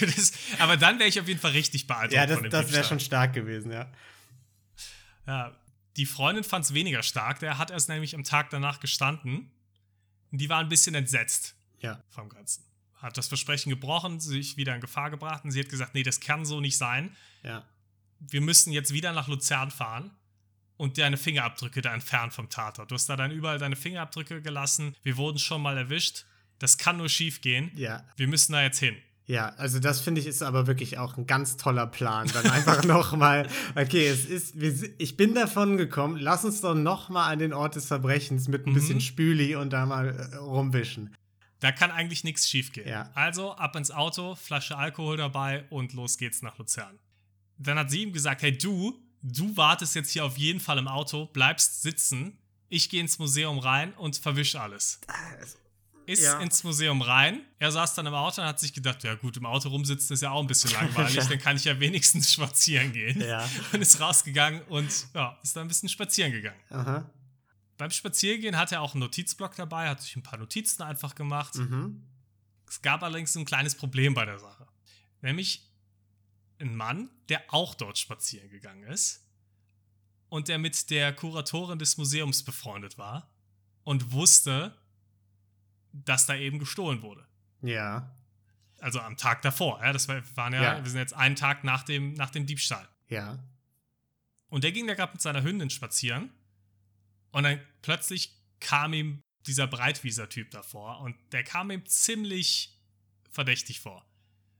Das, 0.00 0.32
aber 0.58 0.76
dann 0.76 0.98
wäre 0.98 1.08
ich 1.08 1.20
auf 1.20 1.28
jeden 1.28 1.40
Fall 1.40 1.50
richtig 1.52 1.86
beeindruckt 1.86 2.12
ja, 2.14 2.26
das, 2.26 2.40
das 2.48 2.72
wäre 2.72 2.84
schon 2.84 3.00
stark 3.00 3.32
gewesen, 3.34 3.70
ja. 3.70 3.90
Ja, 5.26 5.54
die 5.96 6.06
Freundin 6.06 6.44
fand 6.44 6.64
es 6.64 6.74
weniger 6.74 7.02
stark. 7.02 7.40
Der 7.40 7.58
hat 7.58 7.70
erst 7.70 7.88
nämlich 7.88 8.14
am 8.14 8.24
Tag 8.24 8.50
danach 8.50 8.80
gestanden. 8.80 9.50
Und 10.32 10.40
die 10.40 10.48
war 10.48 10.58
ein 10.58 10.68
bisschen 10.68 10.94
entsetzt 10.94 11.54
Ja. 11.80 12.02
vom 12.08 12.28
Ganzen. 12.28 12.64
Hat 12.94 13.18
das 13.18 13.28
Versprechen 13.28 13.70
gebrochen, 13.70 14.20
sich 14.20 14.56
wieder 14.56 14.74
in 14.74 14.80
Gefahr 14.80 15.10
gebracht 15.10 15.44
und 15.44 15.50
sie 15.50 15.60
hat 15.60 15.68
gesagt, 15.68 15.94
nee, 15.94 16.02
das 16.02 16.20
kann 16.20 16.44
so 16.44 16.60
nicht 16.60 16.78
sein. 16.78 17.14
Ja. 17.42 17.64
Wir 18.20 18.40
müssen 18.40 18.72
jetzt 18.72 18.92
wieder 18.92 19.12
nach 19.12 19.28
Luzern 19.28 19.70
fahren 19.70 20.10
und 20.76 20.98
deine 20.98 21.16
Fingerabdrücke 21.16 21.80
da 21.82 21.92
entfernen 21.94 22.30
vom 22.30 22.48
Tatort. 22.48 22.90
Du 22.90 22.94
hast 22.94 23.08
da 23.08 23.16
dann 23.16 23.30
überall 23.30 23.58
deine 23.58 23.76
Fingerabdrücke 23.76 24.42
gelassen. 24.42 24.94
Wir 25.02 25.16
wurden 25.16 25.38
schon 25.38 25.62
mal 25.62 25.76
erwischt. 25.76 26.24
Das 26.58 26.76
kann 26.78 26.98
nur 26.98 27.08
schief 27.08 27.40
gehen. 27.40 27.70
Ja. 27.74 28.04
Wir 28.16 28.28
müssen 28.28 28.52
da 28.52 28.62
jetzt 28.62 28.78
hin. 28.78 28.96
Ja, 29.26 29.50
also 29.50 29.78
das 29.78 30.00
finde 30.00 30.20
ich 30.20 30.26
ist 30.26 30.42
aber 30.42 30.66
wirklich 30.66 30.98
auch 30.98 31.16
ein 31.16 31.26
ganz 31.26 31.56
toller 31.56 31.86
Plan. 31.86 32.28
Dann 32.34 32.50
einfach 32.50 32.82
nochmal, 32.84 33.48
okay, 33.76 34.08
es 34.08 34.24
ist, 34.24 34.54
ich 34.98 35.16
bin 35.16 35.34
davon 35.34 35.76
gekommen, 35.76 36.16
lass 36.18 36.44
uns 36.44 36.60
doch 36.62 36.74
nochmal 36.74 37.32
an 37.32 37.38
den 37.38 37.52
Ort 37.52 37.76
des 37.76 37.86
Verbrechens 37.86 38.48
mit 38.48 38.66
ein 38.66 38.70
Mhm. 38.70 38.74
bisschen 38.74 39.00
Spüli 39.00 39.54
und 39.54 39.70
da 39.72 39.86
mal 39.86 40.08
äh, 40.08 40.36
rumwischen. 40.36 41.14
Da 41.60 41.70
kann 41.72 41.90
eigentlich 41.92 42.24
nichts 42.24 42.48
schief 42.48 42.72
gehen. 42.72 42.88
Ja. 42.88 43.10
Also 43.14 43.54
ab 43.54 43.76
ins 43.76 43.90
Auto, 43.90 44.34
Flasche 44.34 44.76
Alkohol 44.76 45.16
dabei 45.18 45.64
und 45.70 45.92
los 45.92 46.18
geht's 46.18 46.42
nach 46.42 46.58
Luzern. 46.58 46.98
Dann 47.62 47.78
hat 47.78 47.90
sie 47.90 48.02
ihm 48.02 48.12
gesagt: 48.12 48.42
Hey, 48.42 48.56
du, 48.56 48.98
du 49.22 49.56
wartest 49.56 49.94
jetzt 49.94 50.10
hier 50.10 50.24
auf 50.24 50.36
jeden 50.38 50.60
Fall 50.60 50.78
im 50.78 50.88
Auto, 50.88 51.26
bleibst 51.26 51.82
sitzen. 51.82 52.36
Ich 52.68 52.88
gehe 52.88 53.00
ins 53.00 53.18
Museum 53.18 53.58
rein 53.58 53.92
und 53.94 54.16
verwisch 54.16 54.54
alles. 54.56 55.00
Ist 56.06 56.22
Ja. 56.22 56.40
ins 56.40 56.64
Museum 56.64 57.02
rein. 57.02 57.42
Er 57.58 57.70
saß 57.70 57.94
dann 57.94 58.06
im 58.06 58.14
Auto 58.14 58.40
und 58.40 58.46
hat 58.48 58.58
sich 58.58 58.72
gedacht: 58.72 59.04
Ja, 59.04 59.14
gut, 59.14 59.36
im 59.36 59.46
Auto 59.46 59.68
rumsitzen 59.68 60.14
ist 60.14 60.22
ja 60.22 60.30
auch 60.30 60.40
ein 60.40 60.46
bisschen 60.46 60.70
langweilig, 60.80 61.26
dann 61.26 61.38
kann 61.38 61.56
ich 61.56 61.64
ja 61.64 61.78
wenigstens 61.78 62.32
spazieren 62.32 62.92
gehen. 62.92 63.20
Ja. 63.20 63.48
Und 63.72 63.82
ist 63.82 64.00
rausgegangen 64.00 64.62
und 64.68 64.90
ja, 65.14 65.38
ist 65.42 65.54
dann 65.54 65.66
ein 65.66 65.68
bisschen 65.68 65.88
spazieren 65.88 66.32
gegangen. 66.32 66.60
Aha. 66.70 67.10
Beim 67.76 67.90
Spaziergehen 67.90 68.56
hat 68.58 68.72
er 68.72 68.82
auch 68.82 68.92
einen 68.94 69.00
Notizblock 69.00 69.54
dabei, 69.56 69.88
hat 69.88 70.02
sich 70.02 70.14
ein 70.16 70.22
paar 70.22 70.38
Notizen 70.38 70.82
einfach 70.82 71.14
gemacht. 71.14 71.54
Mhm. 71.56 72.02
Es 72.68 72.82
gab 72.82 73.02
allerdings 73.02 73.34
ein 73.36 73.44
kleines 73.44 73.74
Problem 73.74 74.12
bei 74.14 74.24
der 74.24 74.38
Sache. 74.38 74.66
Nämlich 75.22 75.69
ein 76.60 76.76
Mann, 76.76 77.10
der 77.28 77.42
auch 77.52 77.74
dort 77.74 77.98
spazieren 77.98 78.50
gegangen 78.50 78.84
ist 78.84 79.26
und 80.28 80.48
der 80.48 80.58
mit 80.58 80.90
der 80.90 81.14
Kuratorin 81.14 81.78
des 81.78 81.96
Museums 81.96 82.42
befreundet 82.44 82.98
war 82.98 83.30
und 83.84 84.12
wusste, 84.12 84.76
dass 85.92 86.26
da 86.26 86.36
eben 86.36 86.58
gestohlen 86.58 87.02
wurde. 87.02 87.26
Ja. 87.62 88.14
Also 88.78 89.00
am 89.00 89.16
Tag 89.16 89.42
davor. 89.42 89.80
Ja, 89.82 89.92
das 89.92 90.08
war, 90.08 90.22
waren 90.36 90.52
ja, 90.52 90.62
Ja. 90.62 90.84
wir 90.84 90.90
sind 90.90 91.00
jetzt 91.00 91.14
einen 91.14 91.36
Tag 91.36 91.64
nach 91.64 91.82
dem, 91.82 92.14
nach 92.14 92.30
dem 92.30 92.46
Diebstahl. 92.46 92.88
Ja. 93.08 93.38
Und 94.48 94.64
der 94.64 94.72
ging 94.72 94.86
da 94.86 94.94
gerade 94.94 95.12
mit 95.12 95.20
seiner 95.22 95.42
Hündin 95.42 95.70
spazieren 95.70 96.30
und 97.32 97.42
dann 97.44 97.60
plötzlich 97.82 98.36
kam 98.60 98.92
ihm 98.92 99.22
dieser 99.46 99.66
Breitwieser-Typ 99.66 100.50
davor 100.50 101.00
und 101.00 101.16
der 101.32 101.44
kam 101.44 101.70
ihm 101.70 101.86
ziemlich 101.86 102.78
verdächtig 103.30 103.80
vor. 103.80 104.04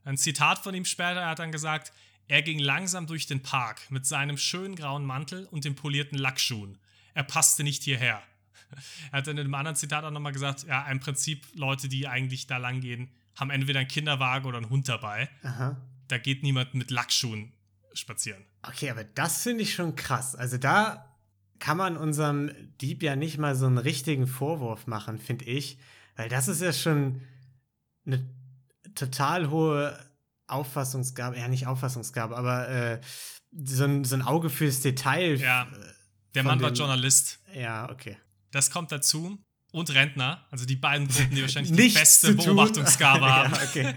Ein 0.05 0.17
Zitat 0.17 0.59
von 0.59 0.75
ihm 0.75 0.85
später, 0.85 1.21
er 1.21 1.29
hat 1.31 1.39
dann 1.39 1.53
gesagt, 1.53 1.93
er 2.29 2.43
ging 2.43 2.59
langsam 2.59 3.07
durch 3.07 3.27
den 3.27 3.43
Park 3.43 3.91
mit 3.91 4.07
seinem 4.07 4.37
schönen 4.37 4.77
grauen 4.77 5.05
Mantel 5.05 5.47
und 5.47 5.65
den 5.65 5.75
polierten 5.75 6.17
Lackschuhen. 6.17 6.79
Er 7.15 7.25
passte 7.25 7.65
nicht 7.65 7.83
hierher. 7.83 8.23
Er 9.11 9.19
hat 9.19 9.27
dann 9.27 9.37
in 9.37 9.47
einem 9.47 9.55
anderen 9.55 9.75
Zitat 9.75 10.05
auch 10.05 10.13
nochmal 10.13 10.31
gesagt, 10.31 10.63
ja, 10.63 10.87
im 10.87 11.01
Prinzip 11.01 11.45
Leute, 11.55 11.89
die 11.89 12.07
eigentlich 12.07 12.47
da 12.47 12.59
lang 12.59 12.81
gehen, 12.81 13.11
haben 13.35 13.51
entweder 13.51 13.81
einen 13.81 13.89
Kinderwagen 13.89 14.47
oder 14.47 14.59
einen 14.59 14.71
Hund 14.71 14.89
dabei. 14.89 15.29
Aha. 15.43 15.77
Da 16.07 16.19
geht 16.19 16.45
niemand 16.45 16.75
mit 16.75 16.93
Lackschuhen 16.93 17.53
spazieren. 17.95 18.45
Okay, 18.63 18.91
aber 18.91 19.03
das 19.03 19.43
finde 19.43 19.65
ich 19.65 19.75
schon 19.75 19.97
krass. 19.97 20.37
Also 20.37 20.57
da 20.57 21.11
kann 21.59 21.77
man 21.77 21.97
unserem 21.97 22.53
Dieb 22.81 23.03
ja 23.03 23.17
nicht 23.17 23.39
mal 23.39 23.57
so 23.57 23.67
einen 23.67 23.79
richtigen 23.79 24.29
Vorwurf 24.29 24.87
machen, 24.87 25.19
finde 25.19 25.47
ich. 25.47 25.79
Weil 26.17 26.29
das 26.29 26.47
ist 26.49 26.63
ja 26.63 26.73
schon 26.73 27.23
eine 28.07 28.25
total 28.95 29.51
hohe 29.51 29.99
Auffassungsgabe, 30.47 31.39
ja 31.39 31.49
nicht 31.49 31.67
Auffassungsgabe, 31.67 32.37
aber 32.37 32.69
äh, 32.69 33.01
so, 33.65 33.85
ein, 33.85 34.05
so 34.05 34.15
ein 34.17 34.23
Auge 34.23 34.51
fürs 34.51 34.81
Detail. 34.81 35.37
Ja. 35.41 35.63
Äh, 35.63 35.67
Der 36.35 36.43
Mann 36.45 36.61
war 36.61 36.73
Journalist. 36.73 37.39
Ja, 37.55 37.89
okay. 37.91 38.17
Das 38.51 38.71
kommt 38.71 38.91
dazu. 38.93 39.39
Und 39.73 39.95
Rentner. 39.95 40.45
Also 40.51 40.65
die 40.67 40.75
beiden 40.75 41.07
Gruppen, 41.07 41.33
die 41.37 41.43
wahrscheinlich 41.43 41.71
die 41.77 41.89
beste. 41.97 42.35
Beobachtungsgabe 42.35 43.25
haben. 43.33 43.55
ja, 43.55 43.63
okay. 43.63 43.95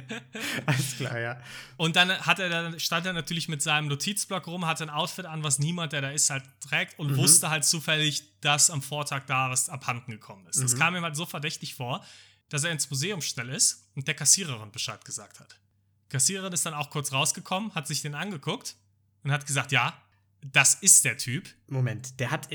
Alles 0.67 0.97
klar, 0.97 1.19
ja. 1.19 1.41
Und 1.77 1.95
dann 1.95 2.11
hat 2.11 2.37
er 2.37 2.49
dann, 2.49 2.79
stand 2.79 3.07
er 3.07 3.13
natürlich 3.13 3.47
mit 3.49 3.63
seinem 3.63 3.87
Notizblock 3.87 4.45
rum, 4.45 4.67
hatte 4.67 4.83
ein 4.83 4.91
Outfit 4.91 5.25
an, 5.25 5.43
was 5.43 5.57
niemand, 5.57 5.91
der 5.93 6.01
da 6.01 6.11
ist, 6.11 6.29
halt 6.29 6.43
trägt 6.59 6.99
und 6.99 7.13
Mhm. 7.13 7.17
wusste 7.17 7.49
halt 7.49 7.65
zufällig, 7.65 8.39
dass 8.41 8.69
am 8.69 8.83
Vortag 8.83 9.23
da 9.25 9.49
was 9.49 9.67
abhanden 9.69 10.11
gekommen 10.11 10.45
ist. 10.45 10.61
Das 10.61 10.75
Mhm. 10.75 10.79
kam 10.79 10.95
ihm 10.95 11.03
halt 11.03 11.15
so 11.15 11.25
verdächtig 11.25 11.73
vor, 11.73 12.05
dass 12.53 12.63
er 12.63 12.71
ins 12.71 12.87
Museum 12.87 13.19
schnell 13.19 13.49
ist 13.49 13.89
und 13.95 14.07
der 14.07 14.13
Kassiererin 14.13 14.71
Bescheid 14.71 15.03
gesagt 15.03 15.39
hat. 15.39 15.59
Kassiererin 16.09 16.53
ist 16.53 16.63
dann 16.67 16.75
auch 16.75 16.91
kurz 16.91 17.11
rausgekommen, 17.11 17.73
hat 17.73 17.87
sich 17.87 18.03
den 18.03 18.13
angeguckt 18.13 18.75
und 19.23 19.31
hat 19.31 19.47
gesagt, 19.47 19.71
ja, 19.71 19.99
das 20.39 20.75
ist 20.75 21.03
der 21.03 21.17
Typ. 21.17 21.49
Moment, 21.67 22.19
der 22.19 22.29
hat. 22.29 22.49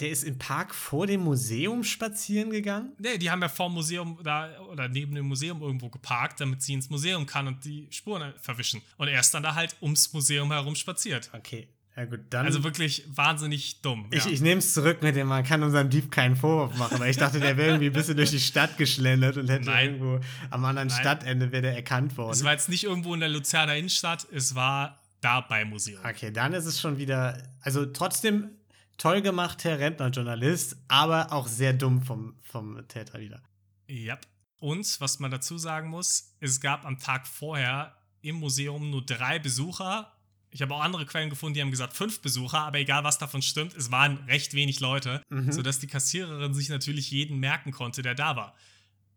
Der 0.00 0.10
ist 0.10 0.24
im 0.24 0.38
Park 0.38 0.74
vor 0.74 1.06
dem 1.06 1.20
Museum 1.20 1.84
spazieren 1.84 2.50
gegangen? 2.50 2.92
Nee, 2.98 3.18
die 3.18 3.30
haben 3.30 3.42
ja 3.42 3.48
vor 3.48 3.68
dem 3.68 3.74
Museum 3.74 4.18
da 4.24 4.58
oder 4.62 4.88
neben 4.88 5.14
dem 5.14 5.26
Museum 5.26 5.60
irgendwo 5.60 5.90
geparkt, 5.90 6.40
damit 6.40 6.62
sie 6.62 6.72
ins 6.72 6.88
Museum 6.88 7.26
kann 7.26 7.46
und 7.46 7.64
die 7.64 7.86
Spuren 7.90 8.32
verwischen. 8.40 8.80
Und 8.96 9.08
er 9.08 9.20
ist 9.20 9.32
dann 9.32 9.42
da 9.42 9.54
halt 9.54 9.76
ums 9.82 10.12
Museum 10.14 10.50
herum 10.50 10.74
spaziert. 10.74 11.30
Okay. 11.34 11.68
Ja, 11.94 12.06
gut, 12.06 12.20
dann. 12.30 12.46
Also 12.46 12.64
wirklich 12.64 13.04
wahnsinnig 13.14 13.82
dumm. 13.82 14.06
Ich, 14.10 14.24
ja. 14.24 14.30
ich 14.30 14.40
nehme 14.40 14.60
es 14.60 14.72
zurück 14.72 15.02
mit 15.02 15.14
dem, 15.14 15.28
man 15.28 15.44
kann 15.44 15.62
unserem 15.62 15.90
Dieb 15.90 16.10
keinen 16.10 16.36
Vorwurf 16.36 16.76
machen, 16.78 16.98
weil 16.98 17.10
ich 17.10 17.18
dachte, 17.18 17.38
der 17.38 17.56
wäre 17.58 17.68
irgendwie 17.68 17.86
ein 17.86 17.92
bisschen 17.92 18.16
durch 18.16 18.30
die 18.30 18.40
Stadt 18.40 18.78
geschlendert 18.78 19.36
und 19.36 19.48
hätte 19.50 19.66
Nein. 19.66 19.86
irgendwo 19.86 20.20
am 20.50 20.64
anderen 20.64 20.88
Nein. 20.88 20.98
Stadtende 20.98 21.52
wäre 21.52 21.62
der 21.62 21.76
erkannt 21.76 22.16
worden. 22.16 22.32
es 22.32 22.44
war 22.44 22.52
jetzt 22.52 22.70
nicht 22.70 22.84
irgendwo 22.84 23.12
in 23.12 23.20
der 23.20 23.28
Luzerner 23.28 23.76
Innenstadt, 23.76 24.26
es 24.32 24.54
war 24.54 25.02
da 25.20 25.42
beim 25.42 25.68
Museum. 25.68 26.00
okay, 26.04 26.32
dann 26.32 26.54
ist 26.54 26.64
es 26.64 26.80
schon 26.80 26.96
wieder, 26.96 27.42
also 27.60 27.84
trotzdem 27.84 28.50
toll 28.96 29.20
gemacht, 29.20 29.64
Herr 29.64 29.78
Rentner, 29.78 30.08
Journalist, 30.08 30.76
aber 30.88 31.32
auch 31.32 31.46
sehr 31.46 31.74
dumm 31.74 32.02
vom, 32.02 32.36
vom 32.40 32.86
Täter 32.88 33.20
wieder. 33.20 33.42
Ja. 33.86 34.18
Und 34.58 35.00
was 35.00 35.18
man 35.18 35.30
dazu 35.30 35.58
sagen 35.58 35.90
muss, 35.90 36.36
es 36.40 36.60
gab 36.60 36.86
am 36.86 36.98
Tag 36.98 37.26
vorher 37.26 37.96
im 38.20 38.36
Museum 38.36 38.90
nur 38.90 39.04
drei 39.04 39.38
Besucher. 39.38 40.11
Ich 40.52 40.62
habe 40.62 40.74
auch 40.74 40.80
andere 40.82 41.06
Quellen 41.06 41.30
gefunden, 41.30 41.54
die 41.54 41.60
haben 41.62 41.70
gesagt 41.70 41.94
fünf 41.96 42.20
Besucher, 42.20 42.60
aber 42.60 42.78
egal 42.78 43.04
was 43.04 43.18
davon 43.18 43.40
stimmt, 43.42 43.74
es 43.74 43.90
waren 43.90 44.18
recht 44.28 44.52
wenig 44.54 44.80
Leute, 44.80 45.22
Mhm. 45.30 45.50
sodass 45.50 45.78
die 45.78 45.86
Kassiererin 45.86 46.54
sich 46.54 46.68
natürlich 46.68 47.10
jeden 47.10 47.38
merken 47.40 47.72
konnte, 47.72 48.02
der 48.02 48.14
da 48.14 48.36
war. 48.36 48.54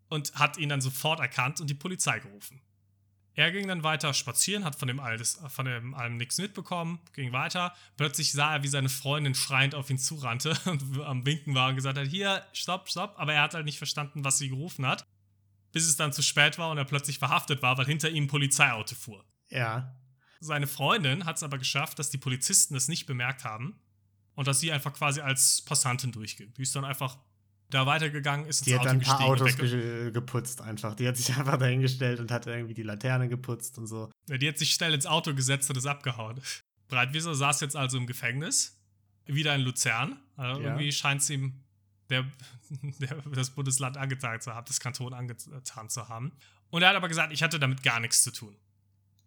Und 0.08 0.34
hat 0.36 0.58
ihn 0.58 0.69
dann 0.69 0.82
sofort 0.82 1.19
erkannt 1.19 1.60
und 1.62 1.69
die 1.69 1.74
Polizei 1.74 2.19
gerufen. 2.19 2.62
Er 3.34 3.52
ging 3.52 3.67
dann 3.67 3.84
weiter 3.84 4.13
spazieren, 4.13 4.63
hat 4.63 4.78
von 4.78 4.88
dem, 4.88 5.02
alles, 5.02 5.41
von 5.50 5.65
dem 5.65 5.93
allem 5.93 6.15
nichts 6.15 6.38
mitbekommen, 6.38 7.00
ging 7.12 7.34
weiter. 7.34 7.74
Plötzlich 7.98 8.32
sah 8.32 8.54
er, 8.56 8.63
wie 8.63 8.69
seine 8.69 8.88
Freundin 8.88 9.36
schreiend 9.36 9.76
auf 9.76 9.89
ihn 9.89 9.98
zurannte 9.98 10.58
und 10.65 11.02
am 11.02 11.26
Winken 11.26 11.54
war 11.54 11.67
und 11.69 11.76
gesagt 11.76 11.98
hat: 11.98 12.08
Hier, 12.08 12.45
stopp, 12.54 12.88
stopp. 12.89 13.15
Aber 13.17 13.34
er 13.34 13.41
hat 13.41 13.54
halt 13.54 13.65
nicht 13.65 13.78
verstanden, 13.78 14.24
was 14.24 14.38
sie 14.38 14.48
gerufen 14.48 14.86
hat. 14.88 15.04
Bis 15.74 15.86
es 15.86 15.98
dann 15.98 16.13
zu 16.13 16.21
spät 16.21 16.58
war 16.58 16.69
und 16.69 16.78
er 16.78 16.86
plötzlich 16.86 17.19
verhaftet 17.19 17.62
war, 17.62 17.78
weil 17.78 17.86
hinter 17.88 18.10
ihm 18.10 18.24
ein 18.24 18.28
Polizeiauto 18.28 18.95
fuhr. 18.95 19.26
Ja. 19.50 19.93
Seine 20.46 20.68
Freundin 20.68 21.26
hat 21.26 21.38
es 21.38 21.44
aber 21.44 21.58
geschafft, 21.58 22.00
dass 22.00 22.10
die 22.10 22.18
Polizisten 22.18 22.74
das 22.74 22.88
nicht 22.88 23.06
bemerkt 23.06 23.44
haben 23.44 23.80
und 24.36 24.48
dass 24.48 24.60
sie 24.60 24.72
einfach 24.72 24.94
quasi 24.94 25.22
als 25.22 25.62
Passantin 25.64 26.12
durchging. 26.12 26.54
Die 26.54 26.62
ist 26.62 26.76
dann 26.76 26.86
einfach 26.86 27.18
da 27.70 27.86
weitergegangen, 27.86 28.46
ist 28.46 28.60
ins 28.60 28.66
Die 28.66 28.74
hat 28.76 28.82
Auto 28.82 28.90
dann 28.90 28.98
ein 28.98 29.04
paar 29.04 29.18
gestiegen 29.18 29.32
und 29.32 29.42
Autos 29.42 29.58
ge 29.72 30.12
geputzt 30.12 30.62
einfach. 30.62 30.96
Die 30.96 31.08
hat 31.08 31.18
sich 31.18 31.30
einfach 31.38 31.58
dahingestellt 31.58 32.20
und 32.20 32.32
hat 32.32 32.46
irgendwie 32.48 32.74
die 32.74 32.84
Laterne 32.84 33.28
geputzt 33.28 33.78
und 33.78 33.88
so. 33.88 34.12
Ja, 34.30 34.38
Die 34.38 34.48
hat 34.48 34.58
sich 34.58 34.72
schnell 34.72 34.94
ins 34.94 35.06
Auto 35.06 35.34
gesetzt 35.34 35.70
und 35.70 35.78
ist 35.78 35.86
abgehauen. 35.86 36.40
Breitwieser 36.88 37.34
saß 37.34 37.62
jetzt 37.62 37.76
also 37.76 37.98
im 37.98 38.06
Gefängnis, 38.06 38.80
wieder 39.26 39.56
in 39.56 39.62
Luzern. 39.62 40.20
Also 40.36 40.62
Ja. 40.62 40.68
Irgendwie 40.68 40.92
scheint 40.92 41.22
es 41.22 41.30
ihm 41.30 41.64
der, 42.10 42.26
der, 43.00 43.16
das 43.34 43.50
Bundesland 43.50 43.98
angetan 43.98 44.40
zu 44.42 44.54
haben, 44.54 44.66
das 44.68 44.80
Kanton 44.80 45.14
angetan 45.14 45.90
zu 45.90 46.08
haben. 46.08 46.32
Und 46.70 46.82
er 46.82 46.90
hat 46.90 46.96
aber 46.96 47.08
gesagt, 47.08 47.34
ich 47.34 47.42
hatte 47.42 47.60
damit 47.60 47.84
gar 47.84 48.00
nichts 48.00 48.22
zu 48.24 48.32
tun. 48.32 48.56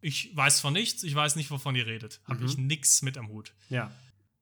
Ich 0.00 0.30
weiß 0.36 0.60
von 0.60 0.72
nichts, 0.72 1.02
ich 1.02 1.14
weiß 1.14 1.36
nicht, 1.36 1.50
wovon 1.50 1.74
ihr 1.74 1.86
redet. 1.86 2.20
Habe 2.24 2.40
Mhm. 2.40 2.46
ich 2.46 2.58
nichts 2.58 3.02
mit 3.02 3.18
am 3.18 3.28
Hut. 3.28 3.52
Ja. 3.68 3.90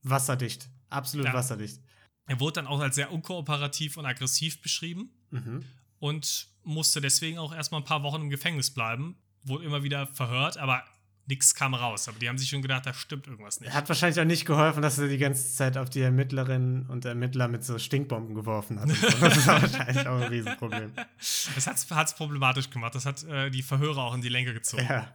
Wasserdicht. 0.03 0.69
Absolut 0.90 1.27
Ja. 1.27 1.33
wasserdicht. 1.35 1.81
Er 2.27 2.40
wurde 2.40 2.55
dann 2.55 2.66
auch 2.66 2.81
als 2.81 2.95
sehr 2.97 3.12
unkooperativ 3.12 3.97
und 3.97 4.07
aggressiv 4.07 4.61
beschrieben 4.62 5.11
Mhm. 5.31 5.64
und 5.99 6.49
musste 6.62 7.01
deswegen 7.01 7.38
auch 7.38 7.55
erstmal 7.55 7.81
ein 7.81 7.85
paar 7.85 8.03
Wochen 8.03 8.23
im 8.23 8.31
Gefängnis 8.31 8.71
bleiben. 8.73 9.16
Wurde 9.45 9.64
immer 9.64 9.83
wieder 9.83 10.07
verhört, 10.09 10.59
aber 10.59 10.83
nichts 11.29 11.55
kam 11.55 11.75
raus. 11.75 12.09
Aber 12.09 12.19
die 12.19 12.29
haben 12.29 12.38
sich 12.38 12.49
schon 12.49 12.62
gedacht, 12.62 12.85
da 12.87 12.92
stimmt 12.95 13.27
irgendwas 13.29 13.61
nicht. 13.61 13.73
Hat 13.73 13.88
wahrscheinlich 13.88 14.21
auch 14.21 14.25
nicht 14.25 14.45
geholfen, 14.45 14.83
dass 14.83 14.99
er 14.99 15.09
die 15.09 15.19
ganze 15.19 15.55
Zeit 15.55 15.77
auf 15.77 15.88
die 15.90 16.01
Ermittlerinnen 16.01 16.87
und 16.87 17.05
Ermittler 17.05 17.49
mit 17.49 17.64
so 17.64 17.79
Stinkbomben 17.79 18.35
geworfen 18.35 18.79
hat. 18.81 18.88
so. 18.90 18.95
Das 19.21 19.37
ist 19.37 19.47
wahrscheinlich 19.47 20.07
auch 20.07 20.21
ein 20.21 20.29
Riesenproblem. 20.29 20.92
Das 21.55 21.66
hat 21.66 22.07
es 22.09 22.14
problematisch 22.14 22.71
gemacht. 22.71 22.95
Das 22.95 23.07
hat 23.07 23.23
äh, 23.25 23.51
die 23.51 23.62
Verhörer 23.62 24.03
auch 24.03 24.14
in 24.14 24.21
die 24.21 24.29
Länge 24.29 24.53
gezogen. 24.53 24.85
Ja. 24.88 25.12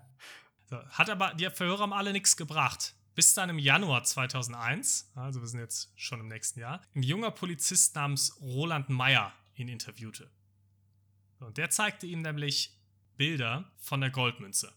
Hat 0.72 1.10
aber, 1.10 1.34
die 1.34 1.50
Verhörer 1.50 1.82
haben 1.82 1.94
alle 1.94 2.12
nichts 2.14 2.38
gebracht. 2.38 2.96
Bis 3.14 3.34
dann 3.34 3.50
im 3.50 3.60
Januar 3.60 4.04
2001, 4.06 5.12
also 5.16 5.42
wir 5.42 5.48
sind 5.48 5.60
jetzt 5.60 5.92
schon 5.96 6.22
im 6.22 6.28
nächsten 6.30 6.60
Jahr, 6.62 6.82
ein 6.96 7.04
junger 7.04 7.32
Polizist 7.32 7.96
namens 7.96 8.38
Roland 8.40 8.88
Meyer 8.90 9.34
ihn 9.56 9.68
interviewte. 9.68 10.32
Und 11.40 11.58
der 11.58 11.70
zeigte 11.70 12.06
ihm 12.08 12.22
nämlich 12.22 12.80
Bilder 13.18 13.70
von 13.80 14.00
der 14.02 14.12
Goldmünze, 14.12 14.74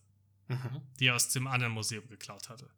Mhm. 0.49 0.83
die 0.99 1.07
er 1.07 1.15
aus 1.15 1.29
dem 1.29 1.47
anderen 1.47 1.73
Museum 1.73 2.07
geklaut 2.09 2.49
hatte. 2.49 2.69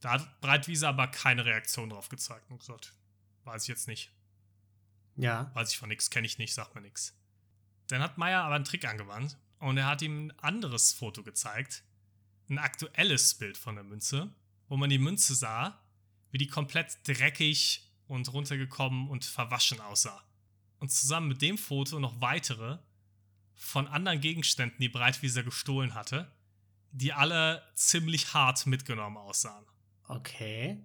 Da 0.00 0.12
hat 0.12 0.40
Breitwieser 0.40 0.88
aber 0.88 1.08
keine 1.08 1.44
Reaktion 1.44 1.90
drauf 1.90 2.08
gezeigt 2.08 2.50
und 2.50 2.58
gesagt, 2.58 2.94
weiß 3.44 3.62
ich 3.64 3.68
jetzt 3.68 3.86
nicht. 3.86 4.10
Ja. 5.16 5.50
Weiß 5.54 5.72
ich 5.72 5.78
von 5.78 5.88
nichts, 5.88 6.08
kenne 6.10 6.26
ich 6.26 6.38
nicht, 6.38 6.54
sagt 6.54 6.74
mir 6.74 6.80
nichts. 6.80 7.14
Dann 7.88 8.00
hat 8.02 8.16
Meyer 8.18 8.42
aber 8.44 8.54
einen 8.54 8.64
Trick 8.64 8.84
angewandt 8.86 9.36
und 9.58 9.76
er 9.76 9.86
hat 9.86 10.02
ihm 10.02 10.28
ein 10.28 10.38
anderes 10.38 10.92
Foto 10.92 11.22
gezeigt. 11.22 11.82
Ein 12.48 12.58
aktuelles 12.58 13.34
Bild 13.34 13.58
von 13.58 13.74
der 13.74 13.84
Münze, 13.84 14.32
wo 14.68 14.76
man 14.76 14.90
die 14.90 14.98
Münze 14.98 15.34
sah, 15.34 15.80
wie 16.30 16.38
die 16.38 16.46
komplett 16.46 16.98
dreckig 17.06 17.90
und 18.06 18.32
runtergekommen 18.32 19.08
und 19.08 19.24
verwaschen 19.24 19.80
aussah. 19.80 20.22
Und 20.78 20.90
zusammen 20.90 21.28
mit 21.28 21.42
dem 21.42 21.58
Foto 21.58 21.98
noch 21.98 22.20
weitere 22.20 22.78
von 23.54 23.86
anderen 23.88 24.20
Gegenständen, 24.20 24.78
die 24.80 24.88
Breitwieser 24.88 25.42
gestohlen 25.42 25.94
hatte, 25.94 26.30
die 26.92 27.12
alle 27.12 27.62
ziemlich 27.74 28.32
hart 28.32 28.66
mitgenommen 28.66 29.16
aussahen. 29.16 29.66
Okay. 30.06 30.78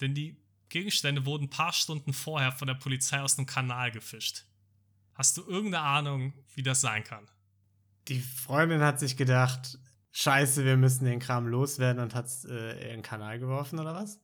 Denn 0.00 0.14
die 0.14 0.36
Gegenstände 0.68 1.24
wurden 1.26 1.44
ein 1.44 1.50
paar 1.50 1.72
Stunden 1.72 2.12
vorher 2.12 2.52
von 2.52 2.68
der 2.68 2.74
Polizei 2.74 3.20
aus 3.20 3.36
dem 3.36 3.46
Kanal 3.46 3.90
gefischt. 3.90 4.44
Hast 5.14 5.36
du 5.36 5.42
irgendeine 5.42 5.84
Ahnung, 5.84 6.34
wie 6.54 6.62
das 6.62 6.80
sein 6.80 7.02
kann? 7.02 7.26
Die 8.08 8.20
Freundin 8.20 8.82
hat 8.82 9.00
sich 9.00 9.16
gedacht, 9.16 9.78
scheiße, 10.16 10.64
wir 10.64 10.76
müssen 10.76 11.04
den 11.04 11.20
Kram 11.20 11.46
loswerden 11.46 12.02
und 12.02 12.14
hat 12.14 12.26
es 12.26 12.44
äh, 12.46 12.82
in 12.84 12.88
den 12.88 13.02
Kanal 13.02 13.38
geworfen 13.38 13.78
oder 13.78 13.94
was? 13.94 14.18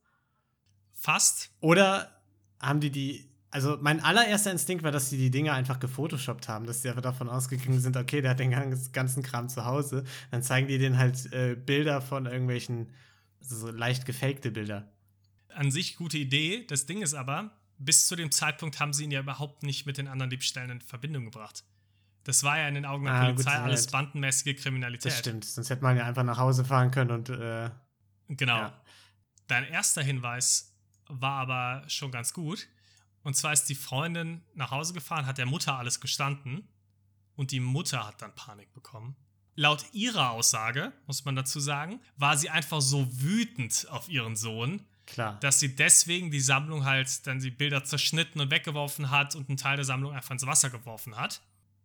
Fast. 0.94 1.50
Oder 1.60 2.10
haben 2.58 2.80
die 2.80 2.90
die. 2.90 3.28
Also, 3.50 3.76
mein 3.82 4.00
allererster 4.02 4.50
Instinkt 4.50 4.82
war, 4.82 4.92
dass 4.92 5.10
sie 5.10 5.18
die 5.18 5.30
Dinge 5.30 5.52
einfach 5.52 5.78
gefotoshoppt 5.78 6.48
haben, 6.48 6.64
dass 6.64 6.80
sie 6.80 6.88
einfach 6.88 7.02
davon 7.02 7.28
ausgegangen 7.28 7.80
sind, 7.80 7.98
okay, 7.98 8.22
der 8.22 8.30
hat 8.30 8.38
den 8.40 8.50
ganz- 8.50 8.92
ganzen 8.92 9.22
Kram 9.22 9.50
zu 9.50 9.66
Hause. 9.66 10.04
Dann 10.30 10.42
zeigen 10.42 10.68
die 10.68 10.78
denen 10.78 10.96
halt 10.96 11.30
äh, 11.34 11.54
Bilder 11.54 12.00
von 12.00 12.24
irgendwelchen, 12.24 12.88
also 13.40 13.56
so 13.56 13.70
leicht 13.70 14.06
gefakte 14.06 14.50
Bilder. 14.50 14.90
An 15.48 15.70
sich 15.70 15.96
gute 15.96 16.16
Idee. 16.16 16.64
Das 16.66 16.86
Ding 16.86 17.02
ist 17.02 17.12
aber, 17.12 17.50
bis 17.76 18.06
zu 18.06 18.16
dem 18.16 18.30
Zeitpunkt 18.30 18.80
haben 18.80 18.94
sie 18.94 19.04
ihn 19.04 19.10
ja 19.10 19.20
überhaupt 19.20 19.62
nicht 19.62 19.84
mit 19.84 19.98
den 19.98 20.08
anderen 20.08 20.30
Diebstählen 20.30 20.70
in 20.70 20.80
Verbindung 20.80 21.26
gebracht. 21.26 21.62
Das 22.24 22.44
war 22.44 22.58
ja 22.58 22.68
in 22.68 22.74
den 22.74 22.84
Augen 22.84 23.04
der 23.04 23.14
Ah, 23.14 23.24
Polizei 23.24 23.50
gute 23.50 23.62
alles 23.62 23.86
bandenmäßige 23.88 24.56
Kriminalität. 24.62 25.10
Das 25.12 25.18
stimmt. 25.18 25.44
Sonst 25.44 25.70
hätte 25.70 25.82
man 25.82 25.96
ja 25.96 26.04
einfach 26.06 26.22
nach 26.22 26.38
Hause 26.38 26.64
fahren 26.64 26.90
können 26.90 27.10
und. 27.10 27.28
Äh, 27.28 27.70
Genau. 28.28 28.56
Ja. 28.56 28.80
Dein 29.48 29.64
erster 29.64 30.02
Hinweis 30.02 30.74
war 31.08 31.40
aber 31.40 31.82
schon 31.88 32.10
ganz 32.10 32.32
gut. 32.32 32.68
Und 33.24 33.36
zwar 33.36 33.52
ist 33.52 33.66
die 33.68 33.74
Freundin 33.74 34.42
nach 34.54 34.70
Hause 34.70 34.94
gefahren, 34.94 35.26
hat 35.26 35.38
der 35.38 35.46
Mutter 35.46 35.76
alles 35.78 36.00
gestanden 36.00 36.66
und 37.36 37.50
die 37.50 37.60
Mutter 37.60 38.06
hat 38.06 38.22
dann 38.22 38.34
Panik 38.34 38.72
bekommen. 38.72 39.16
Laut 39.54 39.84
ihrer 39.92 40.30
Aussage, 40.30 40.92
muss 41.06 41.24
man 41.26 41.36
dazu 41.36 41.60
sagen, 41.60 42.00
war 42.16 42.36
sie 42.38 42.48
einfach 42.48 42.80
so 42.80 43.06
wütend 43.20 43.86
auf 43.90 44.08
ihren 44.08 44.34
Sohn, 44.34 44.82
klar. 45.06 45.38
dass 45.40 45.60
sie 45.60 45.76
deswegen 45.76 46.30
die 46.30 46.40
Sammlung 46.40 46.84
halt, 46.86 47.26
dann 47.26 47.38
die 47.38 47.50
Bilder 47.50 47.84
zerschnitten 47.84 48.40
und 48.40 48.50
weggeworfen 48.50 49.10
hat 49.10 49.34
und 49.36 49.48
einen 49.50 49.58
Teil 49.58 49.76
der 49.76 49.84
Sammlung 49.84 50.14
einfach 50.14 50.30
ins 50.30 50.46
Wasser 50.46 50.70
geworfen 50.70 51.16
hat. 51.16 51.42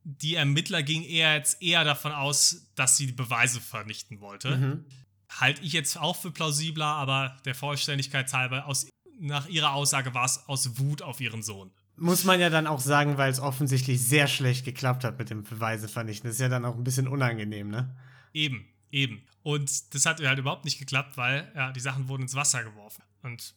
Die 0.10 0.36
Ermittler 0.36 0.84
gingen 0.84 1.04
eher 1.04 1.36
jetzt 1.36 1.62
eher 1.62 1.84
davon 1.84 2.14
aus, 2.14 2.72
dass 2.76 2.96
sie 2.96 3.08
die 3.08 3.12
Beweise 3.14 3.60
vernichten 3.60 4.22
wollte 4.22 4.56
Mhm. 4.58 4.86
halte 5.30 5.62
ich 5.64 5.74
jetzt 5.74 5.98
auch 5.98 6.16
für 6.16 6.32
plausibler, 6.32 6.86
aber 6.86 7.36
der 7.44 7.54
Vollständigkeit 7.56 8.32
halber, 8.32 8.66
aus, 8.68 8.88
nach 9.20 9.48
ihrer 9.50 9.74
Aussage 9.74 10.14
war 10.14 10.24
es 10.24 10.48
aus 10.48 10.80
Wut 10.80 11.02
auf 11.02 11.20
ihren 11.20 11.44
Sohn. 11.44 11.72
Muss 11.98 12.24
man 12.24 12.40
ja 12.40 12.50
dann 12.50 12.68
auch 12.68 12.80
sagen, 12.80 13.18
weil 13.18 13.30
es 13.30 13.42
offensichtlich 13.42 14.02
sehr 14.02 14.28
schlecht 14.28 14.64
geklappt 14.64 15.04
hat 15.04 15.20
mit 15.20 15.30
dem 15.30 15.44
Beweise 15.44 15.90
vernichten. 15.90 16.30
Das 16.30 16.36
ist 16.36 16.42
ja 16.42 16.48
dann 16.48 16.64
auch 16.64 16.76
ein 16.78 16.84
bisschen 16.86 17.08
unangenehm, 17.10 17.70
ne? 17.70 17.94
Eben, 18.34 18.66
eben. 18.92 19.24
Und 19.44 19.94
das 19.94 20.06
hat 20.06 20.22
halt 20.22 20.40
überhaupt 20.40 20.64
nicht 20.64 20.80
geklappt, 20.80 21.18
weil 21.18 21.52
ja, 21.54 21.74
die 21.74 21.80
Sachen 21.82 22.08
wurden 22.08 22.22
ins 22.22 22.36
Wasser 22.36 22.64
geworfen. 22.64 23.04
Und 23.24 23.56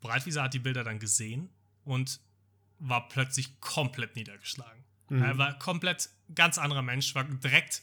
Breitwieser 0.00 0.44
hat 0.44 0.54
die 0.54 0.58
Bilder 0.60 0.84
dann 0.84 0.98
gesehen 1.00 1.50
und 1.84 2.20
war 2.78 3.08
plötzlich 3.08 3.60
komplett 3.60 4.16
niedergeschlagen. 4.16 4.84
Mhm. 5.12 5.22
Er 5.22 5.38
war 5.38 5.58
komplett 5.58 6.08
ganz 6.34 6.56
anderer 6.56 6.80
Mensch, 6.80 7.14
war 7.14 7.24
direkt 7.24 7.82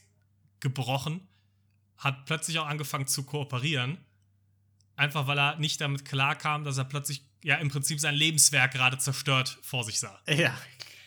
gebrochen, 0.59 1.27
hat 1.97 2.25
plötzlich 2.25 2.57
auch 2.57 2.65
angefangen 2.65 3.05
zu 3.05 3.23
kooperieren. 3.23 3.97
Einfach 4.95 5.27
weil 5.27 5.37
er 5.37 5.57
nicht 5.57 5.79
damit 5.79 6.05
klarkam, 6.05 6.63
dass 6.63 6.77
er 6.77 6.85
plötzlich 6.85 7.23
ja 7.43 7.55
im 7.55 7.69
Prinzip 7.69 7.99
sein 7.99 8.15
Lebenswerk 8.15 8.73
gerade 8.73 8.97
zerstört 8.97 9.59
vor 9.61 9.83
sich 9.83 9.99
sah. 9.99 10.19
Ja, 10.27 10.57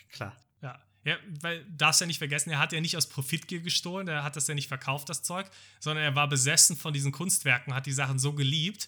klar. 0.09 0.35
Ja. 0.61 0.79
Ja, 1.03 1.17
weil 1.41 1.65
darfst 1.65 1.99
ja 1.99 2.07
nicht 2.07 2.19
vergessen, 2.19 2.49
er 2.49 2.59
hat 2.59 2.71
ja 2.71 2.79
nicht 2.79 2.95
aus 2.95 3.09
Profitgier 3.09 3.59
gestohlen, 3.59 4.07
er 4.07 4.23
hat 4.23 4.37
das 4.37 4.47
ja 4.47 4.55
nicht 4.55 4.69
verkauft, 4.69 5.09
das 5.09 5.23
Zeug, 5.23 5.51
sondern 5.81 6.05
er 6.05 6.15
war 6.15 6.29
besessen 6.29 6.77
von 6.77 6.93
diesen 6.93 7.11
Kunstwerken, 7.11 7.73
hat 7.73 7.85
die 7.85 7.91
Sachen 7.91 8.17
so 8.17 8.31
geliebt, 8.31 8.87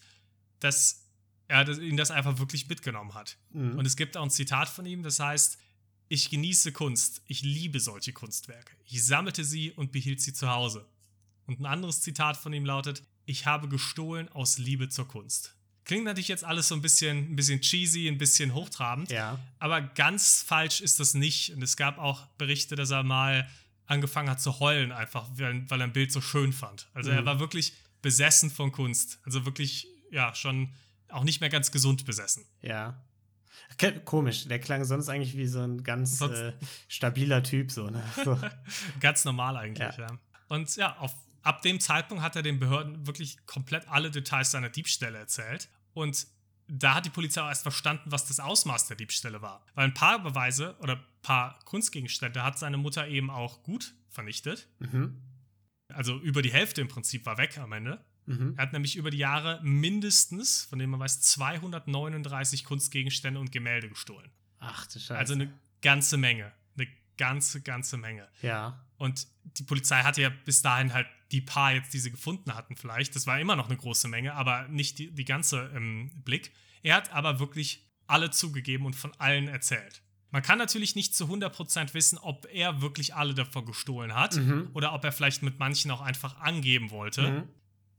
dass 0.62 1.10
er 1.50 1.65
das, 1.65 1.80
ihn 1.80 1.98
das 1.98 2.12
einfach 2.12 2.39
wirklich 2.39 2.69
mitgenommen 2.69 3.13
hat. 3.13 3.38
Mhm. 3.50 3.78
Und 3.78 3.86
es 3.86 3.98
gibt 3.98 4.15
auch 4.15 4.24
ein 4.24 4.30
Zitat 4.30 4.69
von 4.69 4.86
ihm, 4.86 5.04
das 5.04 5.19
heißt, 5.19 5.60
ich 6.07 6.29
genieße 6.29 6.71
Kunst, 6.71 7.21
ich 7.27 7.41
liebe 7.41 7.79
solche 7.79 8.13
Kunstwerke. 8.13 8.73
Ich 8.85 9.03
sammelte 9.05 9.43
sie 9.43 9.71
und 9.71 9.91
behielt 9.91 10.21
sie 10.21 10.33
zu 10.33 10.49
Hause. 10.49 10.85
Und 11.47 11.59
ein 11.59 11.65
anderes 11.65 12.01
Zitat 12.01 12.37
von 12.37 12.53
ihm 12.53 12.65
lautet, 12.65 13.03
ich 13.25 13.45
habe 13.45 13.67
gestohlen 13.67 14.29
aus 14.29 14.57
Liebe 14.57 14.89
zur 14.89 15.07
Kunst. 15.07 15.55
Klingt 15.83 16.05
natürlich 16.05 16.27
jetzt 16.27 16.43
alles 16.43 16.67
so 16.67 16.75
ein 16.75 16.81
bisschen, 16.81 17.31
ein 17.31 17.35
bisschen 17.35 17.61
cheesy, 17.61 18.07
ein 18.07 18.17
bisschen 18.17 18.53
hochtrabend. 18.53 19.11
ja. 19.11 19.39
Aber 19.59 19.81
ganz 19.81 20.41
falsch 20.41 20.81
ist 20.81 20.99
das 20.99 21.13
nicht. 21.13 21.51
Und 21.51 21.61
es 21.61 21.77
gab 21.77 21.97
auch 21.99 22.25
Berichte, 22.37 22.75
dass 22.75 22.89
er 22.91 23.03
mal 23.03 23.47
angefangen 23.85 24.29
hat 24.29 24.41
zu 24.41 24.59
heulen, 24.59 24.91
einfach 24.91 25.27
weil, 25.35 25.69
weil 25.69 25.81
er 25.81 25.83
ein 25.87 25.93
Bild 25.93 26.11
so 26.11 26.21
schön 26.21 26.53
fand. 26.53 26.87
Also 26.95 27.11
er 27.11 27.21
Mhm. 27.21 27.25
war 27.25 27.39
wirklich 27.39 27.73
besessen 28.01 28.49
von 28.49 28.71
Kunst. 28.71 29.19
Also 29.23 29.45
wirklich, 29.45 29.87
ja, 30.11 30.33
schon 30.33 30.71
auch 31.09 31.23
nicht 31.23 31.39
mehr 31.39 31.49
ganz 31.51 31.71
gesund 31.71 32.03
besessen. 32.05 32.45
Ja. 32.63 32.99
Komisch, 34.05 34.47
der 34.47 34.59
klang 34.59 34.83
sonst 34.85 35.09
eigentlich 35.09 35.35
wie 35.35 35.47
so 35.47 35.59
ein 35.59 35.83
ganz 35.83 36.21
äh, 36.21 36.53
stabiler 36.87 37.43
Typ, 37.43 37.71
so, 37.71 37.89
ne? 37.89 38.01
So. 38.23 38.39
Ganz 38.99 39.25
normal 39.25 39.57
eigentlich, 39.57 39.97
ja. 39.97 40.07
Ja. 40.07 40.19
Und 40.47 40.75
ja, 40.75 40.97
auf, 40.97 41.13
ab 41.41 41.61
dem 41.61 41.79
Zeitpunkt 41.79 42.23
hat 42.23 42.35
er 42.35 42.41
den 42.41 42.59
Behörden 42.59 43.05
wirklich 43.05 43.45
komplett 43.45 43.87
alle 43.87 44.11
Details 44.11 44.51
seiner 44.51 44.69
Diebstähle 44.69 45.17
erzählt. 45.17 45.69
Und 45.93 46.27
da 46.67 46.95
hat 46.95 47.05
die 47.05 47.09
Polizei 47.09 47.41
auch 47.41 47.49
erst 47.49 47.63
verstanden, 47.63 48.11
was 48.11 48.27
das 48.27 48.39
Ausmaß 48.39 48.87
der 48.87 48.97
Diebstähle 48.97 49.41
war. 49.41 49.65
Weil 49.75 49.85
ein 49.85 49.93
paar 49.93 50.21
Beweise 50.21 50.75
oder 50.79 50.95
ein 50.95 51.05
paar 51.21 51.59
Kunstgegenstände 51.65 52.43
hat 52.43 52.57
seine 52.57 52.77
Mutter 52.77 53.07
eben 53.07 53.29
auch 53.29 53.63
gut 53.63 53.93
vernichtet. 54.09 54.67
Mhm. 54.79 55.21
Also 55.93 56.17
über 56.19 56.41
die 56.41 56.51
Hälfte 56.51 56.81
im 56.81 56.87
Prinzip 56.87 57.25
war 57.25 57.37
weg 57.37 57.57
am 57.57 57.71
Ende. 57.71 58.03
Mhm. 58.25 58.53
Er 58.57 58.63
hat 58.63 58.73
nämlich 58.73 58.95
über 58.95 59.11
die 59.11 59.17
Jahre 59.19 59.59
mindestens, 59.63 60.63
von 60.65 60.79
dem 60.79 60.89
man 60.89 60.99
weiß, 60.99 61.21
239 61.21 62.63
Kunstgegenstände 62.63 63.39
und 63.39 63.51
Gemälde 63.51 63.89
gestohlen. 63.89 64.29
Ach 64.59 64.85
du 64.88 64.99
Scheiße. 64.99 65.17
Also 65.17 65.33
eine 65.33 65.51
ganze 65.81 66.17
Menge. 66.17 66.51
Eine 66.77 66.88
ganze, 67.17 67.61
ganze 67.61 67.97
Menge. 67.97 68.27
ja. 68.41 68.81
Und 68.97 69.27
die 69.57 69.63
Polizei 69.63 70.03
hatte 70.03 70.21
ja 70.21 70.29
bis 70.29 70.61
dahin 70.61 70.93
halt 70.93 71.05
die 71.33 71.41
paar 71.41 71.73
jetzt, 71.73 71.93
die 71.93 72.00
sie 72.00 72.12
gefunden 72.12 72.56
hatten, 72.56 72.77
vielleicht. 72.77 73.13
Das 73.13 73.27
war 73.27 73.37
immer 73.41 73.58
noch 73.58 73.67
eine 73.67 73.75
große 73.75 74.08
Menge, 74.08 74.33
aber 74.35 74.69
nicht 74.69 75.00
die, 75.00 75.12
die 75.12 75.25
ganze 75.25 75.65
im 75.75 76.12
Blick. 76.23 76.54
Er 76.81 76.95
hat 76.95 77.12
aber 77.12 77.39
wirklich 77.41 77.85
alle 78.08 78.31
zugegeben 78.31 78.85
und 78.85 78.95
von 78.95 79.12
allen 79.17 79.50
erzählt. 79.50 80.02
Man 80.31 80.41
kann 80.43 80.58
natürlich 80.58 80.95
nicht 80.95 81.13
zu 81.13 81.25
100% 81.25 81.93
wissen, 81.93 82.17
ob 82.19 82.47
er 82.54 82.81
wirklich 82.81 83.15
alle 83.15 83.33
davon 83.33 83.65
gestohlen 83.65 84.15
hat 84.15 84.37
Mhm. 84.37 84.69
oder 84.73 84.93
ob 84.93 85.04
er 85.04 85.12
vielleicht 85.12 85.43
mit 85.43 85.60
manchen 85.60 85.91
auch 85.91 86.02
einfach 86.02 86.37
angeben 86.39 86.89
wollte, 86.89 87.29
Mhm. 87.29 87.43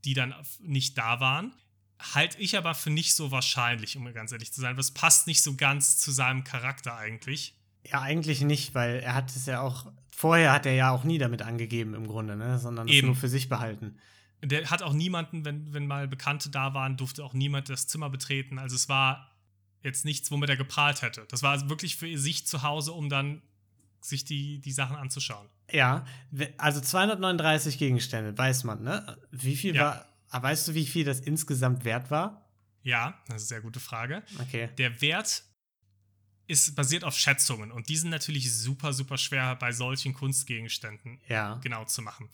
Die 0.05 0.13
dann 0.13 0.33
nicht 0.59 0.97
da 0.97 1.19
waren. 1.19 1.53
Halte 1.99 2.39
ich 2.39 2.57
aber 2.57 2.75
für 2.75 2.89
nicht 2.89 3.15
so 3.15 3.31
wahrscheinlich, 3.31 3.97
um 3.97 4.11
ganz 4.13 4.31
ehrlich 4.31 4.53
zu 4.53 4.61
sein. 4.61 4.75
Das 4.77 4.91
passt 4.91 5.27
nicht 5.27 5.41
so 5.41 5.55
ganz 5.55 5.97
zu 5.97 6.11
seinem 6.11 6.43
Charakter 6.43 6.95
eigentlich. 6.95 7.55
Ja, 7.85 8.01
eigentlich 8.01 8.41
nicht, 8.41 8.75
weil 8.75 8.99
er 8.99 9.15
hat 9.15 9.35
es 9.35 9.45
ja 9.45 9.61
auch. 9.61 9.91
Vorher 10.09 10.51
hat 10.51 10.65
er 10.65 10.73
ja 10.73 10.91
auch 10.91 11.03
nie 11.03 11.17
damit 11.17 11.41
angegeben 11.41 11.93
im 11.93 12.07
Grunde, 12.07 12.35
ne? 12.35 12.59
Sondern 12.59 12.87
Eben. 12.87 13.07
nur 13.07 13.15
für 13.15 13.29
sich 13.29 13.49
behalten. 13.49 13.97
Der 14.43 14.69
hat 14.69 14.83
auch 14.83 14.93
niemanden, 14.93 15.45
wenn, 15.45 15.73
wenn 15.73 15.87
mal 15.87 16.07
Bekannte 16.07 16.49
da 16.49 16.73
waren, 16.73 16.97
durfte 16.97 17.23
auch 17.23 17.33
niemand 17.33 17.69
das 17.69 17.87
Zimmer 17.87 18.09
betreten. 18.09 18.59
Also 18.59 18.75
es 18.75 18.89
war 18.89 19.31
jetzt 19.81 20.05
nichts, 20.05 20.29
womit 20.29 20.49
er 20.49 20.57
geprahlt 20.57 21.01
hätte. 21.01 21.25
Das 21.29 21.41
war 21.43 21.51
also 21.51 21.69
wirklich 21.69 21.95
für 21.95 22.17
sich 22.17 22.45
zu 22.45 22.61
Hause, 22.61 22.93
um 22.93 23.09
dann 23.09 23.41
sich 24.01 24.25
die, 24.25 24.59
die 24.59 24.71
Sachen 24.71 24.95
anzuschauen. 24.95 25.47
Ja, 25.71 26.05
also 26.57 26.79
239 26.79 27.77
Gegenstände, 27.77 28.37
weiß 28.37 28.63
man, 28.63 28.83
ne? 28.83 29.17
Wie 29.31 29.55
viel 29.55 29.75
ja. 29.75 29.83
war, 29.83 30.05
ah, 30.29 30.41
weißt 30.41 30.69
du, 30.69 30.73
wie 30.73 30.85
viel 30.85 31.03
das 31.03 31.19
insgesamt 31.19 31.83
wert 31.83 32.09
war? 32.09 32.49
Ja, 32.83 33.19
das 33.27 33.43
ist 33.43 33.51
eine 33.51 33.59
sehr 33.59 33.61
gute 33.61 33.79
Frage. 33.79 34.23
Okay. 34.39 34.69
Der 34.77 35.01
Wert 35.01 35.43
ist 36.47 36.75
basiert 36.75 37.03
auf 37.03 37.17
Schätzungen 37.17 37.71
und 37.71 37.89
die 37.89 37.97
sind 37.97 38.09
natürlich 38.09 38.53
super, 38.53 38.93
super 38.93 39.17
schwer 39.17 39.55
bei 39.57 39.73
solchen 39.73 40.13
Kunstgegenständen 40.13 41.19
ja. 41.27 41.55
genau 41.55 41.83
zu 41.83 42.01
machen. 42.01 42.29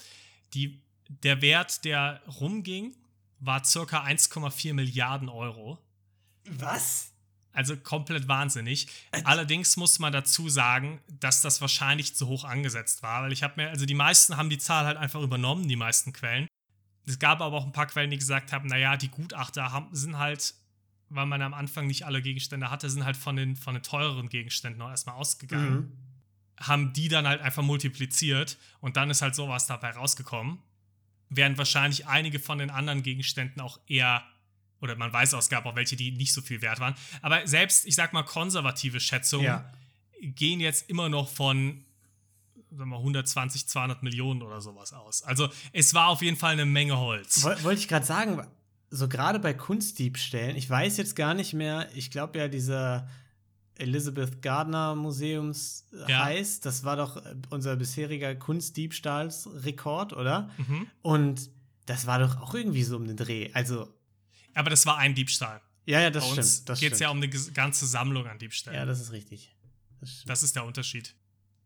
Die, 0.54 0.84
der 1.08 1.42
Wert, 1.42 1.84
der 1.84 2.22
rumging, 2.40 2.96
war 3.40 3.64
circa 3.66 4.04
1,4 4.04 4.74
Milliarden 4.74 5.30
Euro. 5.30 5.80
Was? 6.46 7.13
Also 7.54 7.78
komplett 7.78 8.28
wahnsinnig. 8.28 8.88
Allerdings 9.24 9.78
muss 9.78 10.00
man 10.00 10.12
dazu 10.12 10.50
sagen, 10.50 11.00
dass 11.20 11.42
das 11.42 11.62
wahrscheinlich 11.62 12.16
zu 12.16 12.28
hoch 12.28 12.44
angesetzt 12.44 13.04
war, 13.04 13.24
weil 13.24 13.32
ich 13.32 13.44
habe 13.44 13.62
mir, 13.62 13.70
also 13.70 13.86
die 13.86 13.94
meisten 13.94 14.38
haben 14.38 14.50
die 14.50 14.58
Zahl 14.58 14.86
halt 14.86 14.98
einfach 14.98 15.22
übernommen, 15.22 15.68
die 15.68 15.76
meisten 15.76 16.14
Quellen. 16.14 16.48
Es 17.06 17.20
gab 17.20 17.42
aber 17.42 17.58
auch 17.58 17.66
ein 17.66 17.72
paar 17.72 17.86
Quellen, 17.86 18.10
die 18.10 18.18
gesagt 18.18 18.52
haben, 18.52 18.68
naja, 18.68 18.98
die 18.98 19.10
Gutachter 19.10 19.72
haben, 19.72 19.88
sind 19.92 20.18
halt, 20.18 20.56
weil 21.10 21.28
man 21.28 21.44
am 21.44 21.54
Anfang 21.54 21.86
nicht 21.86 22.06
alle 22.06 22.24
Gegenstände 22.24 22.72
hatte, 22.72 22.90
sind 22.90 23.06
halt 23.06 23.18
von 23.18 23.36
den, 23.36 23.56
von 23.56 23.76
den 23.76 23.84
teureren 23.84 24.30
Gegenständen 24.30 24.80
noch 24.80 24.90
erstmal 24.90 25.16
ausgegangen. 25.16 25.74
Mhm. 25.76 25.92
Haben 26.60 26.94
die 26.94 27.08
dann 27.08 27.28
halt 27.28 27.42
einfach 27.42 27.62
multipliziert 27.62 28.58
und 28.80 28.98
dann 28.98 29.12
ist 29.12 29.22
halt 29.22 29.36
sowas 29.36 29.68
dabei 29.68 29.92
rausgekommen. 29.92 30.58
Während 31.30 31.58
wahrscheinlich 31.60 32.08
einige 32.08 32.40
von 32.40 32.58
den 32.58 32.72
anderen 32.72 33.04
Gegenständen 33.04 33.62
auch 33.62 33.80
eher 33.88 34.24
oder 34.84 34.96
man 34.96 35.12
weiß 35.12 35.34
auch, 35.34 35.40
es 35.40 35.50
gab 35.50 35.66
auch 35.66 35.76
welche, 35.76 35.96
die 35.96 36.12
nicht 36.12 36.34
so 36.34 36.42
viel 36.42 36.62
wert 36.62 36.80
waren. 36.80 36.94
Aber 37.22 37.48
selbst, 37.48 37.86
ich 37.86 37.96
sag 37.96 38.12
mal, 38.12 38.24
konservative 38.24 39.00
Schätzungen 39.00 39.46
ja. 39.46 39.72
gehen 40.22 40.60
jetzt 40.60 40.90
immer 40.90 41.08
noch 41.10 41.30
von 41.30 41.86
sagen 42.76 42.90
wir, 42.90 42.98
120, 42.98 43.68
200 43.68 44.04
Millionen 44.04 44.42
oder 44.42 44.60
sowas 44.60 44.94
aus. 44.94 45.24
Also 45.24 45.50
es 45.72 45.94
war 45.94 46.08
auf 46.10 46.22
jeden 46.22 46.38
Fall 46.38 46.54
eine 46.54 46.66
Menge 46.66 46.98
Holz. 46.98 47.44
Wollte 47.44 47.80
ich 47.80 47.88
gerade 47.88 48.06
sagen, 48.06 48.46
so 48.90 49.08
gerade 49.08 49.40
bei 49.40 49.54
Kunstdiebstählen, 49.54 50.56
ich 50.56 50.70
weiß 50.70 50.98
jetzt 50.98 51.16
gar 51.16 51.34
nicht 51.34 51.54
mehr, 51.54 51.88
ich 51.96 52.12
glaube 52.12 52.40
ja, 52.40 52.48
dieser 52.48 53.08
Elizabeth 53.76 54.42
Gardner 54.42 54.96
Museums 54.96 55.88
äh, 55.94 56.12
ja. 56.12 56.26
heißt, 56.26 56.66
das 56.66 56.84
war 56.84 56.96
doch 56.96 57.18
äh, 57.18 57.36
unser 57.50 57.76
bisheriger 57.76 58.36
Kunstdiebstahlsrekord, 58.36 60.14
oder? 60.14 60.50
Mhm. 60.58 60.88
Und 61.02 61.50
das 61.86 62.06
war 62.06 62.20
doch 62.20 62.40
auch 62.40 62.54
irgendwie 62.54 62.84
so 62.84 62.98
um 62.98 63.08
den 63.08 63.18
Dreh. 63.18 63.50
Also 63.54 63.88
aber 64.54 64.70
das 64.70 64.86
war 64.86 64.98
ein 64.98 65.16
Diebstahl. 65.16 65.62
Ja, 65.86 66.00
ja, 66.00 66.10
das 66.10 66.24
Bei 66.24 66.36
uns 66.36 66.58
stimmt. 66.58 66.80
Geht 66.80 66.94
es 66.94 67.00
ja 67.00 67.10
um 67.10 67.18
eine 67.18 67.30
ganze 67.30 67.86
Sammlung 67.86 68.28
an 68.28 68.40
Diebstählen. 68.40 68.78
Ja, 68.78 68.86
das 68.86 69.02
ist 69.02 69.12
richtig. 69.12 69.56
Das, 70.00 70.24
das, 70.26 70.44
ist 70.44 70.56
der 70.56 70.66
Unterschied. 70.66 71.16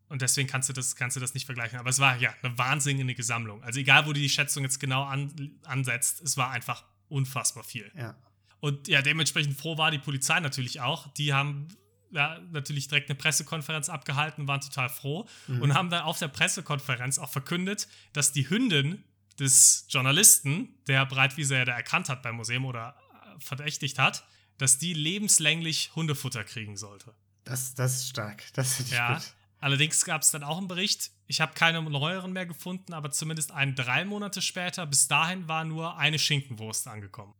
Und 0.08 0.22
deswegen 0.22 0.48
kannst 0.48 0.68
du, 0.68 0.72
das, 0.72 0.96
kannst 0.96 1.16
du 1.16 1.20
das 1.20 1.34
nicht 1.34 1.46
vergleichen. 1.46 1.78
Aber 1.78 1.90
es 1.90 1.98
war 1.98 2.16
ja 2.16 2.34
eine 2.42 2.56
wahnsinnige 2.56 3.22
Sammlung. 3.22 3.62
Also 3.62 3.80
egal, 3.80 4.06
wo 4.06 4.12
du 4.12 4.20
die 4.20 4.28
Schätzung 4.28 4.64
jetzt 4.64 4.80
genau 4.80 5.04
an, 5.04 5.58
ansetzt, 5.64 6.20
es 6.22 6.36
war 6.36 6.50
einfach 6.50 6.84
unfassbar 7.08 7.62
viel. 7.62 7.90
Ja. 7.96 8.16
Und 8.60 8.88
ja, 8.88 9.02
dementsprechend 9.02 9.56
froh 9.56 9.78
war 9.78 9.90
die 9.90 9.98
Polizei 9.98 10.40
natürlich 10.40 10.80
auch. 10.80 11.12
Die 11.14 11.32
haben 11.32 11.68
ja, 12.10 12.40
natürlich 12.50 12.88
direkt 12.88 13.10
eine 13.10 13.18
Pressekonferenz 13.18 13.88
abgehalten, 13.88 14.48
waren 14.48 14.60
total 14.60 14.88
froh 14.88 15.28
mhm. 15.46 15.62
und 15.62 15.74
haben 15.74 15.90
dann 15.90 16.02
auf 16.02 16.18
der 16.18 16.28
Pressekonferenz 16.28 17.18
auch 17.18 17.30
verkündet, 17.30 17.86
dass 18.12 18.32
die 18.32 18.48
Hündin 18.48 19.04
des 19.38 19.86
Journalisten, 19.88 20.74
der 20.86 21.06
Breitwieser 21.06 21.58
ja 21.58 21.64
da 21.64 21.72
erkannt 21.72 22.08
hat 22.08 22.22
beim 22.22 22.36
Museum 22.36 22.64
oder 22.64 22.96
äh, 23.10 23.40
verdächtigt 23.40 23.98
hat, 23.98 24.24
dass 24.58 24.78
die 24.78 24.92
lebenslänglich 24.92 25.92
Hundefutter 25.94 26.44
kriegen 26.44 26.76
sollte. 26.76 27.14
Das, 27.44 27.74
das 27.74 27.96
ist 27.96 28.08
stark. 28.08 28.44
Das 28.54 28.74
finde 28.74 28.90
ich 28.90 28.96
ja. 28.96 29.14
gut. 29.14 29.22
Allerdings 29.60 30.04
gab 30.04 30.22
es 30.22 30.30
dann 30.30 30.42
auch 30.42 30.58
einen 30.58 30.68
Bericht. 30.68 31.10
Ich 31.26 31.40
habe 31.40 31.52
keine 31.54 31.82
neueren 31.82 32.32
mehr 32.32 32.46
gefunden, 32.46 32.92
aber 32.92 33.10
zumindest 33.10 33.52
einen 33.52 33.74
drei 33.74 34.04
Monate 34.04 34.42
später. 34.42 34.86
Bis 34.86 35.08
dahin 35.08 35.48
war 35.48 35.64
nur 35.64 35.96
eine 35.96 36.18
Schinkenwurst 36.18 36.86
angekommen. 36.86 37.34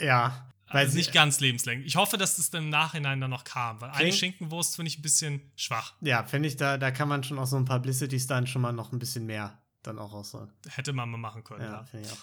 Ja. 0.00 0.52
Weil 0.68 0.86
also 0.86 0.96
nicht 0.96 1.12
ganz 1.12 1.40
lebenslänglich. 1.40 1.86
Ich 1.86 1.96
hoffe, 1.96 2.18
dass 2.18 2.36
das 2.36 2.50
dann 2.50 2.64
im 2.64 2.70
Nachhinein 2.70 3.20
dann 3.20 3.30
noch 3.30 3.44
kam, 3.44 3.80
weil 3.80 3.90
eine 3.90 4.12
Schinkenwurst 4.12 4.76
finde 4.76 4.88
ich 4.88 4.98
ein 4.98 5.02
bisschen 5.02 5.52
schwach. 5.54 5.94
Ja, 6.00 6.24
finde 6.24 6.48
ich, 6.48 6.56
da, 6.56 6.76
da 6.76 6.90
kann 6.90 7.08
man 7.08 7.22
schon 7.22 7.38
auch 7.38 7.46
so 7.46 7.56
ein 7.56 7.64
Publicity 7.64 8.24
dann 8.26 8.46
schon 8.48 8.62
mal 8.62 8.72
noch 8.72 8.92
ein 8.92 8.98
bisschen 8.98 9.26
mehr 9.26 9.56
dann 9.86 9.98
auch 9.98 10.12
rausholen. 10.12 10.52
Hätte 10.68 10.92
man 10.92 11.10
mal 11.10 11.18
machen 11.18 11.44
können, 11.44 11.62
ja. 11.62 11.86
ja. 11.92 12.00
Ich 12.00 12.12
auch. 12.12 12.18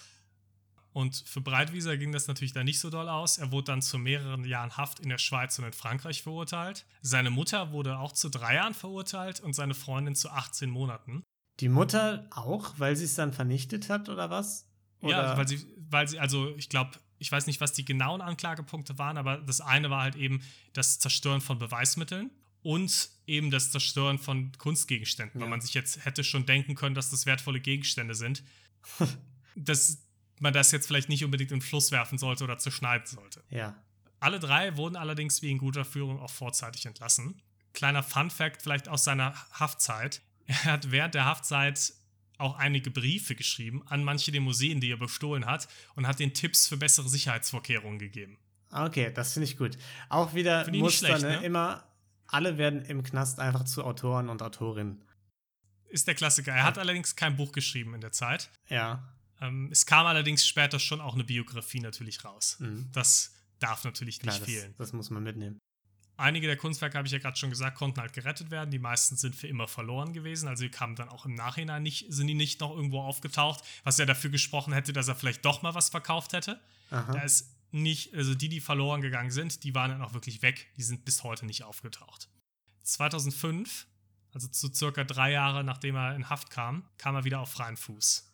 Und 0.94 1.24
für 1.26 1.42
Breitwieser 1.42 1.98
ging 1.98 2.12
das 2.12 2.28
natürlich 2.28 2.54
dann 2.54 2.66
nicht 2.66 2.80
so 2.80 2.92
doll 2.92 3.10
aus. 3.10 3.40
Er 3.40 3.52
wurde 3.52 3.66
dann 3.66 3.82
zu 3.82 3.98
mehreren 3.98 4.46
Jahren 4.46 4.78
Haft 4.78 5.00
in 5.00 5.10
der 5.10 5.18
Schweiz 5.18 5.58
und 5.58 5.66
in 5.66 5.74
Frankreich 5.74 6.22
verurteilt. 6.22 6.86
Seine 7.02 7.32
Mutter 7.32 7.72
wurde 7.72 7.98
auch 7.98 8.12
zu 8.12 8.30
drei 8.30 8.56
Jahren 8.56 8.76
verurteilt 8.76 9.40
und 9.40 9.54
seine 9.54 9.74
Freundin 9.74 10.14
zu 10.14 10.30
18 10.30 10.70
Monaten. 10.70 11.24
Die 11.60 11.70
Mutter 11.70 12.28
auch, 12.30 12.76
weil 12.78 12.96
sie 12.96 13.06
es 13.06 13.16
dann 13.16 13.34
vernichtet 13.34 13.90
hat 13.90 14.08
oder 14.08 14.30
was? 14.30 14.70
Oder? 15.02 15.12
Ja, 15.12 15.38
weil 15.38 15.48
sie, 15.48 15.66
weil 15.90 16.08
sie, 16.08 16.20
also 16.20 16.56
ich 16.58 16.70
glaube, 16.70 16.92
ich 17.18 17.32
weiß 17.32 17.48
nicht, 17.48 17.60
was 17.60 17.74
die 17.74 17.86
genauen 17.86 18.22
Anklagepunkte 18.22 18.98
waren, 19.00 19.18
aber 19.18 19.38
das 19.38 19.62
eine 19.62 19.90
war 19.90 20.04
halt 20.04 20.16
eben 20.16 20.42
das 20.74 21.00
Zerstören 21.00 21.42
von 21.42 21.58
Beweismitteln 21.58 22.30
und 22.64 23.10
eben 23.28 23.52
das 23.52 23.72
Zerstören 23.72 24.18
von 24.18 24.52
Kunstgegenständen, 24.58 25.40
ja. 25.40 25.44
weil 25.44 25.50
man 25.50 25.62
sich 25.62 25.74
jetzt 25.74 26.06
hätte 26.06 26.24
schon 26.24 26.46
denken 26.46 26.76
können, 26.76 26.96
dass 26.96 27.10
das 27.10 27.26
wertvolle 27.26 27.60
Gegenstände 27.60 28.16
sind. 28.16 28.44
dass 29.56 30.00
man 30.40 30.54
das 30.54 30.72
jetzt 30.72 30.88
vielleicht 30.88 31.10
nicht 31.10 31.24
unbedingt 31.24 31.52
in 31.52 31.60
den 31.60 31.66
Fluss 31.66 31.92
werfen 31.92 32.18
sollte 32.18 32.44
oder 32.44 32.58
zerschneiden 32.58 33.08
sollte. 33.08 33.44
Ja. 33.50 33.76
Alle 34.20 34.40
drei 34.40 34.78
wurden 34.78 34.96
allerdings 34.96 35.42
wegen 35.42 35.58
guter 35.58 35.86
Führung 35.86 36.20
auch 36.20 36.32
vorzeitig 36.32 36.86
entlassen. 36.86 37.42
Kleiner 37.74 38.04
Fun-Fact 38.04 38.62
vielleicht 38.62 38.88
aus 38.88 39.04
seiner 39.04 39.34
Haftzeit. 39.52 40.22
Er 40.46 40.66
hat 40.66 40.92
während 40.92 41.16
der 41.16 41.26
Haftzeit 41.26 41.94
auch 42.38 42.58
einige 42.58 42.92
Briefe 42.92 43.36
geschrieben 43.36 43.84
an 43.88 44.04
manche 44.04 44.32
der 44.32 44.42
Museen, 44.42 44.82
die 44.82 44.92
er 44.92 44.98
bestohlen 44.98 45.46
hat, 45.46 45.68
und 45.96 46.08
hat 46.08 46.20
den 46.20 46.34
Tipps 46.34 46.68
für 46.68 46.78
bessere 46.78 47.08
Sicherheitsvorkehrungen 47.08 48.00
gegeben. 48.00 48.38
Okay, 48.72 49.12
das 49.14 49.34
finde 49.34 49.46
ich 49.46 49.58
gut. 49.58 49.78
Auch 50.10 50.34
wieder 50.34 50.70
Muster, 50.72 51.08
schlecht, 51.08 51.22
ne? 51.24 51.40
ne? 51.40 51.46
immer 51.46 51.84
alle 52.34 52.58
werden 52.58 52.82
im 52.84 53.04
Knast 53.04 53.40
einfach 53.40 53.64
zu 53.64 53.84
Autoren 53.84 54.30
und 54.30 54.42
Autorinnen. 54.42 55.04
Ist 55.90 56.08
der 56.08 56.16
Klassiker. 56.16 56.52
Er 56.52 56.64
hat 56.64 56.78
allerdings 56.78 57.16
kein 57.16 57.36
Buch 57.36 57.52
geschrieben 57.52 57.94
in 57.94 58.02
der 58.02 58.12
Zeit. 58.12 58.50
Ja. 58.68 59.14
Ähm, 59.40 59.70
es 59.72 59.86
kam 59.86 60.08
allerdings 60.08 60.48
später 60.48 60.80
schon 60.80 61.02
auch 61.02 61.14
eine 61.14 61.24
Biografie 61.24 61.80
natürlich 61.80 62.26
raus. 62.26 62.58
Mhm. 62.60 62.90
Das 62.92 63.36
darf 63.60 63.84
natürlich 63.84 64.20
Klar, 64.20 64.34
nicht 64.34 64.48
das, 64.48 64.54
fehlen. 64.54 64.74
Das 64.78 64.94
muss 64.94 65.12
man 65.12 65.24
mitnehmen. 65.24 65.60
Einige 66.18 66.48
der 66.48 66.58
Kunstwerke, 66.58 66.98
habe 66.98 67.08
ich 67.08 67.12
ja 67.12 67.20
gerade 67.20 67.38
schon 67.38 67.50
gesagt, 67.50 67.78
konnten 67.78 68.00
halt 68.00 68.14
gerettet 68.14 68.52
werden. 68.52 68.72
Die 68.72 68.80
meisten 68.80 69.16
sind 69.16 69.36
für 69.36 69.48
immer 69.48 69.68
verloren 69.68 70.14
gewesen. 70.14 70.48
Also 70.48 70.64
die 70.64 70.70
kamen 70.70 70.96
dann 70.96 71.10
auch 71.10 71.26
im 71.26 71.36
Nachhinein 71.36 71.84
nicht, 71.84 72.12
sind 72.12 72.28
die 72.28 72.36
nicht 72.36 72.62
noch 72.62 72.76
irgendwo 72.76 73.02
aufgetaucht, 73.02 73.64
was 73.84 73.98
ja 73.98 74.06
dafür 74.06 74.30
gesprochen 74.30 74.74
hätte, 74.74 74.94
dass 74.94 75.08
er 75.08 75.16
vielleicht 75.16 75.44
doch 75.46 75.62
mal 75.62 75.74
was 75.76 75.90
verkauft 75.90 76.34
hätte. 76.34 76.60
Aha. 76.92 77.12
Da 77.12 77.22
ist 77.22 77.53
nicht, 77.74 78.14
also 78.14 78.36
die, 78.36 78.50
die 78.50 78.62
verloren 78.62 79.02
gegangen 79.02 79.32
sind, 79.32 79.64
die 79.64 79.74
waren 79.74 79.92
dann 79.92 80.02
auch 80.02 80.14
wirklich 80.14 80.42
weg. 80.42 80.68
Die 80.78 80.84
sind 80.84 81.06
bis 81.06 81.24
heute 81.24 81.46
nicht 81.46 81.64
aufgetaucht. 81.64 82.30
2005, 82.84 83.88
also 84.34 84.48
zu 84.48 84.72
circa 84.74 85.04
drei 85.04 85.32
Jahre 85.32 85.64
nachdem 85.64 85.96
er 85.96 86.16
in 86.16 86.30
Haft 86.30 86.50
kam, 86.50 86.84
kam 86.98 87.16
er 87.16 87.24
wieder 87.24 87.40
auf 87.40 87.52
freien 87.52 87.78
Fuß. 87.78 88.30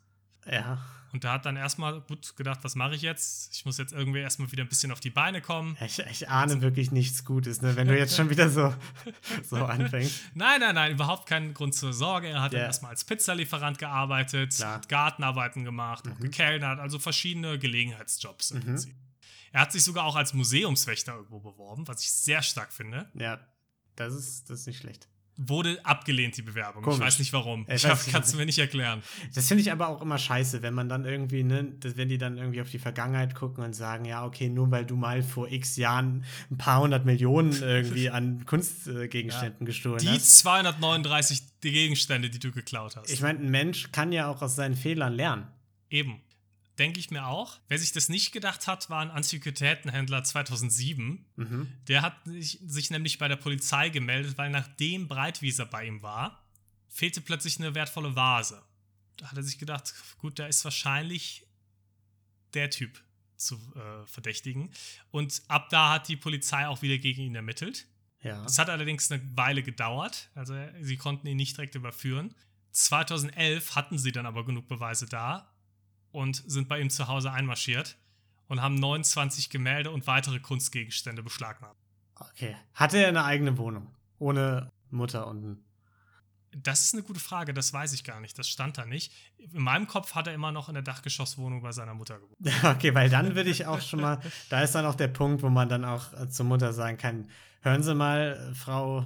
Ja. 0.50 0.84
Und 1.12 1.24
da 1.24 1.34
hat 1.34 1.46
dann 1.46 1.56
erstmal 1.56 2.02
gut 2.02 2.36
gedacht, 2.36 2.60
was 2.64 2.76
mache 2.76 2.94
ich 2.94 3.02
jetzt? 3.02 3.56
Ich 3.56 3.66
muss 3.66 3.78
jetzt 3.78 3.94
irgendwie 3.94 4.20
erstmal 4.20 4.52
wieder 4.52 4.64
ein 4.64 4.70
bisschen 4.70 4.92
auf 4.92 5.00
die 5.00 5.10
Beine 5.10 5.42
kommen. 5.42 5.76
Ich, 5.84 6.00
ich 6.00 6.30
ahne 6.30 6.54
also, 6.54 6.62
wirklich 6.62 6.92
nichts 6.92 7.26
Gutes, 7.26 7.62
ne? 7.62 7.76
wenn 7.76 7.88
du 7.88 7.98
jetzt 7.98 8.16
schon 8.16 8.30
wieder 8.30 8.50
so, 8.50 8.74
so 9.44 9.56
anfängst. 9.58 10.22
Nein, 10.36 10.60
nein, 10.60 10.76
nein, 10.76 10.92
überhaupt 10.92 11.28
keinen 11.28 11.54
Grund 11.56 11.74
zur 11.74 11.94
Sorge. 11.94 12.28
Er 12.28 12.42
hat 12.42 12.52
yeah. 12.52 12.62
dann 12.62 12.68
erstmal 12.68 12.92
als 12.92 13.04
Pizzalieferant 13.06 13.80
gearbeitet, 13.80 14.56
Klar. 14.56 14.76
hat 14.76 14.90
Gartenarbeiten 14.90 15.64
gemacht, 15.64 16.06
mhm. 16.06 16.20
gekellnert, 16.20 16.80
also 16.80 17.00
verschiedene 17.00 17.58
Gelegenheitsjobs 17.58 18.52
im 18.52 18.58
mhm. 18.58 18.64
Prinzip. 18.64 18.96
Er 19.52 19.62
hat 19.62 19.72
sich 19.72 19.84
sogar 19.84 20.06
auch 20.06 20.16
als 20.16 20.34
Museumswächter 20.34 21.16
irgendwo 21.16 21.40
beworben, 21.40 21.88
was 21.88 22.02
ich 22.02 22.12
sehr 22.12 22.42
stark 22.42 22.72
finde. 22.72 23.10
Ja, 23.14 23.40
das 23.96 24.14
ist, 24.14 24.50
das 24.50 24.62
ist 24.62 24.68
nicht 24.68 24.80
schlecht. 24.80 25.08
Wurde 25.42 25.80
abgelehnt, 25.86 26.36
die 26.36 26.42
Bewerbung. 26.42 26.84
Komisch. 26.84 27.00
Ich 27.00 27.06
weiß 27.06 27.20
nicht 27.20 27.32
warum. 27.32 27.66
Ich, 27.70 27.86
ich 27.86 28.12
kann 28.12 28.24
es 28.24 28.36
mir 28.36 28.46
nicht 28.46 28.60
erklären. 28.60 29.02
Das 29.34 29.48
finde 29.48 29.62
ich 29.62 29.72
aber 29.72 29.88
auch 29.88 30.02
immer 30.02 30.18
scheiße, 30.18 30.62
wenn 30.62 30.74
man 30.74 30.90
dann 30.90 31.06
irgendwie, 31.06 31.44
ne, 31.44 31.76
wenn 31.82 32.10
die 32.10 32.18
dann 32.18 32.38
irgendwie 32.38 32.60
auf 32.60 32.70
die 32.70 32.78
Vergangenheit 32.78 33.36
gucken 33.36 33.64
und 33.64 33.74
sagen, 33.74 34.04
ja, 34.04 34.26
okay, 34.26 34.50
nur 34.50 34.70
weil 34.70 34.86
du 34.86 34.98
mal 34.98 35.24
vor 35.24 35.50
x 35.50 35.78
Jahren 35.78 36.26
ein 36.52 36.58
paar 36.58 36.82
hundert 36.82 37.06
Millionen 37.06 37.54
irgendwie 37.54 38.10
an 38.10 38.46
Kunstgegenständen 38.48 39.62
ja. 39.62 39.66
gestohlen 39.66 40.00
die 40.00 40.10
hast. 40.10 40.28
Die 40.28 40.42
239 40.42 41.44
Gegenstände, 41.62 42.30
die 42.30 42.40
du 42.40 42.52
geklaut 42.52 42.98
hast. 42.98 43.10
Ich 43.10 43.22
meine, 43.22 43.40
ein 43.40 43.50
Mensch 43.50 43.94
kann 43.94 44.12
ja 44.12 44.28
auch 44.28 44.42
aus 44.42 44.58
seinen 44.58 44.76
Fehlern 44.76 45.14
lernen. 45.14 45.48
Eben 45.90 46.22
denke 46.80 47.00
ich 47.00 47.12
mir 47.12 47.28
auch. 47.28 47.60
Wer 47.68 47.78
sich 47.78 47.92
das 47.92 48.10
nicht 48.10 48.32
gedacht 48.32 48.68
hat, 48.68 48.90
war 48.90 49.02
ein 49.02 49.12
Antiquitätenhändler 49.12 50.24
2007. 50.24 51.26
Mhm. 51.36 51.68
Der 51.88 52.02
hat 52.02 52.16
sich, 52.26 52.60
sich, 52.66 52.90
nämlich 52.90 53.18
bei 53.18 53.28
der 53.28 53.36
Polizei 53.36 53.90
gemeldet, 53.90 54.38
weil 54.38 54.50
nachdem 54.50 55.08
Breitwieser 55.08 55.66
bei 55.66 55.86
ihm 55.86 56.02
war, 56.02 56.44
fehlte 56.88 57.22
plötzlich 57.22 57.60
eine 57.60 57.76
wertvolle 57.76 58.16
Vase. 58.16 58.64
Da 59.18 59.30
hat 59.30 59.38
er 59.38 59.44
sich 59.44 59.60
gedacht, 59.60 59.94
gut, 60.18 60.40
da 60.40 60.48
ist 60.48 60.64
wahrscheinlich 60.64 61.46
der 62.54 62.70
Typ, 62.70 63.04
zu 63.36 63.56
äh, 63.76 64.06
verdächtigen. 64.06 64.72
Und 65.12 65.44
ab 65.48 65.70
da 65.70 65.94
hat 65.94 66.08
die 66.08 66.18
Polizei 66.18 66.68
auch 66.68 66.82
wieder 66.82 66.98
gegen 66.98 67.22
ihn 67.22 67.36
ermittelt. 67.36 67.88
Ja. 68.22 68.44
Das 68.44 68.60
hat 68.60 68.70
allerdings 68.70 69.12
eine 69.12 69.22
Weile 69.36 69.64
gedauert. 69.64 70.30
Also 70.36 70.56
sie 70.82 70.98
konnten 70.98 71.28
ihn 71.28 71.38
nicht 71.38 71.56
direkt 71.56 71.76
überführen. 71.76 72.36
2011 72.72 73.76
hatten 73.76 73.98
sie 73.98 74.12
dann 74.12 74.26
aber 74.26 74.46
genug 74.46 74.68
Beweise 74.68 75.06
da 75.06 75.49
und 76.12 76.44
sind 76.48 76.68
bei 76.68 76.80
ihm 76.80 76.90
zu 76.90 77.08
Hause 77.08 77.32
einmarschiert 77.32 77.98
und 78.48 78.62
haben 78.62 78.76
29 78.76 79.50
Gemälde 79.50 79.92
und 79.92 80.08
weitere 80.08 80.40
Kunstgegenstände 80.40 81.24
beschlagnahmt. 81.24 81.78
Okay. 82.16 82.56
Hatte 82.74 82.98
er 82.98 83.08
eine 83.08 83.24
eigene 83.24 83.58
Wohnung? 83.58 83.88
Ohne 84.18 84.72
Mutter 84.90 85.28
und. 85.28 85.64
Das 86.52 86.84
ist 86.84 86.96
eine 86.96 87.04
gute 87.04 87.20
Frage, 87.20 87.54
das 87.54 87.74
weiß 87.74 87.94
ich 87.94 88.04
gar 88.04 88.20
nicht. 88.20 88.38
Das 88.40 88.50
stand 88.50 88.80
da 88.80 88.86
nicht. 88.86 89.14
In 89.38 89.62
meinem 89.62 89.86
Kopf 89.86 90.16
hat 90.16 90.26
er 90.26 90.34
immer 90.34 90.52
noch 90.52 90.68
in 90.68 90.74
der 90.74 90.82
Dachgeschosswohnung 90.82 91.62
bei 91.62 91.72
seiner 91.72 91.94
Mutter 91.94 92.18
gewohnt. 92.20 92.38
Okay, 92.64 92.96
weil 92.96 93.08
dann 93.10 93.36
würde 93.36 93.52
ich 93.52 93.68
auch 93.68 93.82
schon 93.82 94.02
mal, 94.02 94.20
da 94.50 94.62
ist 94.62 94.74
dann 94.74 94.86
auch 94.86 94.96
der 94.96 95.10
Punkt, 95.10 95.44
wo 95.44 95.50
man 95.50 95.70
dann 95.70 95.86
auch 95.86 96.12
äh, 96.14 96.28
zur 96.28 96.48
Mutter 96.48 96.74
sagen 96.74 96.98
kann, 96.98 97.30
hören 97.62 97.84
Sie 97.84 97.94
mal, 97.94 98.52
Frau 98.56 99.06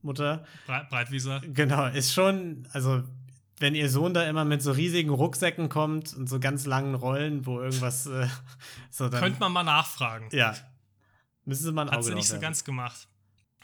Mutter. 0.00 0.46
Breit, 0.66 0.88
Breitwieser. 0.88 1.40
Genau, 1.40 1.86
ist 1.88 2.14
schon, 2.14 2.66
also 2.72 3.04
wenn 3.60 3.74
ihr 3.74 3.88
Sohn 3.90 4.14
da 4.14 4.24
immer 4.28 4.44
mit 4.44 4.62
so 4.62 4.72
riesigen 4.72 5.10
Rucksäcken 5.10 5.68
kommt 5.68 6.14
und 6.14 6.28
so 6.28 6.40
ganz 6.40 6.66
langen 6.66 6.94
Rollen, 6.94 7.46
wo 7.46 7.60
irgendwas 7.60 8.06
äh, 8.06 8.28
so 8.90 9.08
dann. 9.08 9.20
Könnte 9.20 9.40
man 9.40 9.52
mal 9.52 9.64
nachfragen. 9.64 10.28
Ja. 10.32 10.54
Müssen 11.44 11.64
Sie 11.64 11.72
mal 11.72 11.88
ein 11.88 11.90
Hat 11.90 12.04
sie 12.04 12.14
nicht 12.14 12.28
so 12.28 12.38
ganz 12.38 12.64
gemacht. 12.64 13.08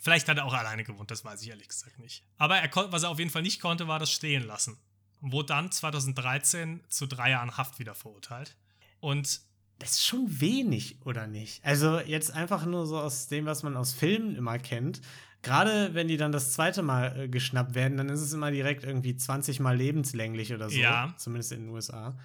Vielleicht 0.00 0.28
hat 0.28 0.36
er 0.36 0.44
auch 0.44 0.54
alleine 0.54 0.84
gewohnt, 0.84 1.10
das 1.10 1.24
weiß 1.24 1.40
ich 1.42 1.48
ehrlich 1.48 1.68
gesagt 1.68 1.98
nicht. 1.98 2.24
Aber 2.36 2.58
er 2.58 2.70
was 2.92 3.04
er 3.04 3.10
auf 3.10 3.18
jeden 3.18 3.30
Fall 3.30 3.42
nicht 3.42 3.60
konnte, 3.60 3.88
war 3.88 3.98
das 3.98 4.10
stehen 4.10 4.46
lassen. 4.46 4.76
Und 5.20 5.32
wurde 5.32 5.46
dann 5.46 5.70
2013 5.70 6.82
zu 6.88 7.06
drei 7.06 7.30
Jahren 7.30 7.56
Haft 7.56 7.78
wieder 7.78 7.94
verurteilt. 7.94 8.56
Und 9.00 9.40
Das 9.78 9.92
ist 9.92 10.04
schon 10.04 10.40
wenig, 10.40 10.98
oder 11.04 11.26
nicht? 11.26 11.64
Also 11.64 12.00
jetzt 12.00 12.30
einfach 12.30 12.64
nur 12.66 12.86
so 12.86 12.98
aus 12.98 13.28
dem, 13.28 13.46
was 13.46 13.62
man 13.62 13.76
aus 13.76 13.92
Filmen 13.92 14.36
immer 14.36 14.58
kennt. 14.58 15.00
Gerade 15.44 15.94
wenn 15.94 16.08
die 16.08 16.16
dann 16.16 16.32
das 16.32 16.52
zweite 16.52 16.82
Mal 16.82 17.20
äh, 17.20 17.28
geschnappt 17.28 17.74
werden, 17.74 17.96
dann 17.96 18.08
ist 18.08 18.20
es 18.20 18.32
immer 18.32 18.50
direkt 18.50 18.82
irgendwie 18.82 19.14
20 19.14 19.60
Mal 19.60 19.76
lebenslänglich 19.76 20.52
oder 20.52 20.70
so. 20.70 20.76
Ja. 20.76 21.14
Zumindest 21.16 21.52
in 21.52 21.66
den 21.66 21.68
USA. 21.68 22.18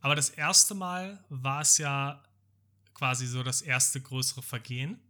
Aber 0.00 0.14
das 0.14 0.28
erste 0.28 0.74
Mal 0.74 1.24
war 1.30 1.62
es 1.62 1.78
ja 1.78 2.22
quasi 2.92 3.26
so 3.26 3.42
das 3.42 3.62
erste 3.62 4.00
größere 4.00 4.42
Vergehen. 4.42 5.00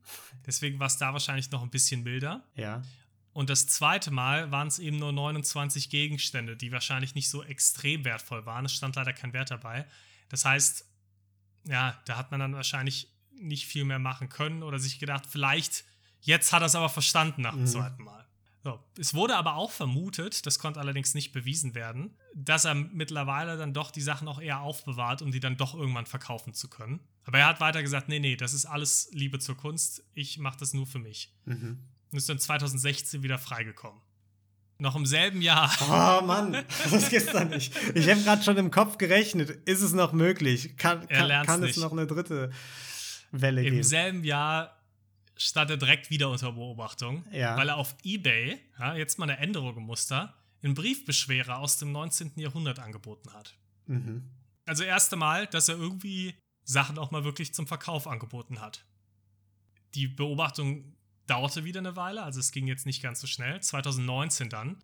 Deswegen 0.46 0.78
war 0.78 0.86
es 0.86 0.98
da 0.98 1.12
wahrscheinlich 1.12 1.50
noch 1.50 1.62
ein 1.62 1.70
bisschen 1.70 2.02
milder. 2.02 2.42
Ja. 2.54 2.82
Und 3.32 3.50
das 3.50 3.66
zweite 3.66 4.10
Mal 4.10 4.52
waren 4.52 4.68
es 4.68 4.78
eben 4.78 4.98
nur 4.98 5.12
29 5.12 5.90
Gegenstände, 5.90 6.56
die 6.56 6.70
wahrscheinlich 6.70 7.14
nicht 7.14 7.28
so 7.28 7.42
extrem 7.42 8.04
wertvoll 8.04 8.46
waren. 8.46 8.64
Es 8.64 8.74
stand 8.74 8.94
leider 8.94 9.12
kein 9.12 9.32
Wert 9.32 9.50
dabei. 9.50 9.86
Das 10.28 10.44
heißt, 10.44 10.86
ja, 11.66 12.00
da 12.04 12.16
hat 12.16 12.30
man 12.30 12.40
dann 12.40 12.54
wahrscheinlich 12.54 13.08
nicht 13.32 13.66
viel 13.66 13.84
mehr 13.84 13.98
machen 13.98 14.28
können 14.28 14.62
oder 14.62 14.78
sich 14.78 14.98
gedacht, 14.98 15.24
vielleicht 15.28 15.84
jetzt 16.25 16.53
hat 16.53 16.62
er 16.62 16.66
es 16.66 16.75
aber 16.75 16.89
verstanden 16.89 17.43
nach 17.43 17.53
dem 17.55 17.62
Mhm. 17.62 17.66
zweiten 17.68 18.03
Mal. 18.03 18.25
So. 18.62 18.81
Es 18.99 19.12
wurde 19.12 19.37
aber 19.37 19.57
auch 19.57 19.70
vermutet, 19.70 20.47
das 20.47 20.59
konnte 20.59 20.81
allerdings 20.81 21.12
nicht 21.14 21.33
bewiesen 21.33 21.75
werden, 21.75 22.16
dass 22.35 22.64
er 22.64 22.75
mittlerweile 22.75 23.59
dann 23.59 23.75
doch 23.75 23.91
die 23.91 24.01
Sachen 24.01 24.27
auch 24.27 24.41
eher 24.41 24.61
aufbewahrt, 24.62 25.20
um 25.20 25.31
die 25.33 25.41
dann 25.41 25.59
doch 25.59 25.75
irgendwann 25.75 26.07
verkaufen 26.07 26.55
zu 26.55 26.68
können. 26.68 27.01
Aber 27.25 27.39
er 27.39 27.47
hat 27.47 27.61
weiter 27.61 27.83
gesagt, 27.83 28.09
nee, 28.09 28.20
nee, 28.20 28.37
das 28.37 28.55
ist 28.55 28.64
alles 28.64 29.11
Liebe 29.12 29.39
zur 29.39 29.57
Kunst, 29.57 30.03
ich 30.14 30.39
mache 30.39 30.57
das 30.59 30.72
nur 30.72 30.87
für 30.87 30.99
mich 30.99 31.35
Mhm. 31.45 31.79
und 32.11 32.16
ist 32.16 32.29
dann 32.29 32.39
2016 32.39 33.22
wieder 33.22 33.39
freigekommen. 33.39 34.01
Noch 34.79 34.97
im 34.97 35.05
selben 35.07 35.43
Jahr, 35.43 35.70
Oh 36.22 36.25
Mann, 36.27 36.64
das 36.91 37.11
gibt's 37.11 37.33
doch 37.33 37.45
nicht. 37.45 37.72
Ich 37.95 38.09
habe 38.09 38.22
gerade 38.22 38.43
schon 38.43 38.57
im 38.57 38.70
Kopf 38.70 38.97
gerechnet. 38.97 39.51
Ist 39.68 39.83
es 39.83 39.93
noch 39.93 40.12
möglich? 40.14 40.77
Kann, 40.79 41.07
kann, 41.07 41.45
kann 41.47 41.62
es 41.62 41.77
noch 41.77 41.93
eine 41.93 42.07
dritte 42.07 42.51
Welle 43.31 43.62
im 43.62 43.70
geben? 43.75 43.83
selben 43.85 44.25
Jahr 44.25 44.74
stand 45.37 45.70
er 45.70 45.76
direkt 45.76 46.11
wieder 46.11 46.30
unter 46.30 46.53
Beobachtung, 46.53 47.24
Ja. 47.32 47.57
weil 47.57 47.68
er 47.68 47.76
auf 47.76 47.95
Ebay, 48.05 48.61
ja, 48.78 48.95
jetzt 48.97 49.18
mal 49.18 49.28
eine 49.28 49.39
Änderung 49.39 49.76
im 49.76 49.82
Muster, 49.85 50.35
einen 50.62 50.74
Briefbeschwerer 50.74 51.59
aus 51.59 51.78
dem 51.78 51.93
19. 51.93 52.32
Jahrhundert 52.37 52.78
angeboten 52.78 53.32
hat. 53.32 53.55
Mhm. 53.87 54.22
Also 54.66 54.85
erste 54.85 55.16
Mal, 55.16 55.47
dass 55.47 55.68
er 55.68 55.76
irgendwie 55.76 56.35
Sachen 56.64 56.99
auch 56.99 57.11
mal 57.11 57.24
wirklich 57.24 57.53
zum 57.55 57.66
Verkauf 57.66 58.07
angeboten 58.07 58.61
hat. 58.61 58.85
Die 59.95 60.07
Beobachtung 60.09 60.95
dauerte 61.26 61.64
wieder 61.64 61.80
eine 61.80 61.97
Weile, 61.97 62.22
also 62.22 62.41
es 62.41 62.51
ging 62.53 62.66
jetzt 62.66 62.87
nicht 62.87 63.03
ganz 63.03 63.20
so 63.20 63.26
schnell. 63.26 63.61
2019 63.61 64.49
dann 64.49 64.82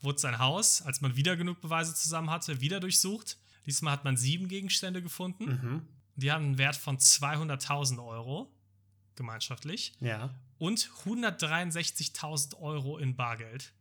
wurde 0.00 0.18
sein 0.18 0.38
Haus, 0.38 0.82
als 0.82 1.00
man 1.00 1.14
wieder 1.16 1.36
genug 1.36 1.60
Beweise 1.60 1.94
zusammen 1.94 2.30
hatte, 2.30 2.60
wieder 2.60 2.80
durchsucht. 2.80 3.38
Diesmal 3.66 3.92
hat 3.92 4.04
man 4.04 4.16
sieben 4.16 4.48
Gegenstände 4.48 5.02
gefunden. 5.02 5.44
Mhm. 5.44 5.86
Die 6.16 6.32
haben 6.32 6.44
einen 6.46 6.58
Wert 6.58 6.76
von 6.76 6.98
200.000 6.98 8.04
Euro 8.04 8.52
gemeinschaftlich 9.16 9.92
Ja. 10.00 10.34
und 10.58 10.90
163.000 11.04 12.56
Euro 12.60 12.98
in 12.98 13.16
Bargeld. 13.16 13.72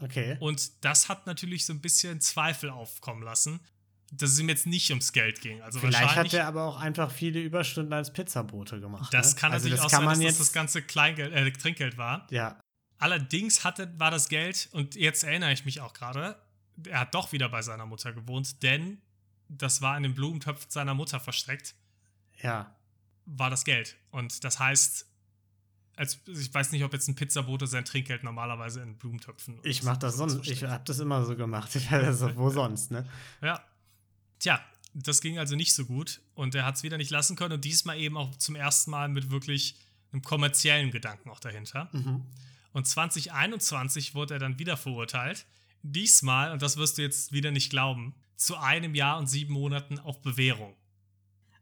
Okay. 0.00 0.36
Und 0.40 0.84
das 0.84 1.08
hat 1.08 1.26
natürlich 1.26 1.66
so 1.66 1.72
ein 1.72 1.80
bisschen 1.80 2.20
Zweifel 2.20 2.70
aufkommen 2.70 3.22
lassen, 3.22 3.60
dass 4.12 4.30
es 4.30 4.38
ihm 4.38 4.48
jetzt 4.48 4.66
nicht 4.66 4.88
ums 4.90 5.12
Geld 5.12 5.40
ging. 5.40 5.60
Also 5.60 5.80
Vielleicht 5.80 6.14
hat 6.16 6.32
er 6.32 6.46
aber 6.46 6.64
auch 6.64 6.78
einfach 6.80 7.10
viele 7.10 7.40
Überstunden 7.40 7.92
als 7.92 8.12
Pizzabote 8.12 8.80
gemacht. 8.80 9.12
das 9.12 9.34
ne? 9.34 9.40
kann 9.40 9.52
also 9.52 9.64
natürlich 9.64 9.82
das 9.82 9.86
auch 9.86 9.90
kann 9.90 9.98
sein, 10.00 10.06
man 10.06 10.14
dass 10.14 10.22
jetzt, 10.24 10.40
das 10.40 10.46
das 10.46 10.52
ganze 10.52 10.82
Kleingeld, 10.82 11.32
äh, 11.32 11.50
Trinkgeld 11.52 11.98
war. 11.98 12.26
Ja. 12.30 12.58
Allerdings 12.98 13.64
hatte, 13.64 13.92
war 13.98 14.10
das 14.10 14.28
Geld, 14.28 14.68
und 14.72 14.94
jetzt 14.94 15.24
erinnere 15.24 15.52
ich 15.52 15.64
mich 15.64 15.80
auch 15.80 15.92
gerade, 15.92 16.40
er 16.86 17.00
hat 17.00 17.14
doch 17.14 17.32
wieder 17.32 17.48
bei 17.48 17.62
seiner 17.62 17.86
Mutter 17.86 18.12
gewohnt, 18.12 18.62
denn 18.62 19.00
das 19.48 19.82
war 19.82 19.96
in 19.96 20.02
den 20.04 20.14
Blumentöpfen 20.14 20.70
seiner 20.70 20.94
Mutter 20.94 21.20
versteckt, 21.20 21.74
Ja. 22.42 22.74
War 23.28 23.50
das 23.50 23.64
Geld. 23.64 23.96
Und 24.10 24.42
das 24.44 24.58
heißt, 24.58 25.06
als, 25.96 26.20
ich 26.26 26.52
weiß 26.52 26.72
nicht, 26.72 26.84
ob 26.84 26.92
jetzt 26.92 27.08
ein 27.08 27.16
Pizzabote 27.16 27.66
sein 27.66 27.84
Trinkgeld 27.84 28.22
normalerweise 28.22 28.80
in 28.80 28.96
Blumentöpfen. 28.96 29.58
Ich 29.64 29.82
mach 29.82 29.96
das 29.96 30.16
sonst. 30.16 30.34
Ich 30.34 30.46
versteckt. 30.46 30.72
hab 30.72 30.84
das 30.84 31.00
immer 31.00 31.24
so 31.24 31.36
gemacht. 31.36 31.76
Also, 31.90 32.34
wo 32.36 32.50
sonst, 32.50 32.90
ne? 32.90 33.04
Ja. 33.42 33.60
Tja, 34.38 34.60
das 34.94 35.20
ging 35.20 35.38
also 35.38 35.56
nicht 35.56 35.74
so 35.74 35.84
gut 35.84 36.20
und 36.34 36.54
er 36.54 36.64
hat 36.64 36.76
es 36.76 36.82
wieder 36.84 36.96
nicht 36.96 37.10
lassen 37.10 37.34
können 37.34 37.54
und 37.54 37.64
diesmal 37.64 37.98
eben 37.98 38.16
auch 38.16 38.36
zum 38.36 38.54
ersten 38.54 38.92
Mal 38.92 39.08
mit 39.08 39.30
wirklich 39.30 39.76
einem 40.12 40.22
kommerziellen 40.22 40.90
Gedanken 40.90 41.28
auch 41.30 41.40
dahinter. 41.40 41.88
Mhm. 41.92 42.22
Und 42.72 42.86
2021 42.86 44.14
wurde 44.14 44.34
er 44.34 44.40
dann 44.40 44.58
wieder 44.58 44.76
verurteilt. 44.76 45.46
Diesmal, 45.82 46.52
und 46.52 46.62
das 46.62 46.76
wirst 46.76 46.98
du 46.98 47.02
jetzt 47.02 47.32
wieder 47.32 47.50
nicht 47.50 47.70
glauben, 47.70 48.14
zu 48.36 48.56
einem 48.56 48.94
Jahr 48.94 49.18
und 49.18 49.26
sieben 49.26 49.52
Monaten 49.52 49.98
auf 49.98 50.22
Bewährung. 50.22 50.76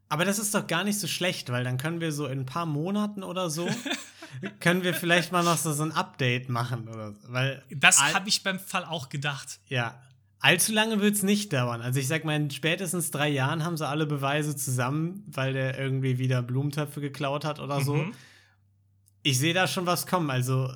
Aber 0.08 0.24
das 0.24 0.38
ist 0.38 0.54
doch 0.54 0.66
gar 0.66 0.84
nicht 0.84 0.98
so 1.00 1.06
schlecht, 1.06 1.50
weil 1.50 1.64
dann 1.64 1.78
können 1.78 2.00
wir 2.00 2.12
so 2.12 2.26
in 2.26 2.40
ein 2.40 2.46
paar 2.46 2.66
Monaten 2.66 3.22
oder 3.24 3.50
so, 3.50 3.68
können 4.60 4.84
wir 4.84 4.94
vielleicht 4.94 5.32
mal 5.32 5.42
noch 5.42 5.56
so, 5.56 5.72
so 5.72 5.82
ein 5.82 5.92
Update 5.92 6.48
machen 6.48 6.88
oder 6.88 7.12
so. 7.12 7.18
Weil, 7.28 7.62
Das 7.70 8.00
habe 8.14 8.28
ich 8.28 8.42
beim 8.42 8.60
Fall 8.60 8.84
auch 8.84 9.08
gedacht. 9.08 9.58
ja, 9.68 10.00
allzu 10.38 10.72
lange 10.72 11.00
wird 11.00 11.14
es 11.16 11.22
nicht 11.24 11.52
dauern. 11.52 11.80
Also 11.80 11.98
ich 11.98 12.06
sag 12.06 12.24
mal, 12.24 12.36
in 12.36 12.50
spätestens 12.50 13.10
drei 13.10 13.28
Jahren 13.28 13.64
haben 13.64 13.76
sie 13.76 13.86
alle 13.88 14.06
Beweise 14.06 14.54
zusammen, 14.54 15.24
weil 15.26 15.52
der 15.54 15.76
irgendwie 15.78 16.18
wieder 16.18 16.40
Blumentöpfe 16.42 17.00
geklaut 17.00 17.44
hat 17.44 17.58
oder 17.58 17.80
so. 17.80 17.94
Mhm. 17.96 18.12
Ich 19.22 19.38
sehe 19.38 19.54
da 19.54 19.66
schon 19.66 19.86
was 19.86 20.06
kommen. 20.06 20.30
Also 20.30 20.72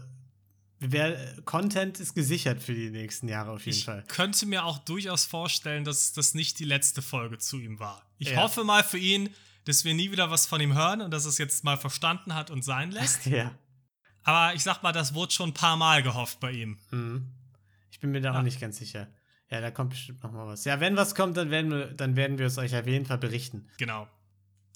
wer, 0.80 1.40
Content 1.44 2.00
ist 2.00 2.14
gesichert 2.14 2.62
für 2.62 2.74
die 2.74 2.90
nächsten 2.90 3.28
Jahre 3.28 3.52
auf 3.52 3.64
jeden 3.64 3.78
Ich 3.78 3.84
Fall. 3.84 4.04
könnte 4.08 4.46
mir 4.46 4.64
auch 4.64 4.78
durchaus 4.78 5.24
vorstellen, 5.24 5.84
dass 5.84 6.12
das 6.12 6.34
nicht 6.34 6.58
die 6.58 6.64
letzte 6.64 7.02
Folge 7.02 7.38
zu 7.38 7.58
ihm 7.60 7.78
war. 7.78 8.02
Ich 8.18 8.30
Ja. 8.30 8.42
hoffe 8.42 8.64
mal 8.64 8.82
für 8.82 8.98
ihn, 8.98 9.30
dass 9.66 9.84
wir 9.84 9.94
nie 9.94 10.10
wieder 10.10 10.30
was 10.30 10.46
von 10.46 10.60
ihm 10.60 10.74
hören 10.74 11.00
und 11.02 11.10
dass 11.12 11.24
es 11.26 11.38
jetzt 11.38 11.64
mal 11.64 11.76
verstanden 11.76 12.34
hat 12.34 12.50
und 12.50 12.64
sein 12.64 12.90
lässt. 13.20 13.26
Ja. 13.26 13.52
Aber 14.22 14.54
ich 14.54 14.62
sag 14.62 14.82
mal, 14.82 14.92
das 14.92 15.14
wurde 15.14 15.32
schon 15.32 15.50
ein 15.50 15.54
paar 15.54 15.76
Mal 15.76 16.02
gehofft 16.02 16.40
bei 16.40 16.50
ihm. 16.52 16.78
Mhm. 16.90 17.26
Ich 17.90 18.00
bin 18.00 18.10
mir 18.10 18.20
da 18.20 18.32
Ja. 18.32 18.38
auch 18.38 18.42
nicht 18.42 18.60
ganz 18.60 18.78
sicher. 18.78 19.08
Ja, 19.50 19.60
da 19.60 19.70
kommt 19.70 19.90
bestimmt 19.90 20.22
noch 20.22 20.30
mal 20.32 20.46
was. 20.46 20.64
Ja, 20.64 20.78
wenn 20.80 20.96
was 20.96 21.14
kommt, 21.14 21.36
dann 21.36 21.50
werden 21.50 21.70
wir, 21.72 21.86
dann 21.86 22.14
werden 22.16 22.38
wir 22.38 22.46
es 22.46 22.56
euch 22.56 22.74
auf 22.76 22.86
jeden 22.86 23.04
Fall 23.06 23.18
berichten. 23.18 23.68
Genau. 23.78 24.08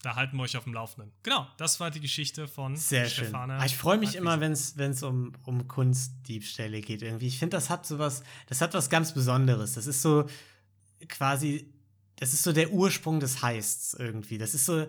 Da 0.05 0.17
halten 0.17 0.37
wir 0.37 0.43
euch 0.43 0.55
auf 0.59 0.65
dem 0.65 0.75
Laufenden. 0.75 1.13
Genau, 1.23 1.47
das 1.57 1.81
war 1.81 1.91
die 1.91 2.01
Geschichte 2.01 2.47
von 2.47 2.77
Sehr 2.77 3.09
schön. 3.09 3.25
Stefane. 3.25 3.55
Ah, 3.55 3.65
ich 3.65 3.75
freue 3.75 3.97
mich 3.97 4.17
immer, 4.17 4.39
wenn 4.39 4.53
es 4.53 5.03
um, 5.03 5.33
um 5.45 5.67
Kunstdiebstähle 5.67 6.83
geht 6.83 7.01
irgendwie. 7.01 7.27
Ich 7.27 7.39
finde, 7.39 7.57
das 7.57 7.71
hat 7.71 7.87
sowas, 7.87 8.23
das 8.47 8.61
hat 8.61 8.75
was 8.75 8.91
ganz 8.91 9.15
Besonderes. 9.15 9.73
Das 9.73 9.87
ist 9.87 10.03
so 10.03 10.29
quasi, 11.09 11.73
das 12.17 12.35
ist 12.35 12.43
so 12.43 12.53
der 12.53 12.71
Ursprung 12.71 13.19
des 13.19 13.41
Heists 13.41 13.95
irgendwie. 13.95 14.37
Das 14.37 14.53
ist 14.53 14.67
so, 14.67 14.87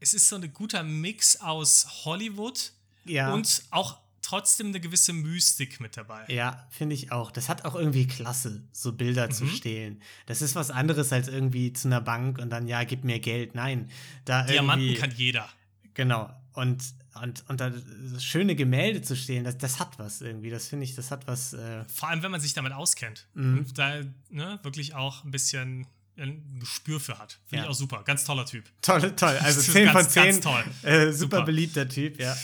Es 0.00 0.14
ist 0.14 0.30
so 0.30 0.36
ein 0.36 0.50
guter 0.50 0.82
Mix 0.82 1.38
aus 1.42 2.04
Hollywood 2.06 2.72
ja. 3.04 3.34
und 3.34 3.64
auch 3.70 3.98
trotzdem 4.26 4.68
eine 4.68 4.80
gewisse 4.80 5.12
Mystik 5.12 5.80
mit 5.80 5.96
dabei. 5.96 6.24
Ja, 6.28 6.66
finde 6.70 6.94
ich 6.94 7.12
auch. 7.12 7.30
Das 7.30 7.48
hat 7.48 7.64
auch 7.64 7.74
irgendwie 7.74 8.06
Klasse, 8.06 8.64
so 8.72 8.92
Bilder 8.92 9.30
zu 9.30 9.44
Mhm. 9.44 9.48
stehlen. 9.50 10.02
Das 10.26 10.42
ist 10.42 10.54
was 10.54 10.70
anderes 10.70 11.12
als 11.12 11.28
irgendwie 11.28 11.72
zu 11.72 11.88
einer 11.88 12.00
Bank 12.00 12.38
und 12.38 12.50
dann, 12.50 12.66
ja, 12.66 12.82
gib 12.84 13.04
mir 13.04 13.20
Geld. 13.20 13.54
Nein, 13.54 13.88
da 14.24 14.42
Diamanten 14.42 14.94
kann 14.96 15.12
jeder. 15.16 15.48
Genau. 15.94 16.28
Und, 16.52 16.82
und, 17.22 17.44
und 17.48 17.60
da 17.60 17.72
schöne 18.18 18.54
Gemälde 18.56 19.00
zu 19.02 19.14
stehlen, 19.16 19.44
das, 19.44 19.58
das 19.58 19.78
hat 19.78 19.98
was 19.98 20.20
irgendwie. 20.20 20.50
Das 20.50 20.68
finde 20.68 20.84
ich, 20.84 20.94
das 20.94 21.10
hat 21.10 21.26
was. 21.26 21.52
Äh, 21.52 21.84
Vor 21.86 22.08
allem, 22.08 22.22
wenn 22.22 22.30
man 22.30 22.40
sich 22.40 22.52
damit 22.54 22.72
auskennt. 22.72 23.26
Mhm. 23.34 23.58
Und 23.58 23.78
da 23.78 24.00
ne, 24.30 24.58
wirklich 24.62 24.94
auch 24.94 25.22
ein 25.24 25.30
bisschen 25.30 25.86
ein 26.18 26.58
Gespür 26.58 26.98
für 26.98 27.18
hat. 27.18 27.38
Finde 27.46 27.56
Ja. 27.56 27.62
ich 27.64 27.68
auch 27.70 27.78
super. 27.78 28.02
Ganz 28.04 28.24
toller 28.24 28.46
Typ. 28.46 28.64
Toll, 28.82 29.12
toll. 29.16 29.36
Also 29.38 29.58
Das 29.60 29.68
ist 29.68 29.72
10 29.72 29.86
von 29.88 29.94
ganz, 30.02 30.12
10. 30.14 30.24
ganz 30.24 30.40
toll. 30.40 30.64
Äh, 30.82 31.12
super, 31.12 31.36
Super. 31.36 31.42
beliebter 31.42 31.88
Typ, 31.88 32.18
ja. 32.18 32.34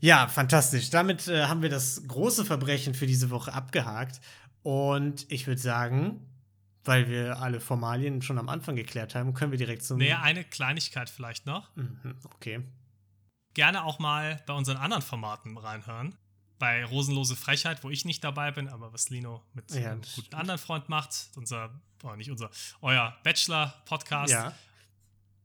Ja, 0.00 0.28
fantastisch. 0.28 0.90
Damit 0.90 1.26
äh, 1.28 1.44
haben 1.44 1.62
wir 1.62 1.70
das 1.70 2.06
große 2.06 2.44
Verbrechen 2.44 2.94
für 2.94 3.06
diese 3.06 3.30
Woche 3.30 3.52
abgehakt. 3.52 4.20
Und 4.62 5.30
ich 5.30 5.46
würde 5.46 5.60
sagen, 5.60 6.20
weil 6.84 7.08
wir 7.08 7.40
alle 7.40 7.60
Formalien 7.60 8.22
schon 8.22 8.38
am 8.38 8.48
Anfang 8.48 8.76
geklärt 8.76 9.14
haben, 9.14 9.34
können 9.34 9.52
wir 9.52 9.58
direkt 9.58 9.82
zum. 9.82 9.98
Nee, 9.98 10.12
eine 10.12 10.44
Kleinigkeit 10.44 11.10
vielleicht 11.10 11.46
noch. 11.46 11.74
Mhm, 11.76 12.16
okay. 12.24 12.62
Gerne 13.54 13.84
auch 13.84 13.98
mal 13.98 14.42
bei 14.46 14.52
unseren 14.52 14.76
anderen 14.76 15.02
Formaten 15.02 15.56
reinhören. 15.56 16.14
Bei 16.58 16.84
Rosenlose 16.84 17.36
Frechheit, 17.36 17.84
wo 17.84 17.90
ich 17.90 18.04
nicht 18.04 18.24
dabei 18.24 18.50
bin, 18.50 18.68
aber 18.68 18.92
was 18.92 19.10
Lino 19.10 19.42
mit 19.52 19.70
Ja, 19.72 19.92
einem 19.92 20.02
guten 20.14 20.34
anderen 20.34 20.58
Freund 20.58 20.88
macht. 20.88 21.30
Unser, 21.36 21.70
oh, 22.02 22.14
nicht 22.16 22.30
unser, 22.30 22.50
euer 22.80 23.14
Bachelor-Podcast, 23.24 24.32
Ja, 24.32 24.54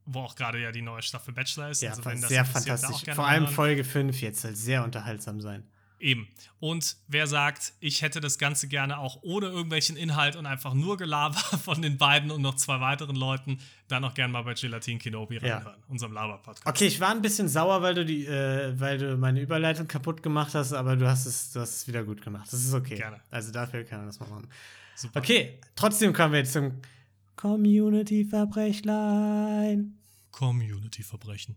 wo 0.06 0.20
auch 0.20 0.34
gerade 0.34 0.60
ja 0.60 0.72
die 0.72 0.82
neue 0.82 1.02
Staffel 1.02 1.32
Bachelor 1.34 1.70
ist. 1.70 1.82
ja 1.82 1.90
Also, 1.90 2.04
wenn 2.04 2.20
das 2.20 2.28
sehr 2.28 2.44
da 2.44 2.48
fantastisch. 2.50 3.14
Vor 3.14 3.26
allem 3.26 3.44
reinhören. 3.44 3.54
Folge 3.54 3.84
5 3.84 4.20
jetzt 4.20 4.40
soll 4.42 4.54
sehr 4.54 4.84
unterhaltsam 4.84 5.40
sein. 5.40 5.64
Eben. 5.98 6.26
Und 6.58 6.96
wer 7.06 7.28
sagt, 7.28 7.74
ich 7.78 8.02
hätte 8.02 8.20
das 8.20 8.36
Ganze 8.36 8.66
gerne 8.66 8.98
auch 8.98 9.22
ohne 9.22 9.46
irgendwelchen 9.46 9.96
Inhalt 9.96 10.34
und 10.34 10.46
einfach 10.46 10.74
nur 10.74 10.96
Gelaber 10.96 11.36
von 11.64 11.80
den 11.80 11.96
beiden 11.96 12.32
und 12.32 12.42
noch 12.42 12.56
zwei 12.56 12.80
weiteren 12.80 13.14
Leuten, 13.14 13.58
dann 13.86 14.04
auch 14.04 14.12
gerne 14.12 14.32
mal 14.32 14.42
bei 14.42 14.54
Gelatin 14.54 14.98
Kenobi 14.98 15.38
Ja. 15.40 15.58
reinhören, 15.58 15.76
unserem 15.86 16.12
Laber-Podcast. 16.12 16.66
Okay, 16.66 16.86
ich 16.88 16.98
war 16.98 17.12
ein 17.12 17.22
bisschen 17.22 17.48
sauer, 17.48 17.82
weil 17.82 17.94
du 17.94 18.04
die, 18.04 18.26
äh, 18.26 18.74
weil 18.80 18.98
du 18.98 19.16
meine 19.16 19.40
Überleitung 19.40 19.86
kaputt 19.86 20.24
gemacht 20.24 20.56
hast, 20.56 20.72
aber 20.72 20.96
du 20.96 21.08
hast 21.08 21.24
es, 21.24 21.52
du 21.52 21.60
hast 21.60 21.76
es 21.76 21.86
wieder 21.86 22.02
gut 22.02 22.20
gemacht. 22.20 22.48
Das 22.52 22.64
ist 22.64 22.74
okay. 22.74 22.96
Gerne. 22.96 23.20
Also 23.30 23.52
dafür 23.52 23.84
kann 23.84 23.98
man 23.98 24.08
das 24.08 24.18
mal 24.18 24.28
machen. 24.28 24.48
Super. 24.96 25.20
Okay, 25.20 25.60
trotzdem 25.76 26.12
kommen 26.12 26.32
wir 26.32 26.40
jetzt 26.40 26.52
zum 26.52 26.80
Community-Verbrechlein. 27.36 29.98
Community-Verbrechen. 30.30 31.56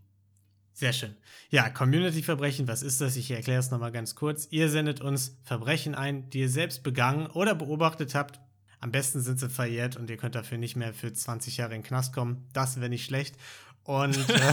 Sehr 0.72 0.92
schön. 0.92 1.16
Ja, 1.48 1.70
Community-Verbrechen, 1.70 2.68
was 2.68 2.82
ist 2.82 3.00
das? 3.00 3.16
Ich 3.16 3.30
erkläre 3.30 3.60
es 3.60 3.70
nochmal 3.70 3.92
ganz 3.92 4.14
kurz. 4.14 4.46
Ihr 4.50 4.68
sendet 4.68 5.00
uns 5.00 5.38
Verbrechen 5.42 5.94
ein, 5.94 6.28
die 6.28 6.40
ihr 6.40 6.50
selbst 6.50 6.82
begangen 6.82 7.28
oder 7.28 7.54
beobachtet 7.54 8.14
habt. 8.14 8.40
Am 8.78 8.92
besten 8.92 9.22
sind 9.22 9.40
sie 9.40 9.48
verjährt 9.48 9.96
und 9.96 10.10
ihr 10.10 10.18
könnt 10.18 10.34
dafür 10.34 10.58
nicht 10.58 10.76
mehr 10.76 10.92
für 10.92 11.10
20 11.10 11.56
Jahre 11.56 11.74
in 11.74 11.80
den 11.80 11.86
Knast 11.86 12.12
kommen. 12.12 12.46
Das 12.52 12.76
wäre 12.76 12.90
nicht 12.90 13.06
schlecht. 13.06 13.36
Und 13.84 14.18
äh, 14.28 14.52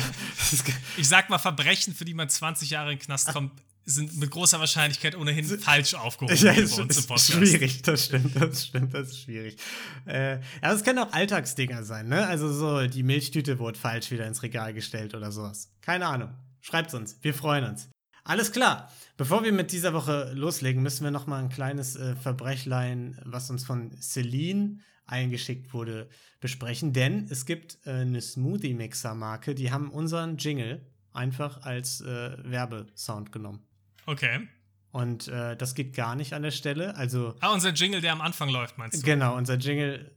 Ich 0.98 1.10
sag 1.10 1.30
mal, 1.30 1.40
Verbrechen, 1.40 1.94
für 1.94 2.06
die 2.06 2.14
man 2.14 2.30
20 2.30 2.70
Jahre 2.70 2.94
in 2.94 3.00
den 3.00 3.06
Knast 3.06 3.34
kommt, 3.34 3.52
sind 3.86 4.18
mit 4.18 4.32
großer 4.32 4.60
Wahrscheinlichkeit 4.60 5.16
ohnehin 5.16 5.46
falsch 5.46 5.94
aufgehoben 5.94 6.36
Ja, 6.42 6.52
ist, 6.54 6.78
bei 6.78 6.84
uns 6.84 6.98
im 6.98 7.06
Podcast. 7.08 7.32
schwierig, 7.32 7.82
das 7.82 8.06
stimmt, 8.06 8.36
das 8.36 8.66
stimmt, 8.66 8.94
das 8.94 9.10
ist 9.10 9.22
schwierig. 9.22 9.58
Äh, 10.06 10.36
ja, 10.62 10.74
es 10.74 10.84
können 10.84 11.00
auch 11.00 11.12
Alltagsdinger 11.12 11.84
sein, 11.84 12.08
ne? 12.08 12.26
Also 12.28 12.52
so, 12.52 12.88
die 12.88 13.04
Milchtüte 13.04 13.60
wurde 13.60 13.78
falsch 13.78 14.12
wieder 14.12 14.26
ins 14.28 14.44
Regal 14.44 14.74
gestellt 14.74 15.16
oder 15.16 15.32
sowas. 15.32 15.72
Keine 15.82 16.08
Ahnung. 16.08 16.30
Schreibt's 16.62 16.94
uns, 16.94 17.18
wir 17.22 17.34
freuen 17.34 17.66
uns. 17.66 17.90
Alles 18.24 18.52
klar. 18.54 18.90
Bevor 19.18 19.44
wir 19.44 19.52
mit 19.52 19.72
dieser 19.74 19.94
Woche 19.94 20.32
loslegen, 20.34 20.82
müssen 20.82 21.04
wir 21.04 21.12
noch 21.12 21.28
mal 21.28 21.40
ein 21.44 21.50
kleines 21.50 21.96
äh, 21.96 22.16
Verbrechlein, 22.16 23.20
was 23.26 23.50
uns 23.50 23.66
von 23.66 23.92
Celine 24.02 24.80
eingeschickt 25.06 25.74
wurde, 25.74 26.10
besprechen. 26.40 26.94
Denn 26.94 27.28
es 27.30 27.46
gibt 27.46 27.80
äh, 27.86 27.92
eine 27.92 28.22
Smoothie-Mixer-Marke, 28.22 29.56
die 29.56 29.72
haben 29.72 29.90
unseren 29.92 30.38
Jingle 30.38 30.86
einfach 31.12 31.62
als 31.64 32.02
äh, 32.02 32.38
Werbesound 32.44 33.32
genommen. 33.32 33.66
Okay. 34.06 34.48
Und 34.92 35.28
äh, 35.28 35.56
das 35.58 35.74
geht 35.76 35.96
gar 35.96 36.16
nicht 36.16 36.34
an 36.34 36.44
der 36.44 36.52
Stelle. 36.52 36.96
Also, 36.96 37.36
Ah, 37.40 37.52
unser 37.54 37.72
Jingle, 37.72 38.02
der 38.02 38.12
am 38.12 38.22
Anfang 38.22 38.50
läuft, 38.50 38.78
meinst 38.78 39.02
du? 39.02 39.06
genau, 39.06 39.36
unser 39.36 39.56
Jingle, 39.56 40.12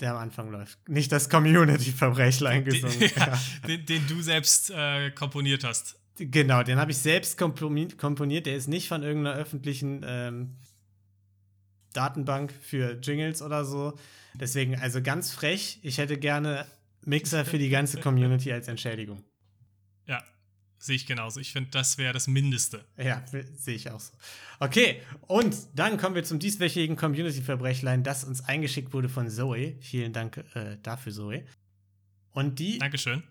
der 0.00 0.12
am 0.12 0.16
Anfang 0.18 0.50
läuft. 0.50 0.88
Nicht 0.88 1.12
das 1.12 1.28
Community-Verbrechlein 1.30 2.64
gesungen. 2.64 2.98
Den, 2.98 3.10
ja, 3.16 3.26
Ja. 3.28 3.38
den, 3.68 3.86
den 3.86 4.06
du 4.08 4.20
selbst 4.22 4.70
äh, 4.70 5.10
komponiert 5.12 5.62
hast. 5.64 5.98
Genau, 6.18 6.62
den 6.62 6.78
habe 6.78 6.90
ich 6.90 6.98
selbst 6.98 7.38
komponiert. 7.38 8.46
Der 8.46 8.56
ist 8.56 8.68
nicht 8.68 8.88
von 8.88 9.02
irgendeiner 9.02 9.36
öffentlichen 9.36 10.02
ähm, 10.06 10.56
Datenbank 11.92 12.52
für 12.52 12.92
Jingles 13.00 13.42
oder 13.42 13.64
so. 13.64 13.98
Deswegen, 14.34 14.78
also 14.80 15.00
ganz 15.02 15.32
frech. 15.32 15.78
Ich 15.82 15.98
hätte 15.98 16.18
gerne 16.18 16.66
Mixer 17.04 17.44
für 17.44 17.58
die 17.58 17.68
ganze 17.70 18.00
Community 18.00 18.52
als 18.52 18.68
Entschädigung. 18.68 19.22
Ja, 20.06 20.22
sehe 20.86 20.96
ich 20.96 21.06
genauso. 21.06 21.40
Ich 21.40 21.52
finde, 21.52 21.70
das 21.70 21.98
wäre 21.98 22.12
das 22.12 22.26
Mindeste. 22.26 22.84
Ja, 22.96 23.22
sehe 23.54 23.74
ich 23.74 23.90
auch 23.90 24.00
so. 24.00 24.12
Okay, 24.60 25.02
und 25.26 25.54
dann 25.74 25.98
kommen 25.98 26.14
wir 26.14 26.24
zum 26.24 26.38
dieswöchigen 26.38 26.96
Community-Verbrechlein, 26.96 28.02
das 28.02 28.24
uns 28.24 28.42
eingeschickt 28.42 28.92
wurde 28.92 29.08
von 29.08 29.28
Zoe. 29.28 29.76
Vielen 29.80 30.12
Dank 30.12 30.38
äh, 30.54 30.78
dafür, 30.82 31.12
Zoe. 31.12 31.44
Und 32.32 32.58
die 32.58 32.78
Dankeschön. 32.78 33.22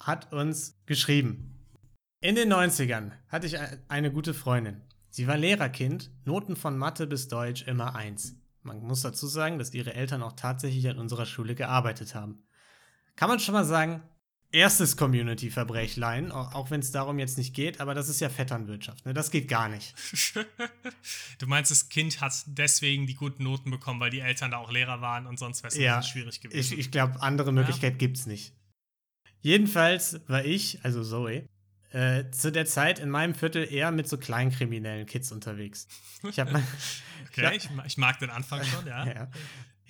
hat 0.00 0.32
uns 0.32 0.78
geschrieben. 0.86 1.54
In 2.20 2.34
den 2.34 2.52
90ern 2.52 3.12
hatte 3.28 3.46
ich 3.46 3.56
eine 3.88 4.12
gute 4.12 4.34
Freundin. 4.34 4.82
Sie 5.10 5.26
war 5.26 5.36
Lehrerkind, 5.36 6.10
Noten 6.24 6.56
von 6.56 6.76
Mathe 6.76 7.06
bis 7.06 7.28
Deutsch 7.28 7.62
immer 7.62 7.94
eins. 7.94 8.36
Man 8.62 8.80
muss 8.80 9.02
dazu 9.02 9.26
sagen, 9.26 9.58
dass 9.58 9.72
ihre 9.72 9.94
Eltern 9.94 10.22
auch 10.22 10.32
tatsächlich 10.32 10.88
an 10.88 10.98
unserer 10.98 11.26
Schule 11.26 11.54
gearbeitet 11.54 12.14
haben. 12.14 12.42
Kann 13.16 13.28
man 13.28 13.40
schon 13.40 13.54
mal 13.54 13.64
sagen, 13.64 14.02
erstes 14.52 14.96
Community-Verbrechlein, 14.96 16.32
au- 16.32 16.50
auch 16.54 16.70
wenn 16.70 16.80
es 16.80 16.90
darum 16.90 17.18
jetzt 17.18 17.36
nicht 17.38 17.54
geht, 17.54 17.80
aber 17.80 17.94
das 17.94 18.08
ist 18.08 18.20
ja 18.20 18.28
Vetternwirtschaft, 18.30 19.04
ne? 19.06 19.12
Das 19.14 19.30
geht 19.30 19.48
gar 19.48 19.68
nicht. 19.68 19.94
du 21.38 21.46
meinst, 21.46 21.70
das 21.70 21.88
Kind 21.88 22.20
hat 22.20 22.32
deswegen 22.46 23.06
die 23.06 23.14
guten 23.14 23.42
Noten 23.44 23.70
bekommen, 23.70 24.00
weil 24.00 24.10
die 24.10 24.20
Eltern 24.20 24.50
da 24.50 24.58
auch 24.58 24.70
Lehrer 24.70 25.00
waren 25.00 25.26
und 25.26 25.38
sonst 25.38 25.62
wäre 25.62 25.72
es 25.72 25.78
Ja, 25.78 26.02
schwierig 26.02 26.36
Ich, 26.36 26.40
gewesen. 26.40 26.78
ich 26.78 26.90
glaube, 26.90 27.20
andere 27.22 27.52
Möglichkeit 27.52 27.98
gibt's 27.98 28.26
nicht. 28.26 28.52
Jedenfalls 29.40 30.20
war 30.28 30.44
ich, 30.44 30.84
also 30.84 31.04
Zoe, 31.04 31.46
äh, 31.92 32.24
zu 32.30 32.50
der 32.52 32.66
Zeit 32.66 32.98
in 32.98 33.08
meinem 33.10 33.34
Viertel 33.34 33.70
eher 33.72 33.90
mit 33.92 34.08
so 34.08 34.18
kleinkriminellen 34.18 35.06
Kids 35.06 35.30
unterwegs. 35.32 35.86
Ich 36.28 36.38
habe 36.38 36.62
okay, 37.30 37.52
ich, 37.56 37.68
ich 37.86 37.96
mag 37.98 38.18
den 38.18 38.30
Anfang 38.30 38.64
schon, 38.64 38.86
ja. 38.86 39.06
ja. 39.06 39.30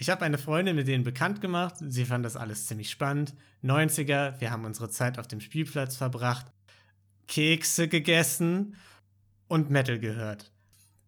Ich 0.00 0.10
habe 0.10 0.24
eine 0.24 0.38
Freundin 0.38 0.76
mit 0.76 0.86
denen 0.86 1.02
bekannt 1.02 1.40
gemacht. 1.40 1.74
Sie 1.80 2.04
fand 2.04 2.24
das 2.24 2.36
alles 2.36 2.66
ziemlich 2.66 2.88
spannend. 2.88 3.34
90er, 3.64 4.40
wir 4.40 4.52
haben 4.52 4.64
unsere 4.64 4.88
Zeit 4.88 5.18
auf 5.18 5.26
dem 5.26 5.40
Spielplatz 5.40 5.96
verbracht, 5.96 6.46
Kekse 7.26 7.88
gegessen 7.88 8.76
und 9.48 9.70
Metal 9.70 9.98
gehört. 9.98 10.52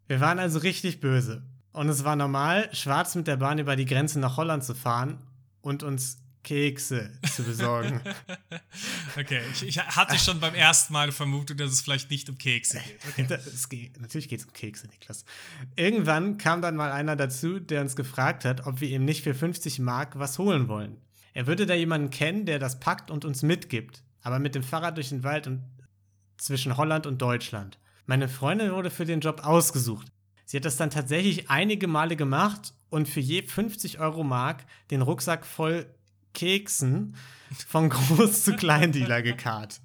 Wir 0.09 0.21
waren 0.21 0.41
also 0.41 0.59
richtig 0.59 0.99
böse. 0.99 1.45
Und 1.73 1.89
es 1.89 2.03
war 2.03 2.17
normal, 2.17 2.69
schwarz 2.75 3.15
mit 3.15 3.29
der 3.29 3.37
Bahn 3.37 3.61
über 3.61 3.77
die 3.77 3.87
Grenze 3.87 4.19
nach 4.19 4.37
Holland 4.37 4.65
zu 4.65 4.75
fahren 4.75 5.19
und 5.61 5.85
uns 5.85 6.19
Kekse 6.43 7.11
zu 7.35 7.43
besorgen. 7.43 8.01
Okay, 9.17 9.41
ich, 9.53 9.67
ich 9.67 9.79
hatte 9.79 10.17
schon 10.19 10.39
beim 10.39 10.55
ersten 10.55 10.93
Mal 10.93 11.11
vermutet, 11.11 11.59
dass 11.59 11.73
es 11.73 11.81
vielleicht 11.81 12.11
nicht 12.11 12.31
um 12.31 12.39
Kekse 12.39 12.79
geht. 12.79 12.99
Okay. 13.11 13.27
Das 13.29 13.69
geht, 13.69 14.01
natürlich 14.01 14.29
geht 14.29 14.41
es 14.41 14.47
um 14.47 14.53
Kekse, 14.53 14.87
Niklas. 14.87 15.25
Irgendwann 15.75 16.39
kam 16.39 16.63
dann 16.63 16.77
mal 16.77 16.93
einer 16.93 17.17
dazu, 17.17 17.59
der 17.59 17.81
uns 17.81 17.97
gefragt 17.97 18.45
hat, 18.45 18.67
ob 18.67 18.81
wir 18.81 18.89
ihm 18.89 19.05
nicht 19.05 19.25
für 19.25 19.35
50 19.35 19.81
Mark 19.81 20.19
was 20.19 20.39
holen 20.39 20.69
wollen. 20.69 20.97
Er 21.35 21.49
würde 21.49 21.67
da 21.67 21.75
jemanden 21.75 22.11
kennen, 22.11 22.47
der 22.47 22.61
das 22.61 22.79
packt 22.79 23.11
und 23.11 23.25
uns 23.25 23.43
mitgibt. 23.43 24.05
Aber 24.23 24.39
mit 24.39 24.55
dem 24.55 24.63
Fahrrad 24.63 24.97
durch 24.97 25.09
den 25.09 25.25
Wald 25.25 25.47
und 25.47 25.63
zwischen 26.37 26.77
Holland 26.77 27.07
und 27.07 27.21
Deutschland. 27.21 27.79
Meine 28.07 28.29
Freundin 28.29 28.73
wurde 28.73 28.91
für 28.91 29.05
den 29.05 29.21
Job 29.21 29.45
ausgesucht. 29.45 30.09
Sie 30.45 30.57
hat 30.57 30.65
das 30.65 30.77
dann 30.77 30.91
tatsächlich 30.91 31.51
einige 31.51 31.87
Male 31.87 32.17
gemacht 32.17 32.75
und 32.89 33.09
für 33.09 33.21
je 33.21 33.43
50 33.43 34.01
Euro 34.01 34.25
Mark 34.25 34.65
den 34.91 35.03
Rucksack 35.03 35.47
voll 35.47 35.87
Keksen 36.35 37.17
von 37.67 37.91
Groß- 37.91 38.45
zu 38.45 38.57
Kleindealer 38.57 39.23
gekarrt. 39.23 39.81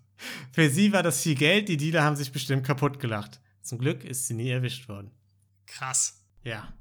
Für 0.51 0.69
sie 0.69 0.93
war 0.93 1.03
das 1.03 1.21
viel 1.21 1.35
Geld, 1.35 1.69
die 1.69 1.77
Dealer 1.77 2.03
haben 2.03 2.15
sich 2.15 2.31
bestimmt 2.31 2.65
kaputt 2.65 2.99
gelacht. 2.99 3.41
Zum 3.61 3.77
Glück 3.77 4.03
ist 4.03 4.27
sie 4.27 4.33
nie 4.33 4.49
erwischt 4.49 4.87
worden. 4.87 5.11
Krass. 5.65 6.21
Ja. 6.43 6.73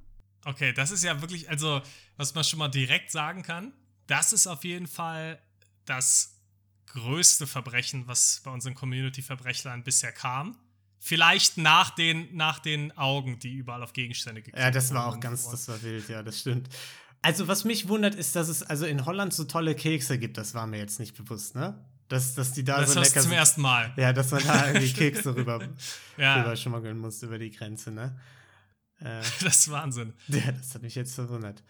Okay, 0.45 0.73
das 0.73 0.91
ist 0.91 1.03
ja 1.03 1.21
wirklich, 1.21 1.49
also, 1.49 1.81
was 2.17 2.35
man 2.35 2.45
schon 2.45 2.59
mal 2.59 2.69
direkt 2.69 3.11
sagen 3.11 3.43
kann, 3.43 3.73
das 4.07 4.33
ist 4.33 4.47
auf 4.47 4.65
jeden 4.65 4.87
Fall 4.87 5.41
das 5.87 6.35
größte 6.87 7.47
Verbrechen, 7.47 8.07
was 8.07 8.41
bei 8.45 8.51
unseren 8.51 8.75
Community-Verbrechlein 8.75 9.83
bisher 9.83 10.13
kam. 10.13 10.57
Vielleicht 10.99 11.59
nach 11.59 11.91
den, 11.91 12.35
nach 12.35 12.59
den 12.59 12.97
Augen, 12.97 13.39
die 13.39 13.53
überall 13.53 13.83
auf 13.83 13.93
Gegenstände 13.93 14.41
gekriegt 14.41 14.59
Ja, 14.59 14.71
das 14.71 14.93
war 14.95 15.07
auch 15.07 15.21
ganz, 15.21 15.51
das 15.51 15.69
war 15.69 15.83
wild, 15.83 16.09
ja, 16.09 16.23
das 16.23 16.41
stimmt. 16.41 16.69
Also, 17.25 17.49
was 17.49 17.65
mich 17.65 17.89
wundert, 17.89 18.15
ist, 18.15 18.37
dass 18.37 18.49
es 18.49 18.63
also 18.63 18.85
in 18.85 19.07
Holland 19.07 19.33
so 19.33 19.45
tolle 19.45 19.75
Kekse 19.75 20.19
gibt, 20.19 20.37
das 20.37 20.53
war 20.53 20.67
mir 20.67 20.77
jetzt 20.79 21.01
nicht 21.01 21.17
bewusst, 21.17 21.55
ne? 21.55 21.83
Dass, 22.09 22.35
dass 22.35 22.53
die 22.53 22.65
da 22.65 22.81
Das 22.81 22.91
so 22.93 22.97
hörst 22.97 23.13
du 23.13 23.15
lecker 23.15 23.21
zum 23.23 23.31
sind. 23.31 23.39
ersten 23.39 23.61
Mal. 23.63 23.95
Ja, 23.97 24.13
dass 24.13 24.31
man 24.31 24.45
da 24.45 24.67
irgendwie 24.69 24.93
Kekse 24.93 25.35
rüber, 25.35 25.67
Ja, 26.19 26.43
rüber 26.43 26.55
schmuggeln 26.55 26.99
muss 26.99 27.23
über 27.23 27.39
die 27.39 27.51
Grenze, 27.51 27.91
ne? 27.93 28.21
Äh, 29.01 29.23
das 29.43 29.57
ist 29.61 29.71
Wahnsinn. 29.71 30.13
ja, 30.29 30.53
das 30.53 30.75
hat 30.75 30.83
mich 30.83 30.95
jetzt 30.95 31.15
verwundert. 31.15 31.63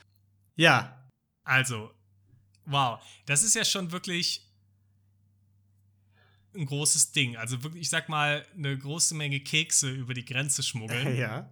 Ja, 0.57 1.09
Also, 1.45 1.93
wow, 2.67 3.01
das 3.27 3.45
ist 3.45 3.55
ja 3.55 3.65
schon 3.65 3.93
wirklich 3.93 4.51
ein 6.57 6.67
großes 6.67 7.13
Ding. 7.13 7.37
Also 7.37 7.63
wirklich, 7.63 7.83
ich 7.83 7.91
sag 7.91 8.09
mal, 8.09 8.45
eine 8.57 8.77
große 8.77 9.15
Menge 9.15 9.39
Kekse 9.41 9.91
über 9.91 10.15
die 10.15 10.25
Grenze 10.25 10.65
schmuggeln. 10.65 11.17
ja. 11.17 11.49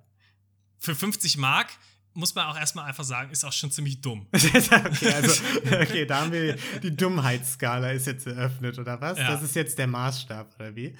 Für 0.81 0.95
50 0.97 1.37
Mark 1.37 1.71
muss 2.15 2.35
man 2.35 2.47
auch 2.47 2.59
erstmal 2.59 2.87
einfach 2.87 3.05
sagen, 3.05 3.31
ist 3.31 3.45
auch 3.45 3.53
schon 3.53 3.71
ziemlich 3.71 4.01
dumm. 4.01 4.27
okay, 4.33 5.13
also, 5.13 5.43
okay, 5.71 6.07
da 6.07 6.21
haben 6.21 6.33
wir 6.33 6.57
die 6.83 6.95
Dummheitsskala 6.95 7.93
ist 7.93 8.07
jetzt 8.07 8.27
eröffnet, 8.27 8.79
oder 8.79 9.01
was? 9.01 9.19
Ja. 9.19 9.31
Das 9.31 9.43
ist 9.43 9.55
jetzt 9.55 9.79
der 9.79 9.87
Maßstab, 9.87 10.55
oder 10.59 10.77
wie? 10.77 10.95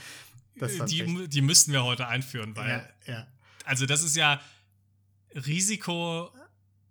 Ich- 0.55 0.85
die, 0.85 1.29
die 1.29 1.41
müssten 1.41 1.73
wir 1.73 1.83
heute 1.83 2.07
einführen, 2.07 2.55
weil, 2.55 2.87
ja, 3.07 3.13
ja. 3.13 3.27
also 3.65 3.87
das 3.87 4.03
ist 4.03 4.17
ja 4.17 4.41
Risiko 5.35 6.31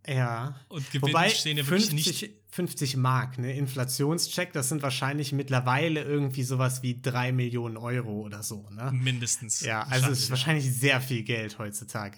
ja. 0.07 0.59
und 0.67 0.89
Gewinn 0.91 1.09
Wobei 1.09 1.29
stehen 1.29 1.57
ja 1.57 1.67
wirklich 1.67 1.89
50, 1.89 2.21
nicht. 2.21 2.33
50 2.49 2.97
Mark, 2.97 3.37
ne? 3.37 3.53
Inflationscheck, 3.55 4.51
das 4.51 4.69
sind 4.69 4.81
wahrscheinlich 4.81 5.31
mittlerweile 5.31 6.01
irgendwie 6.01 6.43
sowas 6.43 6.81
wie 6.83 6.99
3 7.01 7.31
Millionen 7.31 7.77
Euro 7.77 8.21
oder 8.21 8.43
so, 8.43 8.67
ne? 8.71 8.91
Mindestens. 8.91 9.61
Ja, 9.61 9.83
also 9.83 10.09
es 10.09 10.21
ist 10.21 10.29
wahrscheinlich 10.31 10.69
sehr 10.73 10.99
viel 11.01 11.23
Geld 11.23 11.59
heutzutage. 11.59 12.17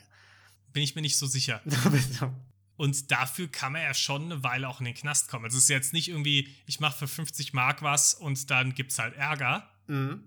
Bin 0.74 0.84
ich 0.84 0.96
mir 0.96 1.02
nicht 1.02 1.18
so 1.18 1.26
sicher. 1.28 1.62
Und 2.76 3.12
dafür 3.12 3.48
kann 3.48 3.74
man 3.74 3.84
ja 3.84 3.94
schon 3.94 4.24
eine 4.24 4.44
Weile 4.44 4.68
auch 4.68 4.80
in 4.80 4.86
den 4.86 4.96
Knast 4.96 5.30
kommen. 5.30 5.46
Also 5.46 5.58
es 5.58 5.64
ist 5.66 5.70
jetzt 5.70 5.94
nicht 5.94 6.10
irgendwie, 6.10 6.50
ich 6.66 6.80
mache 6.80 6.98
für 6.98 7.08
50 7.08 7.54
Mark 7.54 7.84
was 7.84 8.16
und 8.16 8.50
dann 8.50 8.74
gibt 8.74 8.92
es 8.92 8.98
halt 8.98 9.16
Ärger, 9.16 9.70
mhm. 9.86 10.24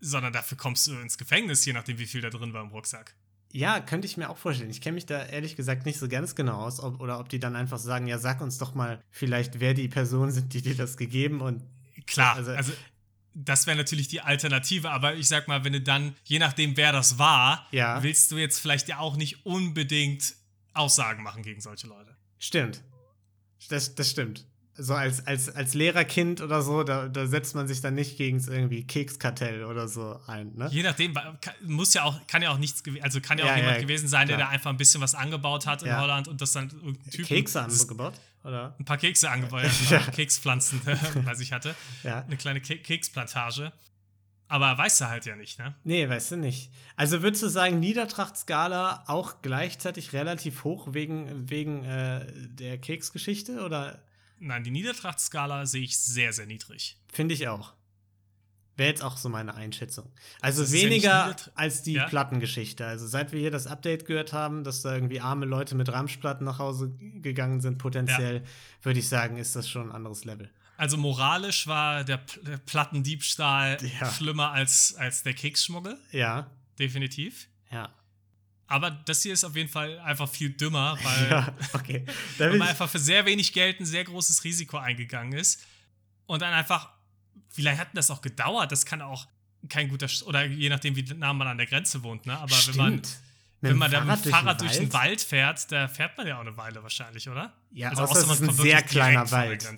sondern 0.00 0.32
dafür 0.32 0.56
kommst 0.56 0.86
du 0.86 0.98
ins 0.98 1.18
Gefängnis, 1.18 1.64
je 1.66 1.74
nachdem, 1.74 1.98
wie 1.98 2.06
viel 2.06 2.22
da 2.22 2.30
drin 2.30 2.54
war 2.54 2.62
im 2.62 2.68
Rucksack. 2.70 3.14
Ja, 3.52 3.80
könnte 3.80 4.06
ich 4.06 4.16
mir 4.16 4.30
auch 4.30 4.38
vorstellen. 4.38 4.70
Ich 4.70 4.80
kenne 4.80 4.94
mich 4.94 5.06
da 5.06 5.26
ehrlich 5.26 5.56
gesagt 5.56 5.84
nicht 5.84 5.98
so 5.98 6.08
ganz 6.08 6.34
genau 6.34 6.62
aus, 6.62 6.80
ob, 6.80 7.00
oder 7.00 7.20
ob 7.20 7.28
die 7.28 7.38
dann 7.38 7.54
einfach 7.54 7.78
sagen, 7.78 8.06
ja, 8.06 8.18
sag 8.18 8.40
uns 8.40 8.56
doch 8.56 8.74
mal 8.74 9.02
vielleicht, 9.10 9.60
wer 9.60 9.74
die 9.74 9.88
Personen 9.88 10.32
sind, 10.32 10.54
die 10.54 10.62
dir 10.62 10.76
das 10.76 10.96
gegeben 10.96 11.42
und 11.42 11.62
Klar, 12.06 12.36
Also- 12.36 12.52
also, 12.52 12.72
das 13.34 13.66
wäre 13.66 13.76
natürlich 13.76 14.08
die 14.08 14.20
Alternative, 14.20 14.90
aber 14.90 15.14
ich 15.14 15.28
sag 15.28 15.48
mal, 15.48 15.64
wenn 15.64 15.72
du 15.72 15.80
dann, 15.80 16.16
je 16.24 16.38
nachdem, 16.38 16.76
wer 16.76 16.92
das 16.92 17.18
war, 17.18 17.66
Ja. 17.70 18.02
willst 18.02 18.30
du 18.30 18.36
jetzt 18.38 18.58
vielleicht 18.58 18.88
ja 18.88 18.98
auch 18.98 19.16
nicht 19.16 19.46
unbedingt 19.46 20.34
Aussagen 20.72 21.22
machen 21.22 21.42
gegen 21.42 21.60
solche 21.60 21.86
Leute. 21.86 22.16
Stimmt. 22.38 22.82
Das, 23.68 23.94
das 23.94 24.10
stimmt. 24.10 24.46
So 24.82 24.94
als, 24.94 25.26
als, 25.26 25.48
als 25.48 25.74
Lehrerkind 25.74 26.40
oder 26.40 26.62
so, 26.62 26.82
da, 26.82 27.08
da 27.08 27.26
setzt 27.26 27.54
man 27.54 27.68
sich 27.68 27.80
dann 27.80 27.94
nicht 27.94 28.16
gegen 28.16 28.38
irgendwie 28.38 28.84
Kekskartell 28.84 29.64
oder 29.64 29.88
so 29.88 30.18
ein, 30.26 30.54
ne? 30.56 30.68
Je 30.70 30.82
nachdem, 30.82 31.14
muss 31.62 31.94
ja 31.94 32.04
auch, 32.04 32.26
kann 32.26 32.42
ja 32.42 32.50
auch 32.50 32.58
nichts, 32.58 32.82
also 33.02 33.20
kann 33.20 33.38
ja, 33.38 33.46
Ja, 33.46 33.52
auch 33.52 33.56
jemand 33.56 33.76
ja, 33.76 33.82
gewesen 33.82 34.08
sein, 34.08 34.26
der 34.26 34.36
klar. 34.36 34.48
da 34.48 34.54
einfach 34.54 34.70
ein 34.70 34.76
bisschen 34.76 35.00
was 35.00 35.14
angebaut 35.14 35.66
hat 35.66 35.82
in. 35.82 35.96
Holland 35.96 36.28
und 36.28 36.40
das 36.40 36.52
dann 36.52 36.70
irgendein 36.70 37.10
Typ 37.10 37.26
Kekse 37.26 37.62
angebaut, 37.62 38.14
oder? 38.42 38.74
ein 38.78 38.84
paar 38.84 38.98
Kekse 38.98 39.30
angebaut, 39.30 39.62
ja, 39.90 39.98
Kekspflanzen, 39.98 40.80
was 41.24 41.40
ich 41.40 41.52
hatte, 41.52 41.74
eine 42.02 42.36
kleine 42.36 42.60
Ke 42.60 42.78
Keksplantage. 42.78 43.72
Aber 44.50 44.76
weißt 44.76 45.02
du 45.02 45.08
halt 45.08 45.26
ja 45.26 45.36
nicht, 45.36 45.60
ne? 45.60 45.76
Nee, 45.84 46.08
weißt 46.08 46.32
du 46.32 46.36
nicht. 46.36 46.72
Also 46.96 47.22
würdest 47.22 47.44
du 47.44 47.48
sagen, 47.48 47.78
Niedertrachtskala 47.78 49.04
auch 49.06 49.42
gleichzeitig 49.42 50.12
relativ 50.12 50.64
hoch 50.64 50.88
wegen, 50.92 51.48
wegen 51.48 51.84
äh, 51.84 52.26
der 52.48 52.76
Keksgeschichte 52.78 53.62
oder 53.64 54.02
Nein, 54.40 54.64
die 54.64 54.70
Niedertrachtskala 54.70 55.66
sehe 55.66 55.82
ich 55.82 55.98
sehr, 55.98 56.32
sehr 56.32 56.46
niedrig. 56.46 56.98
finde 57.12 57.34
ich 57.34 57.46
auch? 57.48 57.74
Wäre 58.76 58.88
jetzt 58.88 59.02
auch 59.02 59.18
so 59.18 59.28
meine 59.28 59.54
Einschätzung. 59.54 60.10
Also 60.40 60.62
ja 60.64 60.72
weniger 60.72 61.26
Niedertra- 61.26 61.50
als 61.54 61.82
die 61.82 61.92
Ja? 61.94 62.06
Plattengeschichte. 62.08 62.86
Also 62.86 63.06
seit 63.06 63.30
wir 63.32 63.38
hier 63.40 63.50
das 63.50 63.66
Update 63.66 64.06
gehört 64.06 64.32
haben, 64.32 64.64
dass 64.64 64.80
da 64.80 64.94
irgendwie 64.94 65.20
arme 65.20 65.44
Leute 65.44 65.74
mit 65.74 65.92
Ramschplatten 65.92 66.46
nach 66.46 66.58
Hause 66.58 66.90
gegangen 67.20 67.60
sind, 67.60 67.76
potenziell, 67.76 68.42
würde 68.82 68.98
ich 69.00 69.08
sagen, 69.08 69.36
ist 69.36 69.54
das 69.54 69.68
schon 69.68 69.90
ein 69.90 69.94
anderes 69.94 70.24
Level. 70.24 70.48
Also 70.78 70.96
moralisch 70.96 71.66
war 71.66 72.04
der, 72.04 72.16
Pl 72.18 72.42
der 72.42 72.56
Plattendiebstahl 72.56 73.76
Ja. 74.00 74.10
schlimmer 74.10 74.52
als, 74.52 74.94
als 74.94 75.22
der 75.24 75.34
Keksschmuggel, 75.34 75.98
Ja, 76.10 76.50
definitiv. 76.78 77.48
ja. 77.70 77.90
Aber 78.70 78.90
das 78.90 79.22
hier 79.22 79.32
ist 79.32 79.44
auf 79.44 79.56
jeden 79.56 79.68
Fall 79.68 79.98
einfach 80.00 80.28
viel 80.28 80.50
dümmer, 80.50 80.96
weil, 81.02 81.30
Ja, 81.30 81.54
okay. 81.72 82.06
Weil 82.38 82.56
man 82.56 82.68
einfach 82.68 82.88
für 82.88 82.98
sehr 82.98 83.26
wenig 83.26 83.52
Geld 83.52 83.80
ein 83.80 83.86
sehr 83.86 84.04
großes 84.04 84.44
Risiko 84.44 84.78
eingegangen 84.78 85.38
ist. 85.38 85.60
Und 86.26 86.42
dann 86.42 86.52
einfach, 86.52 86.88
vielleicht 87.48 87.80
hat 87.80 87.88
das 87.94 88.10
auch 88.10 88.22
gedauert, 88.22 88.70
das 88.70 88.86
kann 88.86 89.02
auch 89.02 89.26
kein 89.68 89.88
guter, 89.88 90.06
oder 90.24 90.44
je 90.46 90.68
nachdem, 90.68 90.94
wie 90.94 91.02
nah 91.14 91.32
man 91.32 91.48
an 91.48 91.58
der 91.58 91.66
Grenze 91.66 92.02
wohnt, 92.02 92.24
ne? 92.26 92.38
Aber 92.38 92.56
wenn 92.66 92.76
man, 92.76 92.92
Stimmt. 92.92 93.18
Wenn 93.62 93.76
man 93.76 93.90
da 93.90 94.02
mit 94.02 94.24
dem 94.24 94.32
Fahrrad 94.32 94.60
durch 94.60 94.78
den 94.78 94.92
Wald 94.92 95.20
fährt, 95.20 95.70
da 95.70 95.86
fährt 95.86 96.16
man 96.16 96.26
ja 96.26 96.36
auch 96.36 96.40
eine 96.40 96.56
Weile 96.56 96.82
wahrscheinlich, 96.82 97.28
oder? 97.28 97.52
Ja, 97.72 97.90
Also 97.90 98.04
außer, 98.04 98.12
außer 98.12 98.32
es 98.32 98.40
man 98.40 98.48
ist 98.48 98.58
ein 98.58 98.62
sehr 98.64 98.82
kleiner 98.82 99.30
Wald. 99.30 99.68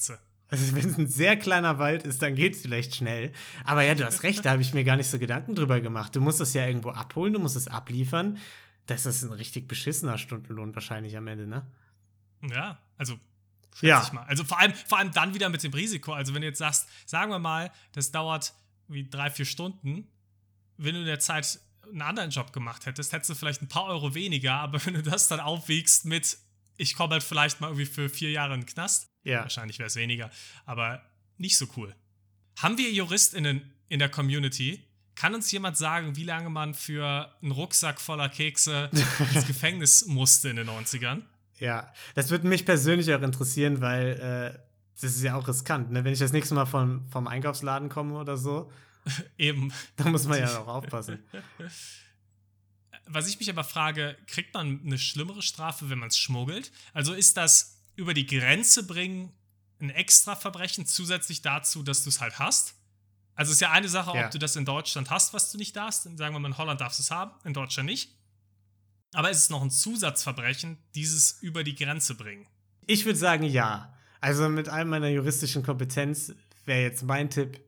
Also 0.53 0.77
wenn 0.77 0.89
es 0.91 0.99
ein 0.99 1.09
sehr 1.09 1.37
kleiner 1.37 1.79
Wald 1.79 2.05
ist, 2.05 2.21
dann 2.21 2.35
geht 2.35 2.55
es 2.55 2.63
vielleicht 2.63 2.95
schnell. 2.95 3.33
Aber 3.65 3.83
ja, 3.83 3.95
du 3.95 4.05
hast 4.05 4.23
recht, 4.23 4.45
da 4.45 4.51
habe 4.51 4.61
ich 4.61 4.75
mir 4.75 4.85
gar 4.85 4.97
nicht 4.97 5.09
so 5.09 5.19
Gedanken 5.19 5.55
drüber 5.55 5.81
gemacht. 5.81 6.15
Du 6.15 6.21
musst 6.21 6.41
es 6.43 6.53
ja 6.53 6.67
irgendwo 6.67 6.91
abholen, 6.91 7.33
du 7.33 7.39
musst 7.39 7.57
es 7.57 7.69
abliefern. 7.69 8.39
Das 8.87 9.07
ist 9.07 9.23
ein 9.23 9.33
richtig 9.33 9.69
beschissener 9.69 10.19
Stundenlohn 10.19 10.75
wahrscheinlich 10.75 11.17
am 11.17 11.27
Ende, 11.29 11.47
ne? 11.47 11.67
Ja, 12.43 12.79
also 12.99 13.19
Ja. 13.81 14.03
ich 14.05 14.13
mal. 14.13 14.25
Also 14.25 14.45
vor 14.45 14.59
allem, 14.59 14.75
vor 14.75 14.99
allem 14.99 15.13
dann 15.13 15.35
wieder 15.35 15.49
mit 15.49 15.63
dem 15.63 15.73
Risiko. 15.73 16.13
Also 16.13 16.35
wenn 16.35 16.43
du 16.43 16.49
jetzt 16.49 16.59
sagst, 16.59 16.89
sagen 17.07 17.31
wir 17.31 17.39
mal, 17.39 17.71
das 17.93 18.11
dauert 18.11 18.55
wie 18.89 19.09
drei, 19.09 19.31
vier 19.31 19.47
Stunden, 19.47 20.09
wenn 20.77 20.95
du 20.95 21.01
in 21.01 21.07
der 21.07 21.21
Zeit 21.21 21.61
einen 21.89 22.03
anderen 22.03 22.31
Job 22.31 22.53
gemacht 22.53 22.87
hättest, 22.87 23.13
hättest 23.13 23.31
du 23.31 23.35
vielleicht 23.35 23.63
ein 23.63 23.69
paar 23.69 23.85
Euro 23.87 24.15
weniger, 24.15 24.55
aber 24.55 24.85
wenn 24.85 24.95
du 24.95 25.03
das 25.03 25.29
dann 25.29 25.41
aufwiegst 25.41 26.05
mit, 26.05 26.37
ich 26.77 26.95
komme 26.97 27.13
halt 27.13 27.23
vielleicht 27.23 27.61
mal 27.61 27.69
irgendwie 27.69 27.87
für 27.87 28.09
vier 28.09 28.31
Jahre 28.31 28.55
in 28.55 28.61
den 28.63 28.67
Knast, 28.67 29.11
Ja. 29.25 29.43
wahrscheinlich 29.43 29.79
wäre 29.79 29.87
es 29.87 29.97
weniger, 29.97 30.31
aber 30.67 31.05
nicht 31.39 31.57
so 31.57 31.67
cool. 31.77 31.95
Haben 32.59 32.79
wir 32.79 32.93
JuristInnen 32.93 33.73
in 33.89 33.99
der 34.01 34.09
Community? 34.11 34.85
Kann 35.15 35.35
uns 35.35 35.51
jemand 35.51 35.77
sagen, 35.77 36.17
wie 36.17 36.25
lange 36.25 36.51
man 36.51 36.75
für 36.75 37.31
einen 37.43 37.53
Rucksack 37.53 38.01
voller 38.01 38.29
Kekse 38.29 38.91
ins 39.35 39.47
Gefängnis 39.47 40.07
musste 40.07 40.49
in 40.49 40.57
den 40.57 40.69
90ern? 40.69 41.23
Ja. 41.59 41.93
Das 42.15 42.31
würde 42.31 42.47
mich 42.49 42.65
persönlich 42.65 43.13
auch 43.15 43.23
interessieren, 43.23 43.81
weil 43.81 44.55
äh, 44.57 44.59
das 45.01 45.17
ist 45.17 45.23
ja 45.23 45.35
auch 45.35 45.47
riskant, 45.47 45.91
ne? 45.91 46.05
Wenn 46.05 46.13
ich 46.13 46.19
das 46.19 46.33
nächste 46.33 46.55
Mal 46.55 46.67
vom, 46.67 47.07
vom 47.09 47.27
Einkaufsladen 47.27 47.89
komme 47.89 48.15
oder 48.19 48.37
so, 48.37 48.71
Eben. 49.39 49.73
da 49.97 50.09
muss 50.09 50.27
man 50.27 50.39
ja 50.39 50.59
auch 50.59 50.69
aufpassen. 50.69 51.19
Was 53.07 53.29
ich 53.29 53.39
mich 53.39 53.51
aber 53.51 53.65
frage, 53.65 54.17
kriegt 54.27 54.55
man 54.55 54.81
eine 54.85 54.99
schlimmere 54.99 55.43
Strafe, 55.43 55.91
wenn 55.91 55.99
man 55.99 56.09
es 56.09 56.19
schmuggelt? 56.19 56.73
Also 56.93 57.13
ist 57.13 57.37
das 57.37 57.79
über 57.97 58.15
die 58.15 58.27
Grenze 58.27 58.87
bringen 58.87 59.33
ein 59.81 59.91
extra 59.91 60.37
Verbrechen 60.37 60.87
zusätzlich 60.87 61.43
dazu, 61.43 61.83
dass 61.83 62.05
du 62.05 62.11
es 62.11 62.21
halt 62.21 62.39
hast? 62.39 62.75
Also 63.35 63.53
ist 63.53 63.61
ja 63.61 63.71
eine 63.71 63.89
Sache, 63.89 64.17
Ja. 64.17 64.27
ob 64.27 64.31
du 64.31 64.39
das 64.39 64.57
in 64.57 64.65
Deutschland 64.65 65.11
hast, 65.11 65.33
was 65.33 65.51
du 65.51 65.59
nicht 65.59 65.75
darfst. 65.77 66.07
Dann 66.07 66.17
sagen 66.17 66.35
wir 66.35 66.39
mal, 66.41 66.49
in 66.49 66.59
Holland 66.59 66.81
darfst 66.81 66.99
du 66.99 67.03
es 67.03 67.11
haben, 67.11 67.33
in 67.45 67.55
Deutschland 67.55 67.89
nicht. 67.89 68.15
Aber 69.15 69.31
ist 69.31 69.39
es 69.39 69.51
noch 69.51 69.63
ein 69.63 69.71
Zusatzverbrechen, 69.71 70.79
dieses 70.95 71.39
über 71.43 71.65
die 71.65 71.75
Grenze 71.75 72.15
bringen? 72.15 72.47
Ich 72.87 73.05
würde 73.05 73.19
sagen, 73.19 73.45
ja. 73.45 73.95
Also 74.21 74.49
mit 74.49 74.69
all 74.69 74.85
meiner 74.85 75.09
juristischen 75.09 75.63
Kompetenz 75.63 76.33
wäre 76.65 76.83
jetzt 76.83 77.03
mein 77.03 77.29
Tipp, 77.29 77.61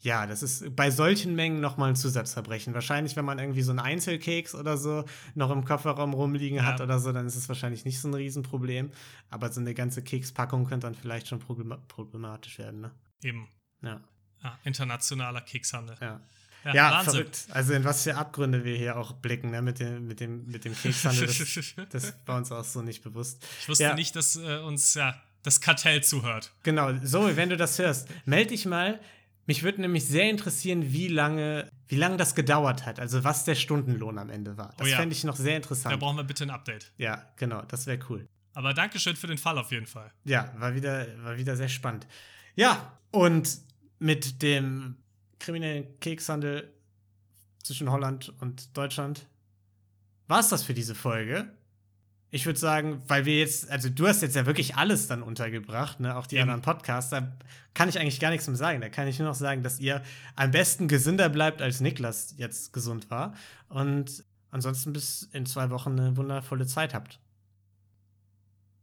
ja, 0.00 0.26
das 0.26 0.42
ist 0.42 0.74
bei 0.74 0.90
solchen 0.90 1.36
Mengen 1.36 1.60
nochmal 1.60 1.90
ein 1.90 1.96
Zusatzverbrechen. 1.96 2.74
Wahrscheinlich, 2.74 3.14
wenn 3.14 3.24
man 3.24 3.38
irgendwie 3.38 3.62
so 3.62 3.70
einen 3.70 3.78
Einzelkeks 3.78 4.54
oder 4.56 4.76
so 4.76 5.04
noch 5.36 5.50
im 5.50 5.64
Kofferraum 5.64 6.12
rumliegen 6.12 6.56
Ja. 6.58 6.64
hat 6.64 6.80
oder 6.80 6.98
so, 6.98 7.12
dann 7.12 7.24
ist 7.26 7.36
es 7.36 7.48
wahrscheinlich 7.48 7.84
nicht 7.84 8.00
so 8.00 8.08
ein 8.08 8.14
Riesenproblem. 8.14 8.90
Aber 9.30 9.52
so 9.52 9.60
eine 9.60 9.74
ganze 9.74 10.02
Kekspackung 10.02 10.66
könnte 10.66 10.86
dann 10.88 10.96
vielleicht 10.96 11.28
schon 11.28 11.38
problema 11.38 11.76
problematisch 11.86 12.58
werden, 12.58 12.80
ne? 12.80 12.90
Eben. 13.22 13.46
Ja, 13.82 14.00
Ah, 14.42 14.58
internationaler 14.64 15.40
Kekshandel. 15.42 15.96
ja. 16.00 16.20
Ja, 16.64 16.74
Ja, 16.74 16.90
Wahnsinn. 16.92 17.12
verrückt. 17.14 17.46
Also 17.50 17.72
in 17.72 17.82
was 17.82 18.04
für 18.04 18.14
Abgründe 18.14 18.62
wir 18.64 18.76
hier 18.76 18.96
auch 18.96 19.14
blicken, 19.14 19.50
ne? 19.50 19.62
Mit 19.62 19.80
dem, 19.80 20.06
mit 20.06 20.20
dem, 20.20 20.46
mit 20.46 20.64
dem 20.64 20.76
Kekshandel. 20.76 21.26
Das, 21.26 21.74
das 21.90 22.14
war 22.24 22.36
uns 22.36 22.52
auch 22.52 22.62
so 22.64 22.82
nicht 22.82 23.02
bewusst. 23.02 23.44
ich 23.60 23.68
wusste 23.68 23.82
Ja. 23.84 23.94
nicht, 23.94 24.14
dass 24.14 24.36
äh, 24.36 24.58
uns 24.58 24.94
ja 24.94 25.20
das 25.42 25.60
Kartell 25.60 26.04
zuhört. 26.04 26.52
Genau, 26.62 26.92
so, 27.02 27.36
wenn 27.36 27.48
du 27.50 27.56
das 27.56 27.78
hörst, 27.80 28.08
meld 28.26 28.50
dich 28.52 28.64
mal. 28.64 29.00
Mich 29.46 29.64
würde 29.64 29.80
nämlich 29.80 30.04
sehr 30.06 30.30
interessieren, 30.30 30.92
wie 30.92 31.08
lange, 31.08 31.68
wie 31.88 31.96
lange 31.96 32.16
das 32.16 32.36
gedauert 32.36 32.86
hat, 32.86 33.00
also 33.00 33.24
was 33.24 33.42
der 33.44 33.56
Stundenlohn 33.56 34.16
am 34.20 34.30
Ende 34.30 34.56
war. 34.56 34.72
Das 34.78 34.86
Oh 34.86 34.90
ja. 34.90 34.98
fände 34.98 35.16
ich 35.16 35.24
noch 35.24 35.34
sehr 35.34 35.50
Da 35.50 35.56
interessant. 35.56 35.98
brauchen 35.98 36.16
wir 36.16 36.22
bitte 36.22 36.44
ein 36.44 36.50
Update. 36.50 36.92
Ja, 36.96 37.26
genau, 37.38 37.62
das 37.62 37.86
wäre 37.88 37.98
cool. 38.08 38.28
Aber 38.54 38.72
Dankeschön 38.72 39.16
für 39.16 39.26
den 39.26 39.38
Fall 39.38 39.58
auf 39.58 39.72
jeden 39.72 39.86
Fall. 39.86 40.12
Ja, 40.22 40.52
war 40.58 40.76
wieder, 40.76 41.08
war 41.24 41.36
wieder 41.36 41.56
sehr 41.56 41.68
spannend. 41.68 42.06
Ja, 42.54 42.96
und 43.10 43.48
mit 44.02 44.42
dem 44.42 44.96
kriminellen 45.38 45.98
Kekshandel 46.00 46.72
zwischen 47.62 47.90
Holland 47.90 48.32
und 48.40 48.76
Deutschland 48.76 49.26
war 50.26 50.40
es 50.40 50.48
das 50.48 50.64
für 50.64 50.74
diese 50.74 50.94
Folge. 50.94 51.48
Ich 52.30 52.46
würde 52.46 52.58
sagen, 52.58 53.02
weil 53.06 53.26
wir 53.26 53.38
jetzt, 53.38 53.70
also 53.70 53.88
du 53.90 54.08
hast 54.08 54.22
jetzt 54.22 54.34
ja 54.34 54.46
wirklich 54.46 54.74
alles 54.74 55.06
dann 55.06 55.22
untergebracht, 55.22 56.00
ne, 56.00 56.16
auch 56.16 56.26
die 56.26 56.36
Eben. 56.36 56.42
anderen 56.42 56.62
Podcasts, 56.62 57.10
da 57.10 57.36
kann 57.74 57.88
ich 57.88 57.98
eigentlich 57.98 58.18
gar 58.18 58.30
nichts 58.30 58.46
mehr 58.46 58.56
sagen. 58.56 58.80
Da 58.80 58.88
kann 58.88 59.06
ich 59.06 59.18
nur 59.18 59.28
noch 59.28 59.34
sagen, 59.34 59.62
dass 59.62 59.78
ihr 59.78 60.02
am 60.34 60.50
besten 60.50 60.88
gesünder 60.88 61.28
bleibt, 61.28 61.62
als 61.62 61.80
Niklas 61.80 62.34
jetzt 62.38 62.72
gesund 62.72 63.10
war. 63.10 63.34
Und 63.68 64.24
ansonsten 64.50 64.92
bis 64.92 65.28
in 65.32 65.46
zwei 65.46 65.70
Wochen 65.70 65.98
eine 65.98 66.16
wundervolle 66.16 66.66
Zeit 66.66 66.94
habt. 66.94 67.20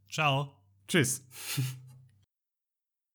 Ciao. 0.10 0.54
Tschüss. 0.88 1.24